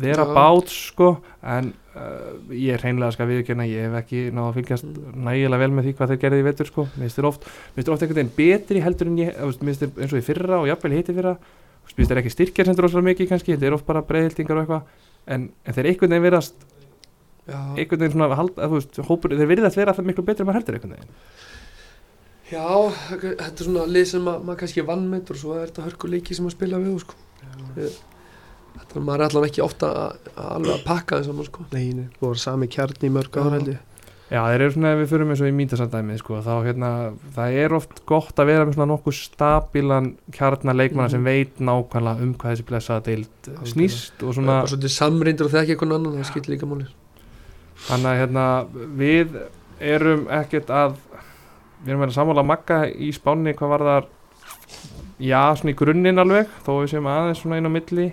vera 0.00 0.24
Já. 0.26 0.32
bát 0.34 0.70
sko 0.70 1.08
en 1.46 1.70
uh, 1.94 2.34
ég 2.52 2.74
er 2.74 2.82
hreinlega 2.82 3.14
skal 3.14 3.28
viðurkenna 3.30 3.66
ég 3.70 3.86
hef 3.86 3.96
ekki 4.02 4.24
náða 4.34 4.50
að 4.50 4.58
fylgjast 4.60 4.88
Mm. 4.90 5.24
nægilega 5.26 5.60
vel 5.62 5.70
með 5.76 5.86
því 5.86 5.92
hvað 5.98 6.12
þeir 6.12 6.20
gerði 6.24 6.40
í 6.40 6.46
vetur 6.46 6.68
sko 6.70 6.84
mér 6.90 7.04
finnst 7.04 7.18
þeir 7.18 7.28
oft, 7.30 7.46
oft 7.46 7.88
einhvern 8.02 8.18
veginn 8.20 8.34
betri 8.36 8.82
heldur 8.84 9.10
en 9.10 9.18
ég, 9.18 9.30
mér 9.36 9.58
finnst 9.58 9.84
þeir 9.84 10.02
eins 10.04 10.14
og 10.14 10.20
í 10.20 10.26
fyrra 10.26 10.60
og 10.60 10.68
jafnvel 10.70 10.96
hitti 10.96 11.14
fyrra, 11.16 11.34
mér 11.36 11.94
finnst 11.96 12.12
þeir 12.12 12.20
ekki 12.22 12.34
styrkja 12.34 12.66
sem 12.66 12.78
rosalega 12.78 13.08
mikið 13.10 13.30
kannski, 13.32 13.56
þeir 13.56 13.70
eru 13.70 13.78
oft 13.78 13.88
bara 13.88 14.02
breiðhildingar 14.06 14.56
og 14.58 14.62
eitthvað 14.64 15.34
en, 15.34 15.48
en 15.66 15.76
þeir 15.76 15.90
einhvern 15.92 16.14
veginn 16.14 16.26
verast 16.28 16.66
einhvern 17.50 18.00
veginn 18.04 18.14
svona, 18.16 18.34
hald, 18.38 18.54
að, 18.56 18.68
þú 18.70 18.78
veist, 18.80 19.00
hópur, 19.10 19.34
þeir 19.36 19.50
virðast 19.54 19.76
vera 19.80 19.92
alltaf 19.94 20.06
miklu 20.06 20.24
betri 20.26 20.42
en 20.44 20.50
maður 20.50 20.60
heldur 20.60 20.78
einhvern 20.78 20.94
veginn 20.96 21.12
já, 22.50 22.66
þetta 23.10 23.50
er 23.50 23.66
svona 23.68 23.84
lið 23.86 24.06
sem 24.10 24.30
að, 24.30 24.40
maður 24.46 24.60
kannski 24.64 24.86
vann 24.86 25.04
með 25.10 25.30
og 25.34 25.36
svo 25.42 25.58
er 25.58 25.68
þetta 25.70 25.84
hörku 25.88 26.10
leiki 26.10 26.34
sem 26.38 26.46
að 26.50 26.56
spila 26.56 26.80
við 26.82 26.96
sko. 27.04 27.14
þetta 27.74 28.96
er 28.98 29.04
maður 29.06 29.20
er 29.20 29.28
allan 29.28 29.46
ekki 29.50 29.62
ofta 29.64 29.90
að, 29.90 30.32
að 30.34 30.50
alveg 30.56 30.74
að 30.78 30.82
pakka 30.88 31.20
þeim 31.20 31.28
saman 31.30 31.46
sko. 31.50 31.66
Nei, 31.74 31.86
nei, 31.94 32.08
voru 32.22 32.38
sami 32.42 32.68
kjarni 32.70 33.06
í 33.10 33.14
mörg 33.14 33.38
ára 33.38 33.50
Já. 33.52 33.54
held 33.58 33.72
ég 33.74 33.86
Já, 34.30 34.44
þeir 34.46 34.62
eru 34.62 34.72
svona, 34.76 34.90
við 34.94 35.08
fyrir 35.10 35.30
eins 35.32 35.40
og 35.42 35.48
í 35.50 35.54
mítasandæmið 35.58 36.18
sko, 36.20 36.36
þá 36.46 36.52
hérna, 36.62 36.88
það 37.34 37.56
er 37.64 37.72
oft 37.74 37.96
gott 38.06 38.38
að 38.38 38.46
vera 38.52 38.66
með 38.68 38.76
svona 38.76 38.86
nokkuð 38.92 39.16
stabílan 39.18 40.12
kjarnar 40.36 40.76
leikmanna 40.78 41.08
Mhm. 41.08 41.14
sem 41.16 41.24
veit 41.26 41.58
nákvæmlega 41.58 42.22
um 42.22 42.34
hvað 42.38 42.52
þessi 42.54 42.66
blessaða 42.68 43.02
deild 43.08 43.26
Algjörlega. 43.42 43.72
snýst 43.72 44.22
og 44.22 44.34
svona, 44.38 44.60
samreindur 44.70 45.46
og 45.46 45.54
þekki 45.56 45.74
eitthvað 45.74 45.94
annan 45.98 46.14
það 46.20 46.28
skilir 46.30 46.52
líka 46.54 46.66
máli 46.70 46.86
þannig 47.88 48.10
að 48.10 48.20
hérna, 48.20 48.46
við 49.00 49.38
erum 49.80 50.26
ekkert 50.40 50.72
að 50.74 50.96
við 51.80 51.92
erum 51.92 52.02
verið 52.04 52.12
að 52.12 52.18
sammála 52.18 52.44
magga 52.44 52.80
í 52.90 53.08
spánni 53.16 53.54
hvað 53.56 53.72
var 53.74 53.86
þar 53.88 54.08
já, 55.20 55.40
svona 55.56 55.72
í 55.72 55.78
grunninn 55.78 56.20
alveg 56.20 56.50
þó 56.66 56.72
við 56.74 56.90
séum 56.92 57.08
aðeins 57.10 57.40
svona 57.40 57.60
inn 57.60 57.70
á 57.70 57.72
milli. 57.72 58.10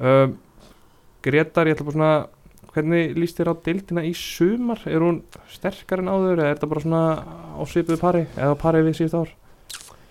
Um, 0.00 0.38
Gretar, 1.24 1.68
ég 1.68 1.76
ætla 1.76 1.86
bara 1.88 1.96
svona 1.96 2.14
hvernig 2.76 3.16
líst 3.16 3.40
þér 3.40 3.52
á 3.52 3.54
deildina 3.66 4.04
í 4.04 4.12
sumar? 4.16 4.82
Er 4.88 5.04
hún 5.04 5.22
sterkar 5.52 6.02
en 6.02 6.12
áður 6.12 6.42
eða 6.42 6.48
er 6.48 6.58
þetta 6.58 6.70
bara 6.72 6.84
svona 6.84 7.04
á 7.56 7.62
svipuðu 7.68 8.00
pari 8.00 8.24
eða 8.36 8.58
pari 8.60 8.82
við 8.86 8.98
síðust 9.00 9.20
ár? 9.20 9.30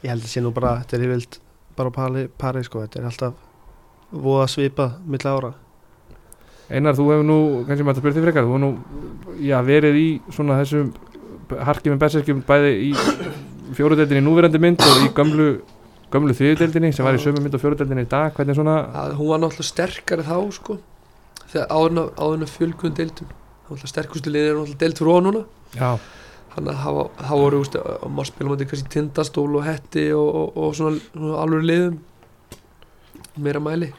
Ég 0.05 0.13
held 0.13 0.25
að 0.25 0.31
sé 0.33 0.45
nú 0.45 0.53
bara, 0.53 0.79
þetta 0.83 0.97
er 0.97 1.05
yfirvilt 1.05 1.39
bara 1.77 1.93
á 1.93 1.97
pari, 1.97 2.25
pari 2.41 2.65
sko, 2.65 2.85
þetta 2.85 3.01
er 3.01 3.11
alltaf 3.11 3.45
voða 4.25 4.49
svipað 4.49 4.97
milli 5.05 5.29
ára 5.29 5.53
Einar, 6.69 6.95
þú 6.97 7.03
hefur 7.11 7.25
nú, 7.27 7.37
kannski 7.67 7.85
maður 7.85 8.07
þig 8.15 8.23
frekar 8.25 8.45
þú 8.47 8.55
hefur 8.55 8.63
nú, 8.63 8.69
já, 9.45 9.59
verið 9.67 9.99
í 10.01 10.07
svona 10.33 10.57
þessum 10.63 10.87
harkið 11.67 11.93
með 11.93 11.99
berserkjum 12.01 12.39
bæði 12.47 12.71
í 12.87 12.89
fjóruðeldinni 13.77 14.23
núverandi 14.25 14.61
mynd 14.63 14.81
og 14.81 15.03
í 15.05 15.11
gömlu, 15.17 15.47
gömlu 16.13 16.33
þriðudeldinni 16.37 16.89
sem 16.95 17.05
var 17.05 17.17
í 17.17 17.21
sömu 17.21 17.43
mynd 17.43 17.53
og 17.57 17.61
fjóruðeldinni 17.61 18.05
í 18.07 18.09
dag. 18.09 18.33
Hvernig 18.33 18.57
svona, 18.57 18.79
að 18.97 19.13
hún 19.19 19.29
var 19.33 19.41
náttúrulega 19.43 19.69
sterkari 19.69 20.25
þá 20.25 20.35
sko 20.57 20.77
þegar 21.51 21.69
áðurna, 21.75 22.49
fjölgun 22.49 22.95
deildum. 22.97 23.29
Náttúrulega 23.65 23.91
sterkustu 23.93 24.33
liðin 24.33 24.51
er 24.55 24.57
náttúrulega 24.59 24.81
deild 24.85 25.01
frá 25.01 25.13
núna. 25.27 25.43
Já, 25.77 25.91
þannig 26.55 26.73
að 26.73 26.81
það 26.85 26.97
var- 26.97 27.13
það 27.29 27.43
voru 27.45 27.61
úst, 27.61 27.75
og 27.85 28.09
maður 28.15 28.31
spila 28.31 28.49
mátti 28.55 28.67
kannski 28.71 28.89
tindastól 28.97 29.55
og 29.59 29.63
hetti 29.69 30.07
og, 30.17 30.29
og, 30.41 30.57
og 30.57 30.75
svona, 30.81 30.99
svona 31.13 31.37
alveg 31.45 31.65
liðum. 31.69 31.97
Meira 33.37 33.59
mæli 33.59 33.91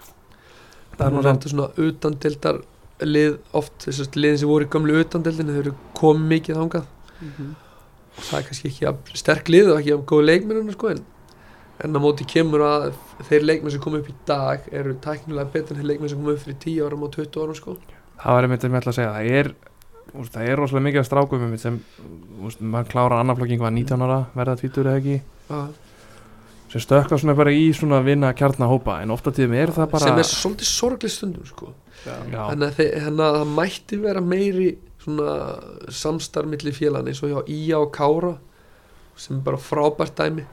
Það 0.97 1.07
er 1.07 1.12
nú 1.14 1.24
náttúrulega 1.24 1.53
svona 1.53 1.88
utandeildar 1.88 2.62
lið 3.05 3.34
oft 3.57 3.84
þessast 3.84 4.16
liðin 4.16 4.40
sem 4.40 4.49
voru 4.49 4.64
í 4.64 4.70
gamlu 4.72 5.01
utandeildinu 5.03 5.57
þau 5.57 5.62
eru 5.64 5.74
komið 5.99 6.30
mikið 6.32 6.61
þangað. 6.62 6.86
Það 8.16 8.38
er 8.38 8.49
kannski 8.49 8.70
ekki 8.70 8.86
jafn 8.86 9.20
sterk 9.20 9.53
lið 9.53 9.72
og 9.72 9.80
ekki 9.80 9.92
jafn 9.92 10.09
góð 10.09 10.26
leikmennina 10.30 10.72
sko 10.72 10.94
en 10.94 11.05
en 11.84 11.92
á 11.92 12.01
móti 12.01 12.24
kemur 12.28 12.64
að 12.64 12.86
þeir 13.28 13.44
leikmenn 13.44 13.74
sem 13.74 13.82
kom 13.84 13.97
upp 13.99 14.09
í 14.09 14.14
dag 14.28 14.64
eru 14.72 14.94
tæknilega 15.05 15.53
betur 15.53 15.74
en 15.76 15.82
þeir 15.82 15.90
leikmenn 15.90 16.12
sem 16.12 16.20
kom 16.22 16.32
upp 16.32 16.44
fyrir 16.44 16.59
10 16.64 16.84
árum 16.86 17.05
og 17.05 17.16
20 17.16 17.42
árum 17.42 17.59
sko. 17.59 17.76
Það 18.22 18.36
var 18.36 18.47
einmitt 18.47 18.64
sem 18.64 18.72
ég 18.72 18.80
ætla 18.80 18.92
að 18.92 18.99
segja. 18.99 19.11
Það 19.16 19.40
er, 19.40 19.51
úst, 20.14 20.32
það 20.32 20.49
er 20.53 20.61
rosalega 20.62 20.86
mikið 20.86 21.03
af 21.03 21.09
strákum 21.11 21.57
sem, 21.61 21.80
úst, 22.49 22.62
maður 22.64 22.92
klára 22.94 23.20
annarflokking 23.20 23.61
var 23.61 23.74
19 23.76 24.07
ára, 24.07 24.20
verða 24.38 24.57
tvítur 24.62 24.88
eða 24.88 25.03
ekki? 25.03 25.18
Ah. 25.53 25.68
Sem 26.73 26.83
stökka 26.83 27.19
svona 27.21 27.37
bara 27.39 27.53
í 27.55 27.69
svona 27.77 28.01
vinna 28.05 28.33
kjarnahópa 28.37 28.99
en 29.05 29.14
ofta 29.14 29.33
tíðum 29.35 29.55
er 29.59 29.73
það 29.75 29.91
bara 29.93 30.09
sem 30.09 30.21
er 30.21 30.29
svolítið 30.29 30.71
sorglega 30.71 31.14
stundum 31.14 31.47
sko. 31.47 31.71
Já, 32.07 32.17
þannig 32.33 32.83
að, 32.83 33.07
það 33.21 33.55
mætti 33.55 34.01
vera 34.03 34.23
meiri 34.23 34.69
svona 35.05 35.37
samstarf 35.95 36.51
milli 36.51 36.75
félagann 36.75 37.12
eins 37.12 37.23
og 37.23 37.33
hjá 37.33 37.41
Ía 37.55 37.79
og 37.79 37.93
Kára 37.95 38.35
sem 39.17 39.39
er 39.39 39.45
bara 39.47 39.62
frábært 39.62 40.19
dæmi. 40.19 40.45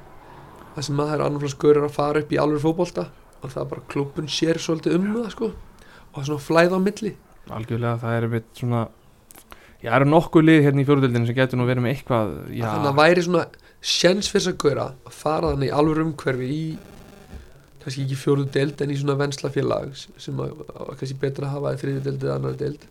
Það 0.74 0.88
sem 0.88 1.02
að 1.02 1.10
það 1.10 1.16
er 1.16 1.26
annarflans 1.28 1.60
gaurur 1.62 1.88
að 1.88 1.96
fara 1.98 2.24
upp 2.24 2.34
í 2.34 2.40
alveg 2.42 2.64
fótbolta 2.64 3.08
og 3.42 3.52
það 3.52 3.62
er 3.64 3.70
bara 3.74 3.88
klubun 3.92 4.30
sér 4.32 4.62
svolítið 4.62 4.98
um 5.00 5.10
það 5.18 5.30
sko. 5.34 5.50
Og 5.54 6.16
það 6.16 6.22
er 6.24 6.30
svona 6.30 6.46
flæða 6.48 6.78
á 6.78 6.86
milli. 6.86 7.16
Algjörlega 7.54 8.02
það 8.04 8.18
er 8.18 8.28
einmitt 8.28 8.62
svona 8.62 8.84
já, 9.84 9.90
það 9.90 9.98
eru 10.00 10.10
nokkuð 10.14 10.48
lið 10.48 10.62
hérna 10.68 10.84
í 10.84 10.88
fjóruðeldinni 10.88 11.30
sem 11.30 11.38
getur 11.38 11.60
nú 11.60 11.68
verið 11.68 11.86
með 11.86 11.96
eitthvað 11.98 12.34
já, 12.54 12.64
þannig 12.64 12.80
að 12.80 12.88
það 12.88 13.00
væri 13.02 13.26
svona 13.28 13.44
sjens 13.84 14.30
fyrir 14.32 14.46
þess 14.46 14.54
að 14.54 14.60
gaura 14.64 14.88
að 15.04 15.16
fara 15.18 15.52
þannig 15.54 15.70
í 15.70 15.76
alveg 15.76 16.02
umhverfi 16.06 16.50
í 16.56 16.64
kannski 17.84 18.06
ekki 18.06 18.16
fjóruð 18.16 18.52
deild 18.56 18.82
en 18.82 18.94
í 18.94 18.98
svona 19.00 19.18
venslafélag 19.20 19.92
sem 20.00 20.40
að, 20.40 20.54
að 20.72 20.94
kannski 21.02 21.20
betra 21.20 21.50
að 21.50 21.56
hafa 21.58 21.74
í 21.76 21.80
þriði 21.82 22.04
deild 22.06 22.24
eða 22.24 22.38
annar 22.40 22.58
deild. 22.60 22.88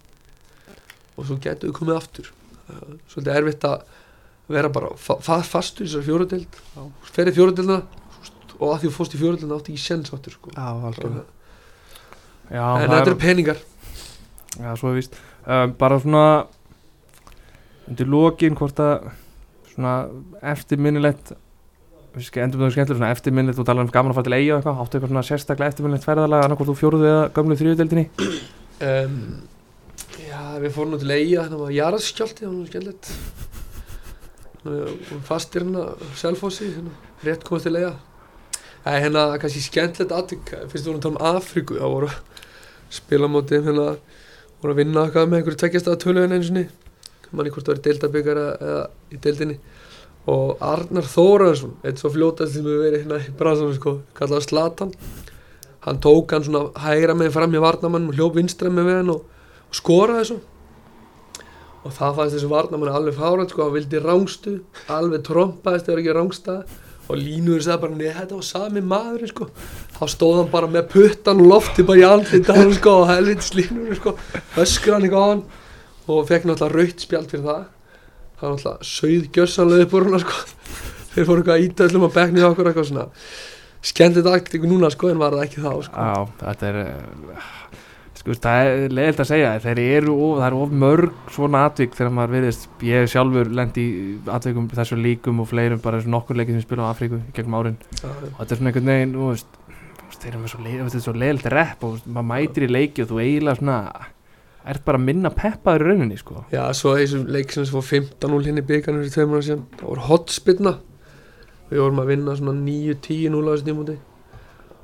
Og 1.17 1.29
svo 1.29 1.39
getur 1.41 1.71
við 1.71 1.77
komið 1.79 1.97
aftur. 1.97 2.29
Svolítið 3.09 3.39
erfitt 3.39 3.67
að 3.69 3.87
vera 4.53 4.73
bara 4.73 4.93
fa 5.01 5.17
fa 5.25 5.39
fastur 5.47 5.87
í 5.87 5.89
þessari 5.89 6.09
fjóruð 6.11 6.33
deild. 6.35 6.61
Ferið 7.09 7.39
fjóruð 7.39 7.59
deildina 7.61 7.81
og 8.59 8.69
að 8.69 8.83
því 8.83 8.91
þú 8.91 8.95
fórst 8.99 9.17
í 9.17 9.23
fjóruð 9.23 9.41
deildina 9.41 9.61
átti 9.61 9.73
ekki 9.73 9.85
sjens 9.87 10.13
aftur 10.13 10.37
sko. 10.37 10.53
Já, 10.53 10.69
algjörlega. 10.91 11.25
Já, 12.53 12.65
en 12.69 12.85
þetta 12.85 13.01
er, 13.01 13.07
eru 13.07 13.21
peningar. 13.23 13.65
Já, 14.59 14.71
svo 14.77 14.93
er 14.93 15.01
víst. 15.01 15.17
Um, 15.43 15.73
bara 15.81 16.01
svona 16.03 16.27
undir 17.89 18.13
lokin 18.13 18.59
hvort 18.59 18.83
að 18.83 19.09
svona 19.73 19.95
eftirminnilegt 20.53 21.35
við 22.13 22.43
endur 22.45 22.61
með 22.61 22.67
það 22.67 22.75
skemmtilega 22.75 22.99
svona 22.99 23.15
eftirminnilegt 23.15 23.59
þú 23.59 23.65
talar 23.69 23.87
um 23.87 23.93
gaman 23.93 24.13
að 24.13 24.19
fara 24.19 24.29
til 24.29 24.37
eiga 24.37 24.53
og 24.53 24.59
eitthvað 24.59 24.83
áttu 24.83 24.99
eitthvað 24.99 25.13
svona 25.13 25.29
sérstaklega 25.29 25.73
eftirminnilegt 25.73 26.09
ferðalega 26.09 26.47
annað 26.47 26.61
hvort 26.61 26.71
þú 26.73 26.77
fjóruðu 26.83 27.09
eða 27.09 27.31
gömlu 27.39 27.57
þriðudeldinni 27.61 28.05
um, 28.89 29.17
Já, 30.21 30.41
við 30.61 30.75
fórum 30.75 30.99
til 31.01 31.13
eiga 31.13 31.47
þannig 31.47 31.55
að 31.55 31.57
það 31.57 31.63
var 31.63 31.75
jarðskjálti, 31.77 32.45
það 32.45 32.57
var 32.59 32.69
skemmtilegt. 32.71 33.11
Við 34.63 35.23
fastir 35.27 35.65
hérna 35.65 35.85
á 35.89 36.05
Selfossi, 36.21 36.69
hérna, 36.71 36.93
rétt 37.27 37.47
komast 37.49 37.67
til 37.67 37.79
eiga 37.81 37.95
Það 38.83 38.97
er 38.97 39.03
hérna 39.07 39.25
kannski 39.43 39.63
skemmtilegt 39.63 40.15
aðtök, 40.15 40.53
fyrst 40.71 40.85
við 40.85 40.91
vorum 40.91 41.01
að 41.01 41.07
tala 41.07 41.17
um 41.17 41.39
Afríku 41.39 41.79
þá 41.79 41.87
voru 41.87 42.11
að 42.11 42.47
spila 42.93 43.31
á 43.31 43.35
móti 43.35 43.59
hérna, 43.59 43.89
voru 44.63 44.75
að 44.75 44.81
vinna 44.83 45.05
eitthvað 45.07 45.29
með 45.29 45.41
einhverju 45.41 45.61
tveggjast 45.63 45.91
að 45.91 46.01
töluðin 46.03 46.37
einu 46.37 46.49
sinni 46.49 46.65
manni 47.37 47.53
hvort 47.55 47.67
það 47.67 47.75
var 47.75 47.81
í 47.81 47.87
deildabikar 47.89 48.43
eða 48.43 48.85
í 49.13 49.21
deildinni. 49.25 49.59
Og 50.33 50.63
Arnar 50.63 51.09
Þóraðarsson 51.11 51.75
eitt 51.83 51.99
svo 51.99 52.13
fljótast 52.15 52.55
sem 52.55 52.67
hefur 52.67 52.85
verið 52.85 53.03
hérna 53.03 53.19
í 53.19 53.35
bransanum 53.39 53.75
sko, 53.75 53.97
kallaði 54.19 54.47
Slatan 54.47 54.93
hann 55.83 55.99
tók 55.99 56.31
hann 56.31 56.45
svona 56.47 56.69
hægra 56.79 57.15
með 57.19 57.33
fram 57.35 57.55
í 57.57 57.63
varnamannum 57.63 58.13
og 58.13 58.19
hljóp 58.19 58.39
vinstra 58.39 58.71
með 58.71 58.89
við 58.89 58.99
hann 59.01 59.13
og, 59.17 59.25
og 59.67 59.79
skoraði 59.79 60.21
þessu. 60.23 60.39
Og 61.83 61.95
það 61.97 62.19
fannst 62.19 62.37
þessu 62.37 62.51
varnamann 62.53 62.95
alveg 62.95 63.19
fárað 63.19 63.51
sko, 63.51 63.67
hann 63.67 63.75
vildi 63.75 64.03
rángstu 64.03 64.57
alveg 64.95 65.25
trompaðist 65.27 65.89
þegar 65.89 66.03
ekki 66.03 66.17
rángstað 66.19 66.77
og 67.11 67.19
línuður 67.19 67.65
sagði 67.65 67.83
bara, 67.83 67.97
neða 67.99 68.13
þetta 68.21 68.37
var 68.39 68.47
sami 68.47 68.83
maður 68.93 69.25
sko. 69.33 69.49
þá 69.97 70.05
stóð 70.13 70.37
hann 70.39 70.53
bara 70.53 70.69
með 70.71 70.87
puttan 70.93 71.43
og 71.43 71.51
lofti 71.51 71.87
bara 71.89 71.99
í 71.99 72.07
andlita 72.07 72.57
hann 72.61 72.71
sko, 72.77 72.95
og 73.03 73.11
helvitis 73.11 73.51
línuður 73.59 73.99
sko, 73.99 74.15
öskra 74.63 74.95
hann 74.95 75.09
eitthvað 75.09 75.27
á 75.27 75.31
hann 75.33 75.43
og 76.09 76.27
fekk 76.29 76.49
náttúrulega 76.49 76.77
rautt 76.79 77.07
spjald 77.07 77.33
fyrir 77.33 77.47
það 77.47 77.65
það 78.39 78.45
var 78.45 78.55
náttúrulega 78.57 78.91
sögð 78.93 79.29
gjössanlega 79.37 79.87
upp 79.87 79.97
úr 79.99 80.09
hann 80.09 80.23
sko. 80.23 80.39
þeir 81.13 81.29
fóru 81.29 81.43
eitthvað 81.43 81.57
að 81.57 81.67
íta 81.67 81.89
öllum 81.89 82.07
að 82.09 82.15
bekni 82.19 82.47
okkur 82.47 82.71
eitthvað 82.71 82.89
svona 82.91 83.09
skemmtilegt 83.83 84.39
aktíku 84.39 84.71
núna 84.71 84.91
sko 84.95 85.11
en 85.11 85.21
var 85.21 85.35
það 85.37 85.45
ekki 85.49 85.63
þá 85.63 85.73
sko. 85.87 86.07
Já, 86.07 86.29
þetta 86.43 86.69
er 86.71 86.79
sko, 88.23 88.37
það 88.45 88.69
er 88.71 88.95
leiðilt 88.95 89.23
að 89.25 89.31
segja 89.33 89.53
þeir 89.65 89.81
eru, 89.83 90.15
of, 90.15 90.37
það 90.39 90.47
eru 90.49 90.61
of 90.63 90.77
mörg 90.85 91.33
svona 91.35 91.65
atvik 91.69 91.97
þegar 91.99 92.15
maður 92.19 92.37
viðist, 92.37 92.69
ég 92.87 93.11
sjálfur 93.11 93.51
lent 93.59 93.81
í 93.83 93.87
atvikum 94.31 94.69
þessu 94.73 94.99
líkum 95.01 95.43
og 95.43 95.51
fleirum 95.51 95.83
bara 95.83 95.99
þessu 95.99 96.15
nokkur 96.15 96.39
leikið 96.39 96.59
sem 96.59 96.67
spila 96.67 96.87
á 96.87 96.93
Afríku 96.93 97.19
í 97.19 97.35
gegnum 97.37 97.59
árin 97.59 97.79
Já, 97.99 98.09
og 98.09 98.39
þetta 98.39 98.49
er 98.49 98.61
svona 98.61 98.73
einhvern 98.73 98.93
veginn, 98.93 99.17
þú 99.19 99.31
veist 99.33 99.59
þeir 100.23 100.33
eru 100.33 100.43
með 100.43 100.53
svo, 100.53 100.63
leið, 100.63 100.83
þetta 100.83 101.05
svo 101.07 101.15
leiðilt 101.19 101.49
rep 101.51 101.87
og 101.89 102.03
maður 102.07 102.29
mætir 102.31 102.67
í 102.67 102.71
leiki 102.71 103.03
og 103.03 103.11
þú 103.11 103.23
eiginlega 103.25 103.59
svona 103.59 103.79
ert 104.71 104.85
bara 104.87 105.01
minna 105.03 105.31
peppaður 105.35 105.83
í 105.83 105.91
rauninni 105.91 106.19
sko. 106.21 106.45
Já, 106.53 106.63
svo 106.77 106.95
þessum 106.99 107.27
leik 107.35 107.53
sem 107.55 107.67
fór 107.67 107.85
15-0 107.89 108.47
hinn 108.47 108.61
í 108.63 108.67
byggarnir 108.69 109.09
í 109.09 109.13
tveimur 109.13 109.41
ára 109.41 109.47
síðan 109.49 109.65
það 109.79 109.89
voru 109.89 110.07
hotspinna 110.09 110.75
við 111.73 111.83
vorum 111.83 112.03
að 112.03 112.11
vinna 112.13 112.37
svona 112.39 112.57
9-10-0 112.61 113.43
á 113.43 113.51
þessu 113.53 113.69
tímúti 113.69 113.97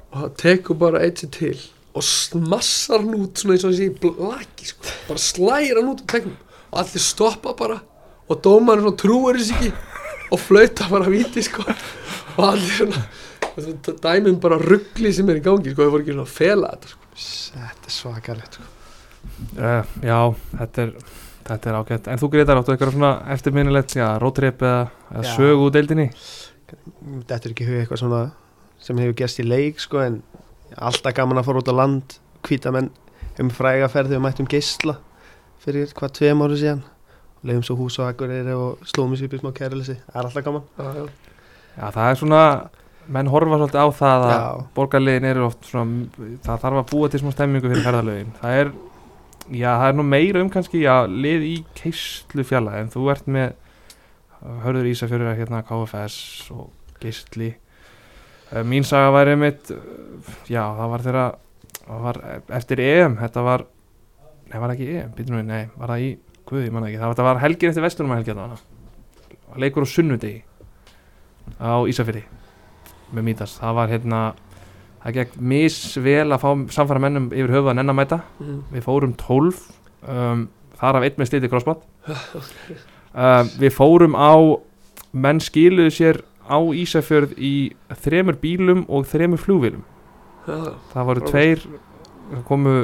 og 0.09 0.17
það 0.23 0.35
tekur 0.43 0.81
bara 0.81 1.03
eitt 1.05 1.23
sér 1.23 1.33
til 1.37 1.59
og 1.99 2.05
smassar 2.07 3.05
hann 3.05 3.19
út 3.19 3.41
svona 3.41 3.57
eins 3.57 3.67
og 3.69 3.75
þessi 3.75 3.91
blaki 4.03 4.71
sko. 4.73 4.97
bara 5.09 5.23
slæra 5.23 5.81
hann 5.81 5.93
út 5.93 6.03
á 6.03 6.07
tegnum 6.15 6.37
og 6.71 6.81
allir 6.83 7.05
stoppa 7.05 7.55
bara 7.59 7.79
og 8.29 8.43
dómarinn 8.45 8.87
svona 8.87 9.01
trúir 9.03 9.41
þess 9.41 9.55
ekki 9.57 9.73
og 10.29 10.43
flauta 10.43 10.89
bara 10.91 11.13
víti 11.13 11.45
sko 11.45 11.65
og 11.65 12.45
allir 12.49 12.75
svona 12.81 13.05
dæmum 14.03 14.41
bara 14.41 14.59
ruggli 14.63 15.13
sem 15.13 15.29
er 15.29 15.41
í 15.41 15.45
gangi 15.45 15.73
sko, 15.73 15.83
það 15.83 15.95
voru 15.95 16.05
ekki 16.05 16.15
svona 16.15 16.27
að 16.29 16.35
fela 16.35 16.75
þetta 16.75 16.93
sko. 16.93 17.07
Þetta 17.19 17.91
er 17.91 17.95
svakalegt 17.95 18.59
sko. 18.59 18.67
Uh, 19.59 19.97
Já, 20.05 20.19
þetta 20.59 20.85
er 20.87 20.93
Þetta 21.49 21.71
er 21.71 21.77
ágætt, 21.79 22.09
en 22.13 22.21
þú 22.21 22.29
Gretar 22.29 22.59
áttu 22.61 22.75
eitthvað 22.75 22.91
svona 22.93 23.11
eftirminnilegt, 23.33 23.95
já, 23.97 24.05
rótrip 24.21 24.61
eða, 24.61 24.91
eða 25.15 25.23
Já. 25.25 25.31
sögu 25.33 25.63
úr 25.65 25.71
deildinni 25.73 26.05
Þetta 26.19 27.39
er 27.39 27.55
ekki 27.55 27.65
í 27.65 27.69
hug 27.71 27.79
eitthvað 27.79 28.03
svona 28.03 28.19
sem 28.85 29.01
hefur 29.01 29.17
gerst 29.17 29.41
í 29.41 29.47
leik 29.47 29.81
sko 29.81 30.03
en 30.05 30.19
alltaf 30.77 31.17
gaman 31.17 31.41
að 31.41 31.49
fara 31.49 31.63
út 31.63 31.71
á 31.73 31.75
land 31.79 32.19
hvita 32.45 32.75
menn 32.75 32.91
um 33.41 33.49
frægaferði 33.55 34.19
og 34.19 34.27
mættum 34.27 34.51
geisla 34.51 34.99
fyrir 35.65 35.89
hvað 35.97 36.19
tveim 36.21 36.45
ári 36.45 36.61
síðan 36.61 36.85
og 36.85 37.49
leiðum 37.49 37.65
svo 37.65 37.79
hús 37.81 37.97
og 38.03 38.11
akureyri 38.11 38.53
og 38.53 38.85
slóðum 38.85 39.17
í 39.17 39.41
smá 39.41 39.51
kærleysi 39.57 39.97
það 40.05 40.21
er 40.21 40.29
alltaf 40.29 40.47
gaman 40.51 40.69
Já, 40.77 40.93
já. 41.01 41.09
Já, 41.79 41.91
það 41.95 42.09
er 42.11 42.19
svona, 42.19 42.43
menn 43.15 43.31
horfa 43.31 43.59
svolítið 43.61 43.79
á 43.79 43.89
það 43.95 44.25
að 44.29 44.63
borgarlegin 44.75 45.27
eru 45.29 45.45
oft 45.47 45.69
svona, 45.69 46.09
það 46.45 46.63
þarf 46.65 46.81
að 46.81 46.89
búa 46.91 47.11
til 47.13 47.21
smá 47.23 47.31
stemmingu 47.35 47.71
fyrir 47.71 47.85
ferðalögin. 47.87 48.33
Það 48.41 48.63
er, 48.63 48.73
já, 49.55 49.71
það 49.81 49.89
er 49.89 49.97
nú 49.99 50.05
meira 50.07 50.43
um 50.45 50.51
kannski, 50.53 50.83
já, 50.85 51.07
lið 51.09 51.47
í 51.49 51.55
keislu 51.79 52.45
fjalla, 52.47 52.79
en 52.83 52.93
þú 52.93 53.09
ert 53.13 53.29
með 53.31 53.57
Hörður 54.65 54.91
Ísafjörður 54.93 55.39
hérna 55.39 55.65
KFS 55.67 56.51
og 56.55 56.69
Geisli. 57.03 57.51
Uh, 58.53 58.63
mín 58.67 58.87
saga 58.87 59.11
væri 59.17 59.35
mitt, 59.39 59.73
já, 60.49 60.63
það 60.63 60.93
var 60.93 61.05
þeirra, 61.07 61.27
það 61.83 62.05
var 62.07 62.21
eftir 62.61 62.83
EM, 62.85 63.19
þetta 63.21 63.45
var, 63.45 63.67
nei, 64.49 64.57
var 64.57 64.67
það 64.71 64.75
ekki 64.77 64.91
EM, 64.95 65.15
býtum 65.17 65.41
við, 65.41 65.47
nei, 65.51 65.63
var 65.77 65.95
það 65.95 66.05
í, 66.07 66.11
guði, 66.49 66.67
ég 66.69 66.75
manna 66.75 66.91
ekki, 66.91 67.01
það 67.03 67.13
var, 67.13 67.29
var 67.29 67.43
helgin 67.45 67.73
eftir 67.73 67.85
vestunum 67.85 68.15
að 68.15 68.23
helgja 68.23 68.39
það, 68.39 68.67
leikur 69.65 69.85
á 69.85 69.89
sunnudegi 69.93 70.43
á 71.59 71.77
Ísafjörði 71.89 72.25
með 73.17 73.25
Mítas, 73.25 73.57
það 73.61 73.77
var 73.79 73.93
hérna 73.93 74.23
það 75.05 75.15
gekk 75.19 75.37
misvel 75.41 76.29
að 76.35 76.43
fá 76.45 76.51
samfara 76.75 77.03
mennum 77.03 77.29
yfir 77.33 77.53
höfuð 77.55 77.73
að 77.73 77.79
nenn 77.81 77.93
að 77.95 77.99
mæta 78.01 78.21
Mm. 78.41 78.63
við 78.73 78.87
fórum 78.87 79.15
12 79.17 79.61
um, 80.09 80.49
þar 80.79 80.97
af 81.01 81.07
einn 81.09 81.19
með 81.19 81.31
sliti 81.33 81.51
crossbot. 81.53 81.83
Um, 83.19 83.49
við 83.59 83.73
fórum 83.73 84.13
á 84.15 84.37
menn 85.17 85.41
skiluðu 85.43 85.91
sér 85.91 86.19
á 86.45 86.61
Ísafjörð 86.61 87.33
í 87.41 87.73
þremur 88.05 88.37
bílum 88.39 88.83
og 88.87 89.07
þremur 89.09 89.41
flugvélum. 89.41 89.81
Já, 90.47 90.77
það 90.93 91.09
voru 91.09 91.25
tveir 91.27 91.65
komu 92.47 92.75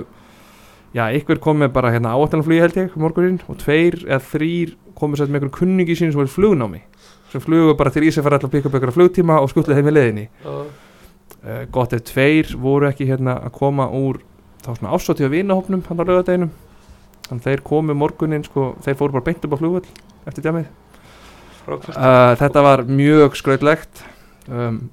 já, 0.97 1.05
ykkur 1.21 1.39
komu 1.45 1.69
bara 1.73 1.93
hérna 1.95 2.17
áallanflugi 2.17 2.62
held 2.65 2.81
ég 2.81 2.97
morgunin 2.99 3.39
og 3.47 3.61
tveir 3.61 4.01
eða 4.09 4.21
þrýr 4.33 4.75
komu 4.97 5.21
sér 5.21 5.29
með 5.29 5.45
einhverjum 5.45 5.57
kunningi 5.61 5.97
sín 5.99 6.11
sem 6.12 6.19
var 6.21 6.29
í 6.29 6.35
flugnámi 6.35 6.83
sem 7.31 7.45
flugu 7.45 7.77
bara 7.79 7.93
til 7.95 8.09
Ísafjörð 8.09 8.49
pikka 8.49 8.73
upp 8.73 8.79
einhverja 8.79 8.97
flugtíma 8.97 9.39
og 9.43 9.53
skutluði 9.53 9.81
heim 9.81 9.93
í 9.93 9.95
leiðinni. 9.95 10.27
Já, 10.45 10.51
uh, 10.51 10.84
gott 11.73 11.93
ef 11.93 12.07
tveir 12.09 12.55
voru 12.57 12.89
ekki 12.89 13.09
hérna 13.09 13.37
að 13.45 13.53
koma 13.59 13.91
úr 13.93 14.23
þá 14.65 14.71
svona 14.79 14.95
ásóttíða 14.97 15.35
vinahopnum 15.35 15.83
hann 15.89 16.01
á 16.01 16.05
lögadeginum 16.09 16.55
þannig 17.27 17.43
að 17.43 17.51
þeir 17.51 17.65
komu 17.67 17.97
morgunin 17.97 18.47
sko, 18.47 18.73
þeir 18.85 18.97
fóru 19.01 19.17
bara 19.17 19.27
beint 19.29 19.45
upp 19.45 19.57
á 19.57 19.61
flugvöll 19.61 19.87
eftir 20.25 20.47
djamið 20.47 20.71
uh, 21.69 22.35
þetta 22.41 22.65
var 22.65 22.85
mjög 22.89 23.39
skrautlegt. 23.39 24.05
Um, 24.49 24.91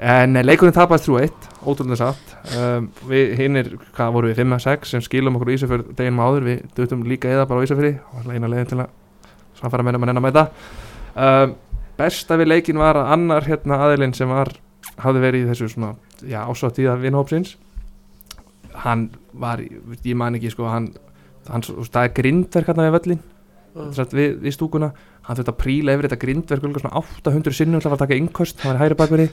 en 0.00 0.36
eh, 0.36 0.44
leikurinn 0.44 0.74
tapast 0.76 1.08
3-1 1.08 1.48
ótrúlega 1.68 1.98
satt. 2.00 2.34
Um, 2.56 2.88
við 3.08 3.34
hinnir, 3.40 3.72
hvað 3.96 4.14
voru 4.16 4.30
við 4.30 4.42
5-6 4.42 4.94
sem 4.94 5.04
skilum 5.04 5.36
okkur 5.36 5.52
í 5.52 5.58
Ísafjörð 5.58 5.90
deginum 5.96 6.22
áður 6.24 6.46
við 6.48 6.62
dutum 6.76 7.04
líka 7.08 7.32
eða 7.32 7.46
bara 7.48 7.60
á 7.60 7.64
Ísafjörði 7.66 7.92
og 8.00 8.24
það 8.24 8.36
eina 8.36 8.52
leiðin 8.52 8.70
til 8.70 8.80
að 8.80 8.94
samfara 9.60 9.84
mennum 9.86 10.06
að 10.06 10.12
nenn 10.12 10.22
að 10.22 10.26
mæta. 10.28 10.46
Um, 11.10 11.54
besta 12.00 12.40
við 12.40 12.52
leikin 12.54 12.80
var 12.80 12.96
að 12.96 13.14
annar 13.16 13.48
hérna 13.48 13.82
aðilinn 13.84 14.16
sem 14.16 14.30
var 14.32 14.54
hafði 15.04 15.24
verið 15.24 15.44
í 15.44 15.50
þessu 15.50 15.68
svona 15.72 15.94
já, 16.22 16.40
ásáttíða 16.44 16.98
vinhópsins 17.00 17.56
hann 18.84 19.08
var, 19.32 19.62
ég 19.62 20.16
man 20.18 20.36
ekki 20.38 20.52
sko 20.52 20.68
hann, 20.70 20.90
hann 21.48 21.64
það 21.64 22.02
er 22.04 22.12
grindverk 22.16 22.70
hérna 22.70 22.86
við 22.88 22.96
völlin. 22.98 23.24
Sett, 23.94 24.14
við, 24.16 24.36
við 24.42 24.54
stúkuna. 24.56 24.90
Hann 25.26 25.38
þurfti 25.38 25.52
að 25.52 25.58
príla 25.60 25.94
yfir 25.94 26.08
þetta 26.08 26.22
grindverk 26.24 26.64
svona 26.82 27.02
800 27.02 27.54
sinnum 27.54 27.82
til 27.82 27.90
að 27.92 28.00
taka 28.02 28.16
innkost 28.18 28.58
það 28.58 28.72
var 28.72 28.78
í 28.78 28.82
hægri 28.82 28.96
bakverði 28.98 29.26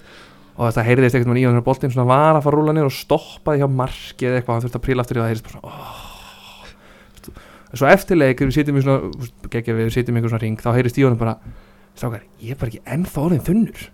og 0.57 0.67
þetta 0.67 0.83
heyrðist 0.85 1.17
ekkert 1.17 1.29
með 1.31 1.39
nýjum 1.39 1.63
boltinn 1.65 1.93
svona 1.93 2.09
var 2.09 2.37
að 2.37 2.43
fara 2.45 2.57
að 2.57 2.59
rúla 2.59 2.75
niður 2.75 2.89
og 2.89 2.95
stoppaði 2.97 3.63
hjá 3.63 3.69
marki 3.71 4.27
eða 4.27 4.39
eitthvað. 4.41 4.57
Hann 4.57 4.65
þurfti 4.65 4.79
að 4.79 4.85
príla 4.85 5.05
aftur 5.05 5.17
í 5.17 5.23
það 5.23 5.31
heyrðist 5.31 5.47
bara 5.47 5.57
svona 5.57 5.71
oh. 5.71 6.03
svo 7.73 7.89
eftirleik 7.91 8.43
við 8.43 8.53
sitjum 8.57 8.77
í 8.77 8.85
svona 8.85 9.49
geggja 9.53 9.77
við 9.77 9.93
sitjum 9.95 10.17
í 10.17 10.21
einhver 10.21 10.33
svona 10.33 10.43
ring 10.43 10.61
þá 10.61 10.69
heyrðist 10.75 10.99
í 11.01 11.05
honum 11.07 11.21
bara 11.21 11.37
strákar 11.97 12.25
ég 12.41 12.53
er 12.53 12.61
bara 12.61 12.73
ekki 12.73 12.83
ennþá 12.97 13.23
orðin 13.25 13.45
þunnur 13.47 13.87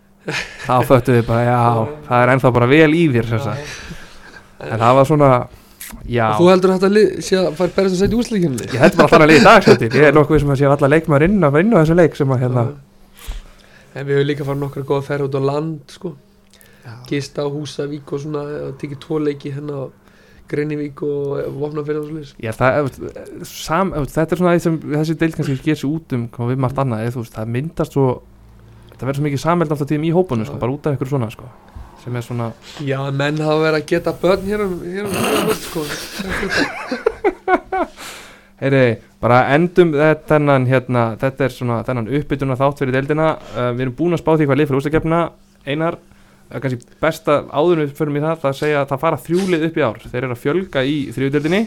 þá 0.68 0.78
föttu 0.88 1.18
við 1.18 1.26
bara 1.28 1.44
já 1.48 1.60
það 2.08 2.22
er 2.22 2.34
ennþá 2.36 2.54
bara 2.60 2.72
vel 2.72 2.94
í 2.96 3.04
þér 3.12 3.34
en 3.34 4.80
það 4.80 4.96
var 5.00 5.10
svona 5.10 5.34
já 6.08 6.26
Og 6.32 6.40
Þú 6.40 6.48
heldur 6.50 6.72
að 6.72 6.80
þetta 6.80 6.94
lið 6.96 7.12
sé 7.28 7.38
að 7.40 7.52
fara 7.60 7.76
berðast 7.76 7.98
að 7.98 8.02
setja 8.06 8.20
úsleikjumni? 8.22 8.70
ég 8.72 8.82
held 8.84 8.98
bara 8.98 9.08
alltaf 9.10 9.26
að 9.26 9.32
liða 9.34 9.42
í 9.44 9.78
dag 9.78 9.98
ég 10.00 10.08
er 10.08 10.16
nokkuð 10.16 10.44
sem 10.44 10.54
að 10.56 10.62
sé 10.62 10.70
alla 10.72 10.92
leikmaður 10.96 11.28
inn 11.28 11.44
að 11.44 11.58
vinna 11.60 11.82
þessu 11.84 11.98
leik 12.00 12.16
sem 12.20 12.34
að 12.34 12.46
hérna 12.46 12.66
En 13.94 14.08
við 14.08 14.18
höfum 14.18 14.30
líka 14.32 14.46
farið 14.48 14.64
nokkra 14.64 14.86
góða 14.90 15.06
ferð 15.06 15.28
út 15.28 15.36
á 15.38 15.42
land 15.46 15.92
sko. 15.94 16.16
Já. 16.84 16.94
Gist 17.08 17.38
á 17.38 17.46
Húsavík 17.46 18.10
og 18.10 18.24
svona 18.24 18.42
og 18.68 18.80
tekið 18.82 19.00
tvo 19.04 19.20
leiki 19.22 19.52
hérna 19.54 19.84
á 19.86 19.86
Greinivík 20.50 21.04
og 21.06 21.38
og 21.46 21.76
svona 21.78 22.24
Já, 22.42 22.52
það, 22.58 22.90
sam, 23.48 23.94
þetta 23.94 24.36
er 24.36 24.42
svona 24.42 24.56
það 24.56 24.64
sem 24.66 24.80
þessi 24.96 25.18
deil 25.22 25.32
kannski 25.38 25.60
ger 25.64 25.80
sér 25.80 25.94
út 25.94 26.16
um 26.18 26.26
hvað 26.34 26.52
við 26.52 26.64
margt 26.66 26.82
annað, 26.84 27.14
það 27.38 27.54
myndast 27.54 27.96
svo 27.96 28.08
það 28.98 29.08
verður 29.08 29.20
svo 29.20 29.28
mikið 29.28 29.44
samheld 29.44 29.72
alltaf 29.76 29.90
tíðum 29.90 30.08
í 30.10 30.16
hópunum 30.16 30.48
sko, 30.50 30.58
bara 30.62 30.76
út 30.76 30.88
af 30.90 30.98
ykkur 30.98 31.12
svona 31.14 31.30
sko, 31.34 31.50
sem 32.04 32.16
er 32.20 32.26
svona 32.26 32.52
Já, 32.84 33.00
menn 33.12 33.42
hafa 33.44 33.60
verið 33.66 33.80
að 33.82 33.90
geta 33.94 34.16
börn 34.22 34.48
hér 34.48 34.66
um, 34.68 34.80
hér 34.86 35.10
um, 35.10 35.14
hér 35.18 35.44
um 35.44 35.54
sko. 35.62 35.82
heyri, 38.64 38.98
bara 39.24 39.44
endum 39.56 39.94
þennan, 40.30 40.68
hérna, 40.70 41.04
þetta 41.22 41.46
er 41.46 41.54
svona 41.54 41.82
þennan 41.88 42.10
uppbytuna 42.20 42.58
þátt 42.60 42.84
fyrir 42.84 42.98
deildina. 42.98 43.30
Uh, 43.54 43.70
við 43.76 43.88
erum 43.88 43.96
búin 44.00 44.18
að 44.18 44.24
spá 44.24 44.34
því 44.36 44.50
hvað 44.50 44.60
lið 44.60 44.70
fyrir 44.70 44.82
ústakefna 44.82 45.22
einar, 45.68 46.00
uh, 46.50 46.58
kannski 46.64 46.98
besta 47.04 47.40
áður 47.52 47.82
en 47.82 47.88
við 47.88 47.96
förum 48.00 48.20
í 48.20 48.24
það, 48.24 48.42
það 48.44 48.60
segja 48.60 48.82
að 48.84 48.92
það 48.92 49.04
fara 49.06 49.22
þrjúlið 49.28 49.66
upp 49.70 49.80
í 49.80 49.86
ár, 49.88 50.04
þeir 50.04 50.22
eru 50.22 50.36
að 50.36 50.44
fjölga 50.44 50.86
í 50.88 50.98
þrjúdeildinni 51.16 51.64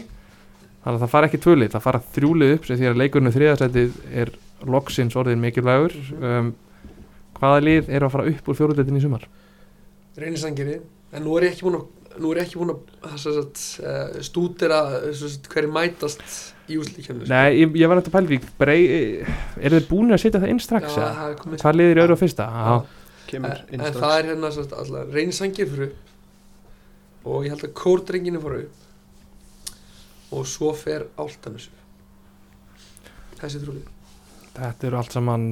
þannig 0.87 0.95
að 0.95 1.03
það 1.03 1.13
fara 1.13 1.27
ekki 1.27 1.41
tvölið, 1.43 1.71
það 1.73 1.83
fara 1.83 2.03
þrjúlið 2.15 2.53
upp 2.55 2.67
því 2.69 2.87
að 2.87 3.01
leikurinn 3.01 3.35
þriðasætið 3.35 3.97
er 4.23 4.31
loksins 4.65 5.17
orðin 5.19 5.41
mikilvægur. 5.43 5.95
Um, 6.17 6.53
hvaða 7.39 7.63
lið 7.63 7.91
eru 7.93 8.07
að 8.07 8.15
fara 8.15 8.29
upp 8.31 8.49
úr 8.51 8.59
fjóruðdeildinni 8.59 9.01
í 9.01 9.05
sumar? 9.05 9.27
Reynisangeri 10.17 10.79
En 11.15 11.23
nú 11.23 11.37
er 11.37 11.47
ég 11.47 11.55
ekki 11.55 11.67
búin 11.67 11.79
að 11.79 11.85
nú 12.17 12.31
er 12.33 12.41
ekki 12.41 12.59
búin 12.59 12.73
að 12.73 13.25
uh, 13.29 14.17
stúdera 14.25 14.79
að 14.97 15.19
hverju 15.51 15.69
mætast 15.71 16.23
í 16.67 16.79
úsleikjumni 16.81 17.27
Nei, 17.29 17.59
ég, 17.61 17.75
ég 17.77 17.91
var 17.91 18.01
eftir 18.01 18.13
að 18.13 18.17
pælvík 18.17 18.47
eru 19.61 19.79
þið 19.79 19.89
búin 19.91 20.15
að 20.15 20.23
setja 20.23 20.41
það 20.41 20.53
inn 20.53 20.61
strax? 20.63 20.97
Já, 20.97 21.05
það 21.05 21.29
er 21.29 21.37
komið 21.43 21.63
Hvað 21.63 21.77
liðir 21.77 22.01
í 22.01 22.03
öðru 22.03 22.17
og 22.17 22.21
fyrsta? 22.23 22.47
Já. 22.49 22.65
Já. 22.67 23.21
kemur 23.29 23.53
en, 23.53 23.63
inn 23.69 23.83
en 23.83 23.91
strax. 23.91 24.01
það 24.01 24.17
er 24.17 24.29
hérna 24.31 24.51
alltaf 24.57 25.13
reynsangir 25.13 25.71
fyrir 25.73 25.93
og 27.27 27.45
ég 27.45 27.53
held 27.53 27.65
að 27.67 27.75
kórdrenginu 27.77 28.41
upp 28.41 30.33
og 30.37 30.47
svo 30.49 30.73
fer 30.75 31.07
áltanus 31.19 31.69
þessi 33.37 33.61
trúlið 33.63 33.93
Þetta 34.57 34.87
eru 34.89 34.97
allt 34.97 35.13
saman 35.13 35.51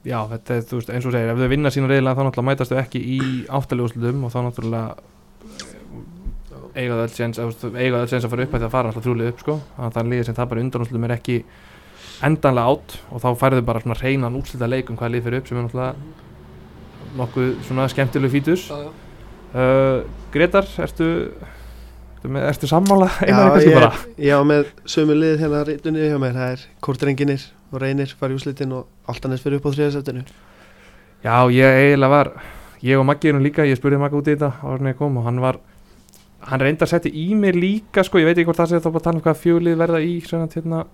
Já, 0.00 0.18
þetta 0.30 0.54
er, 0.56 0.62
þú 0.64 0.78
veist, 0.78 0.90
eins 0.94 1.06
og 1.06 1.12
segir, 1.12 1.30
ef 1.30 1.40
þau 1.40 1.50
vinna 1.52 1.72
sína 1.74 1.88
reyðilega 1.90 2.16
þá 2.16 2.22
náttúrulega 2.24 2.48
mætast 2.48 2.72
þau 2.72 2.78
ekki 2.80 3.00
í 3.04 3.18
áttalegu 3.52 4.12
og 4.24 4.32
þá 4.32 4.38
náttúrulega 4.46 4.84
eiga 6.74 6.96
að, 6.96 7.18
eiga 7.74 7.98
þau 7.98 8.04
öll 8.04 8.12
séns 8.12 8.24
að 8.24 8.32
fara 8.32 8.46
upp 8.46 8.54
að 8.56 8.64
það 8.64 8.72
fara 8.72 8.90
alltaf 8.90 9.04
þrjúlið 9.04 9.30
upp 9.32 9.42
sko. 9.42 9.58
Þannig 9.76 9.90
að 9.90 9.98
það 9.98 10.10
liðið 10.12 10.26
sem 10.28 10.38
tapar 10.38 10.62
undanúslutum 10.62 11.06
er 11.06 11.14
ekki 11.16 11.36
endanlega 12.26 12.74
átt 12.74 12.96
og 13.10 13.22
þá 13.22 13.28
færðu 13.42 13.62
bara 13.68 13.82
svona 13.84 13.98
reynan 14.00 14.36
útslita 14.40 14.68
leik 14.68 14.90
um 14.92 14.98
hvað 15.00 15.14
lið 15.14 15.24
fyrir 15.26 15.40
upp 15.40 15.48
sem 15.48 15.60
er 15.60 15.66
náttúrulega 15.66 15.94
nokkuð 17.20 17.48
svona 17.66 17.86
skemmtilegu 17.90 18.32
fítus 18.32 18.66
já, 18.68 18.76
já. 18.84 18.90
uh, 19.54 20.02
Gretar, 20.34 20.68
ertu 20.84 21.08
með, 22.22 22.44
ertu 22.50 22.68
sammála? 22.70 23.08
Já, 23.24 23.32
einar 23.32 23.54
kannski 23.54 23.70
ég, 23.72 23.78
bara? 23.78 23.92
ég 24.20 24.36
á 24.36 24.42
með 24.46 24.68
sömu 24.92 25.16
lið 25.16 25.40
hérna 25.40 25.64
rítunni 25.66 26.04
hjá 26.04 26.18
mér, 26.20 26.36
það 26.36 26.52
er 26.52 26.66
kórdrenginir 26.84 27.46
og 27.70 27.82
reynir 27.82 28.14
fara 28.18 28.34
í 28.34 28.38
úslitin 28.38 28.72
og 28.76 29.10
Altanes 29.10 29.42
fyrir 29.42 29.60
upp 29.60 29.70
á 29.70 29.74
þriðasættinu 29.74 30.24
Já, 31.20 31.36
ég 31.52 31.80
eiginlega 31.80 32.12
var 32.12 32.32
ég 32.82 32.98
og 32.98 33.06
Maggi 33.06 33.30
erum 33.30 33.44
líka, 33.44 33.66
ég 33.68 33.78
spurði 33.78 34.00
Maggi 34.00 34.18
út 34.18 34.30
í 34.30 34.36
þetta 34.36 34.88
ég 34.88 34.98
kom 34.98 35.18
og 35.20 35.28
hann 35.28 35.40
var 35.42 35.60
hann 36.48 36.62
reyndi 36.62 36.86
að 36.86 36.92
setja 36.94 37.12
í 37.12 37.34
mig 37.36 37.56
líka 37.56 38.04
sko, 38.06 38.20
ég 38.20 38.28
veit 38.28 38.38
ekki 38.38 38.48
hvort 38.48 38.60
það 38.62 38.72
sé 38.72 38.80
þá 38.80 38.90
bara 38.94 39.04
tala 39.04 39.20
um 39.20 39.24
hvað 39.24 39.40
fjólið 39.42 39.80
verða 39.80 40.00
í 40.00 40.14
svona, 40.24 40.48
hérna, 40.54 40.84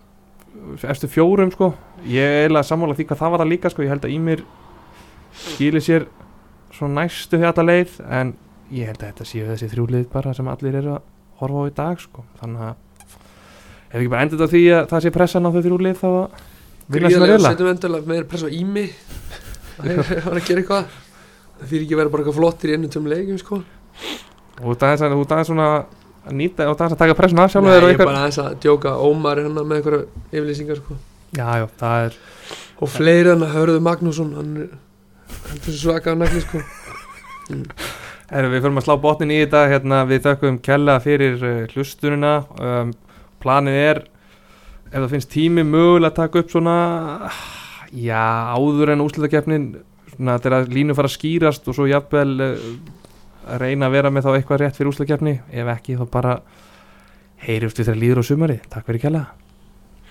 eftir 0.91 1.13
fjórum 1.13 1.53
sko, 1.55 1.73
ég 2.11 2.41
eiginlega 2.43 2.67
sammála 2.67 2.97
því 2.99 3.07
hvað 3.11 3.21
það 3.23 3.35
var 3.35 3.43
það 3.45 3.53
líka 3.53 3.73
sko, 3.73 3.85
ég 3.85 3.95
held 3.95 4.09
að 4.09 4.17
í 4.17 4.19
mér 4.27 4.43
skilir 5.37 5.85
sér 5.85 6.09
svo 6.75 6.89
næstu 6.91 7.41
alla 7.47 7.67
leið 7.67 8.01
en 8.11 8.35
ég 8.75 8.91
held 8.91 8.99
að 8.99 9.13
þetta 9.13 9.29
séu 9.31 9.47
þessi 9.53 9.71
þrjúlið 9.71 10.11
bara 10.11 10.35
sem 10.35 10.51
allir 10.51 10.81
eru 10.83 10.97
að 10.97 11.07
horfa 11.41 11.63
á 11.63 11.69
í 11.71 11.75
dag 11.77 12.03
sko, 12.03 12.27
þannig 12.41 12.67
að 12.67 12.75
ef 13.87 13.99
ekki 14.01 14.13
bara 14.13 14.27
endur 14.27 14.41
þetta 14.41 14.53
því 14.57 14.65
að 14.75 14.87
það 14.91 15.05
sé 15.05 15.15
pressan 15.15 15.47
á 15.47 15.51
þau 15.55 15.63
þrjúlið 15.69 16.01
þá 16.01 16.09
að 16.11 16.45
Gríðarlega. 16.93 17.53
endilega 17.73 18.07
meira 18.07 18.29
press 18.31 18.47
á 18.47 18.51
ími. 18.53 18.87
Það 19.77 19.91
er 19.91 20.39
að 20.39 20.47
gera 20.47 20.63
eitthvað. 20.63 20.95
Það 21.57 21.69
fyrir 21.73 21.85
ekki 21.87 21.97
að 21.97 22.01
vera 22.03 22.13
bara 22.13 22.23
eitthvað 22.23 22.39
flottir 22.39 22.73
í 22.73 22.77
ennum 22.77 22.93
tveim 22.93 23.11
leikjum 23.13 23.41
sko. 23.43 23.61
Og 24.57 24.63
þú 24.63 24.73
ert 24.77 24.87
aðeins 24.87 25.05
að- 25.05 25.17
þú 25.17 25.25
ert 25.25 25.35
aðeins 25.37 25.51
svona 25.51 25.69
að 26.27 26.37
nýta 26.41 26.67
og 26.67 26.77
aðeins 26.77 26.95
að 26.97 27.03
taka 27.03 27.17
pressun 27.19 27.43
af 27.43 27.53
sjálfur 27.53 27.71
Nei, 27.71 27.91
ég 27.91 28.01
er 28.01 28.03
bara 28.05 28.23
aðeins 28.23 28.41
að 28.43 28.57
djóka 28.65 28.95
Ómar 29.07 29.39
er 29.41 29.49
hann 29.49 29.61
með 29.61 29.77
eitthvað 29.81 30.07
yfirlýsingar 30.33 30.81
sko. 30.81 30.97
Já, 31.37 31.47
já, 31.61 31.67
það 31.81 32.07
er 32.07 32.19
og 32.77 32.91
fleiri 32.93 33.31
hann 33.33 33.45
að 33.47 33.55
Hörðu 33.57 33.83
Magnússon 33.85 34.35
hann 34.37 34.51
er 34.65 34.75
hann 35.47 35.61
er 35.63 35.79
svaka 35.81 36.13
á 36.13 36.17
nagli 36.17 36.43
sko. 36.45 36.63
Heru, 38.27 38.51
við 38.51 38.65
förum 38.65 38.81
að 38.81 38.87
slá 38.89 38.97
botnin 38.99 39.31
í 39.31 39.39
þetta. 39.45 39.63
Hérna, 39.71 40.01
við 40.09 40.25
þökkum 40.25 40.57
kella 40.67 40.97
fyrir 41.03 41.37
uh, 41.47 41.59
hlustunina. 41.71 42.33
Um, 42.59 42.91
planið 43.43 43.77
er 43.85 44.01
ef 44.91 44.97
það 44.97 45.13
finnst 45.15 45.33
tími 45.33 45.65
mögulega 45.67 46.13
að 46.13 46.19
taka 46.21 46.43
upp 46.43 46.53
svona 46.53 46.77
já, 47.93 48.23
áður 48.57 48.95
en 48.95 49.05
úslutakefnin 49.05 49.67
svona 50.15 50.39
þegar 50.43 50.71
línu 50.73 50.97
fara 50.97 51.11
að 51.11 51.17
skýrast 51.17 51.67
og 51.69 51.77
svo 51.77 51.89
jafnvel 51.91 52.37
uh, 52.45 52.69
að 53.47 53.63
reyna 53.63 53.89
að 53.89 53.99
vera 53.99 54.13
með 54.13 54.27
þá 54.27 54.31
eitthvað 54.35 54.63
rétt 54.63 54.79
fyrir 54.79 54.93
úslutakefni 54.93 55.35
ef 55.51 55.73
ekki 55.77 55.99
þá 55.99 56.07
bara 56.13 56.39
heyrjumst 57.47 57.81
við 57.81 57.91
þegar 57.91 58.01
líður 58.03 58.23
á 58.23 58.25
sumari 58.31 58.61
takk 58.71 58.89
fyrir 58.89 59.05
kella 59.07 59.27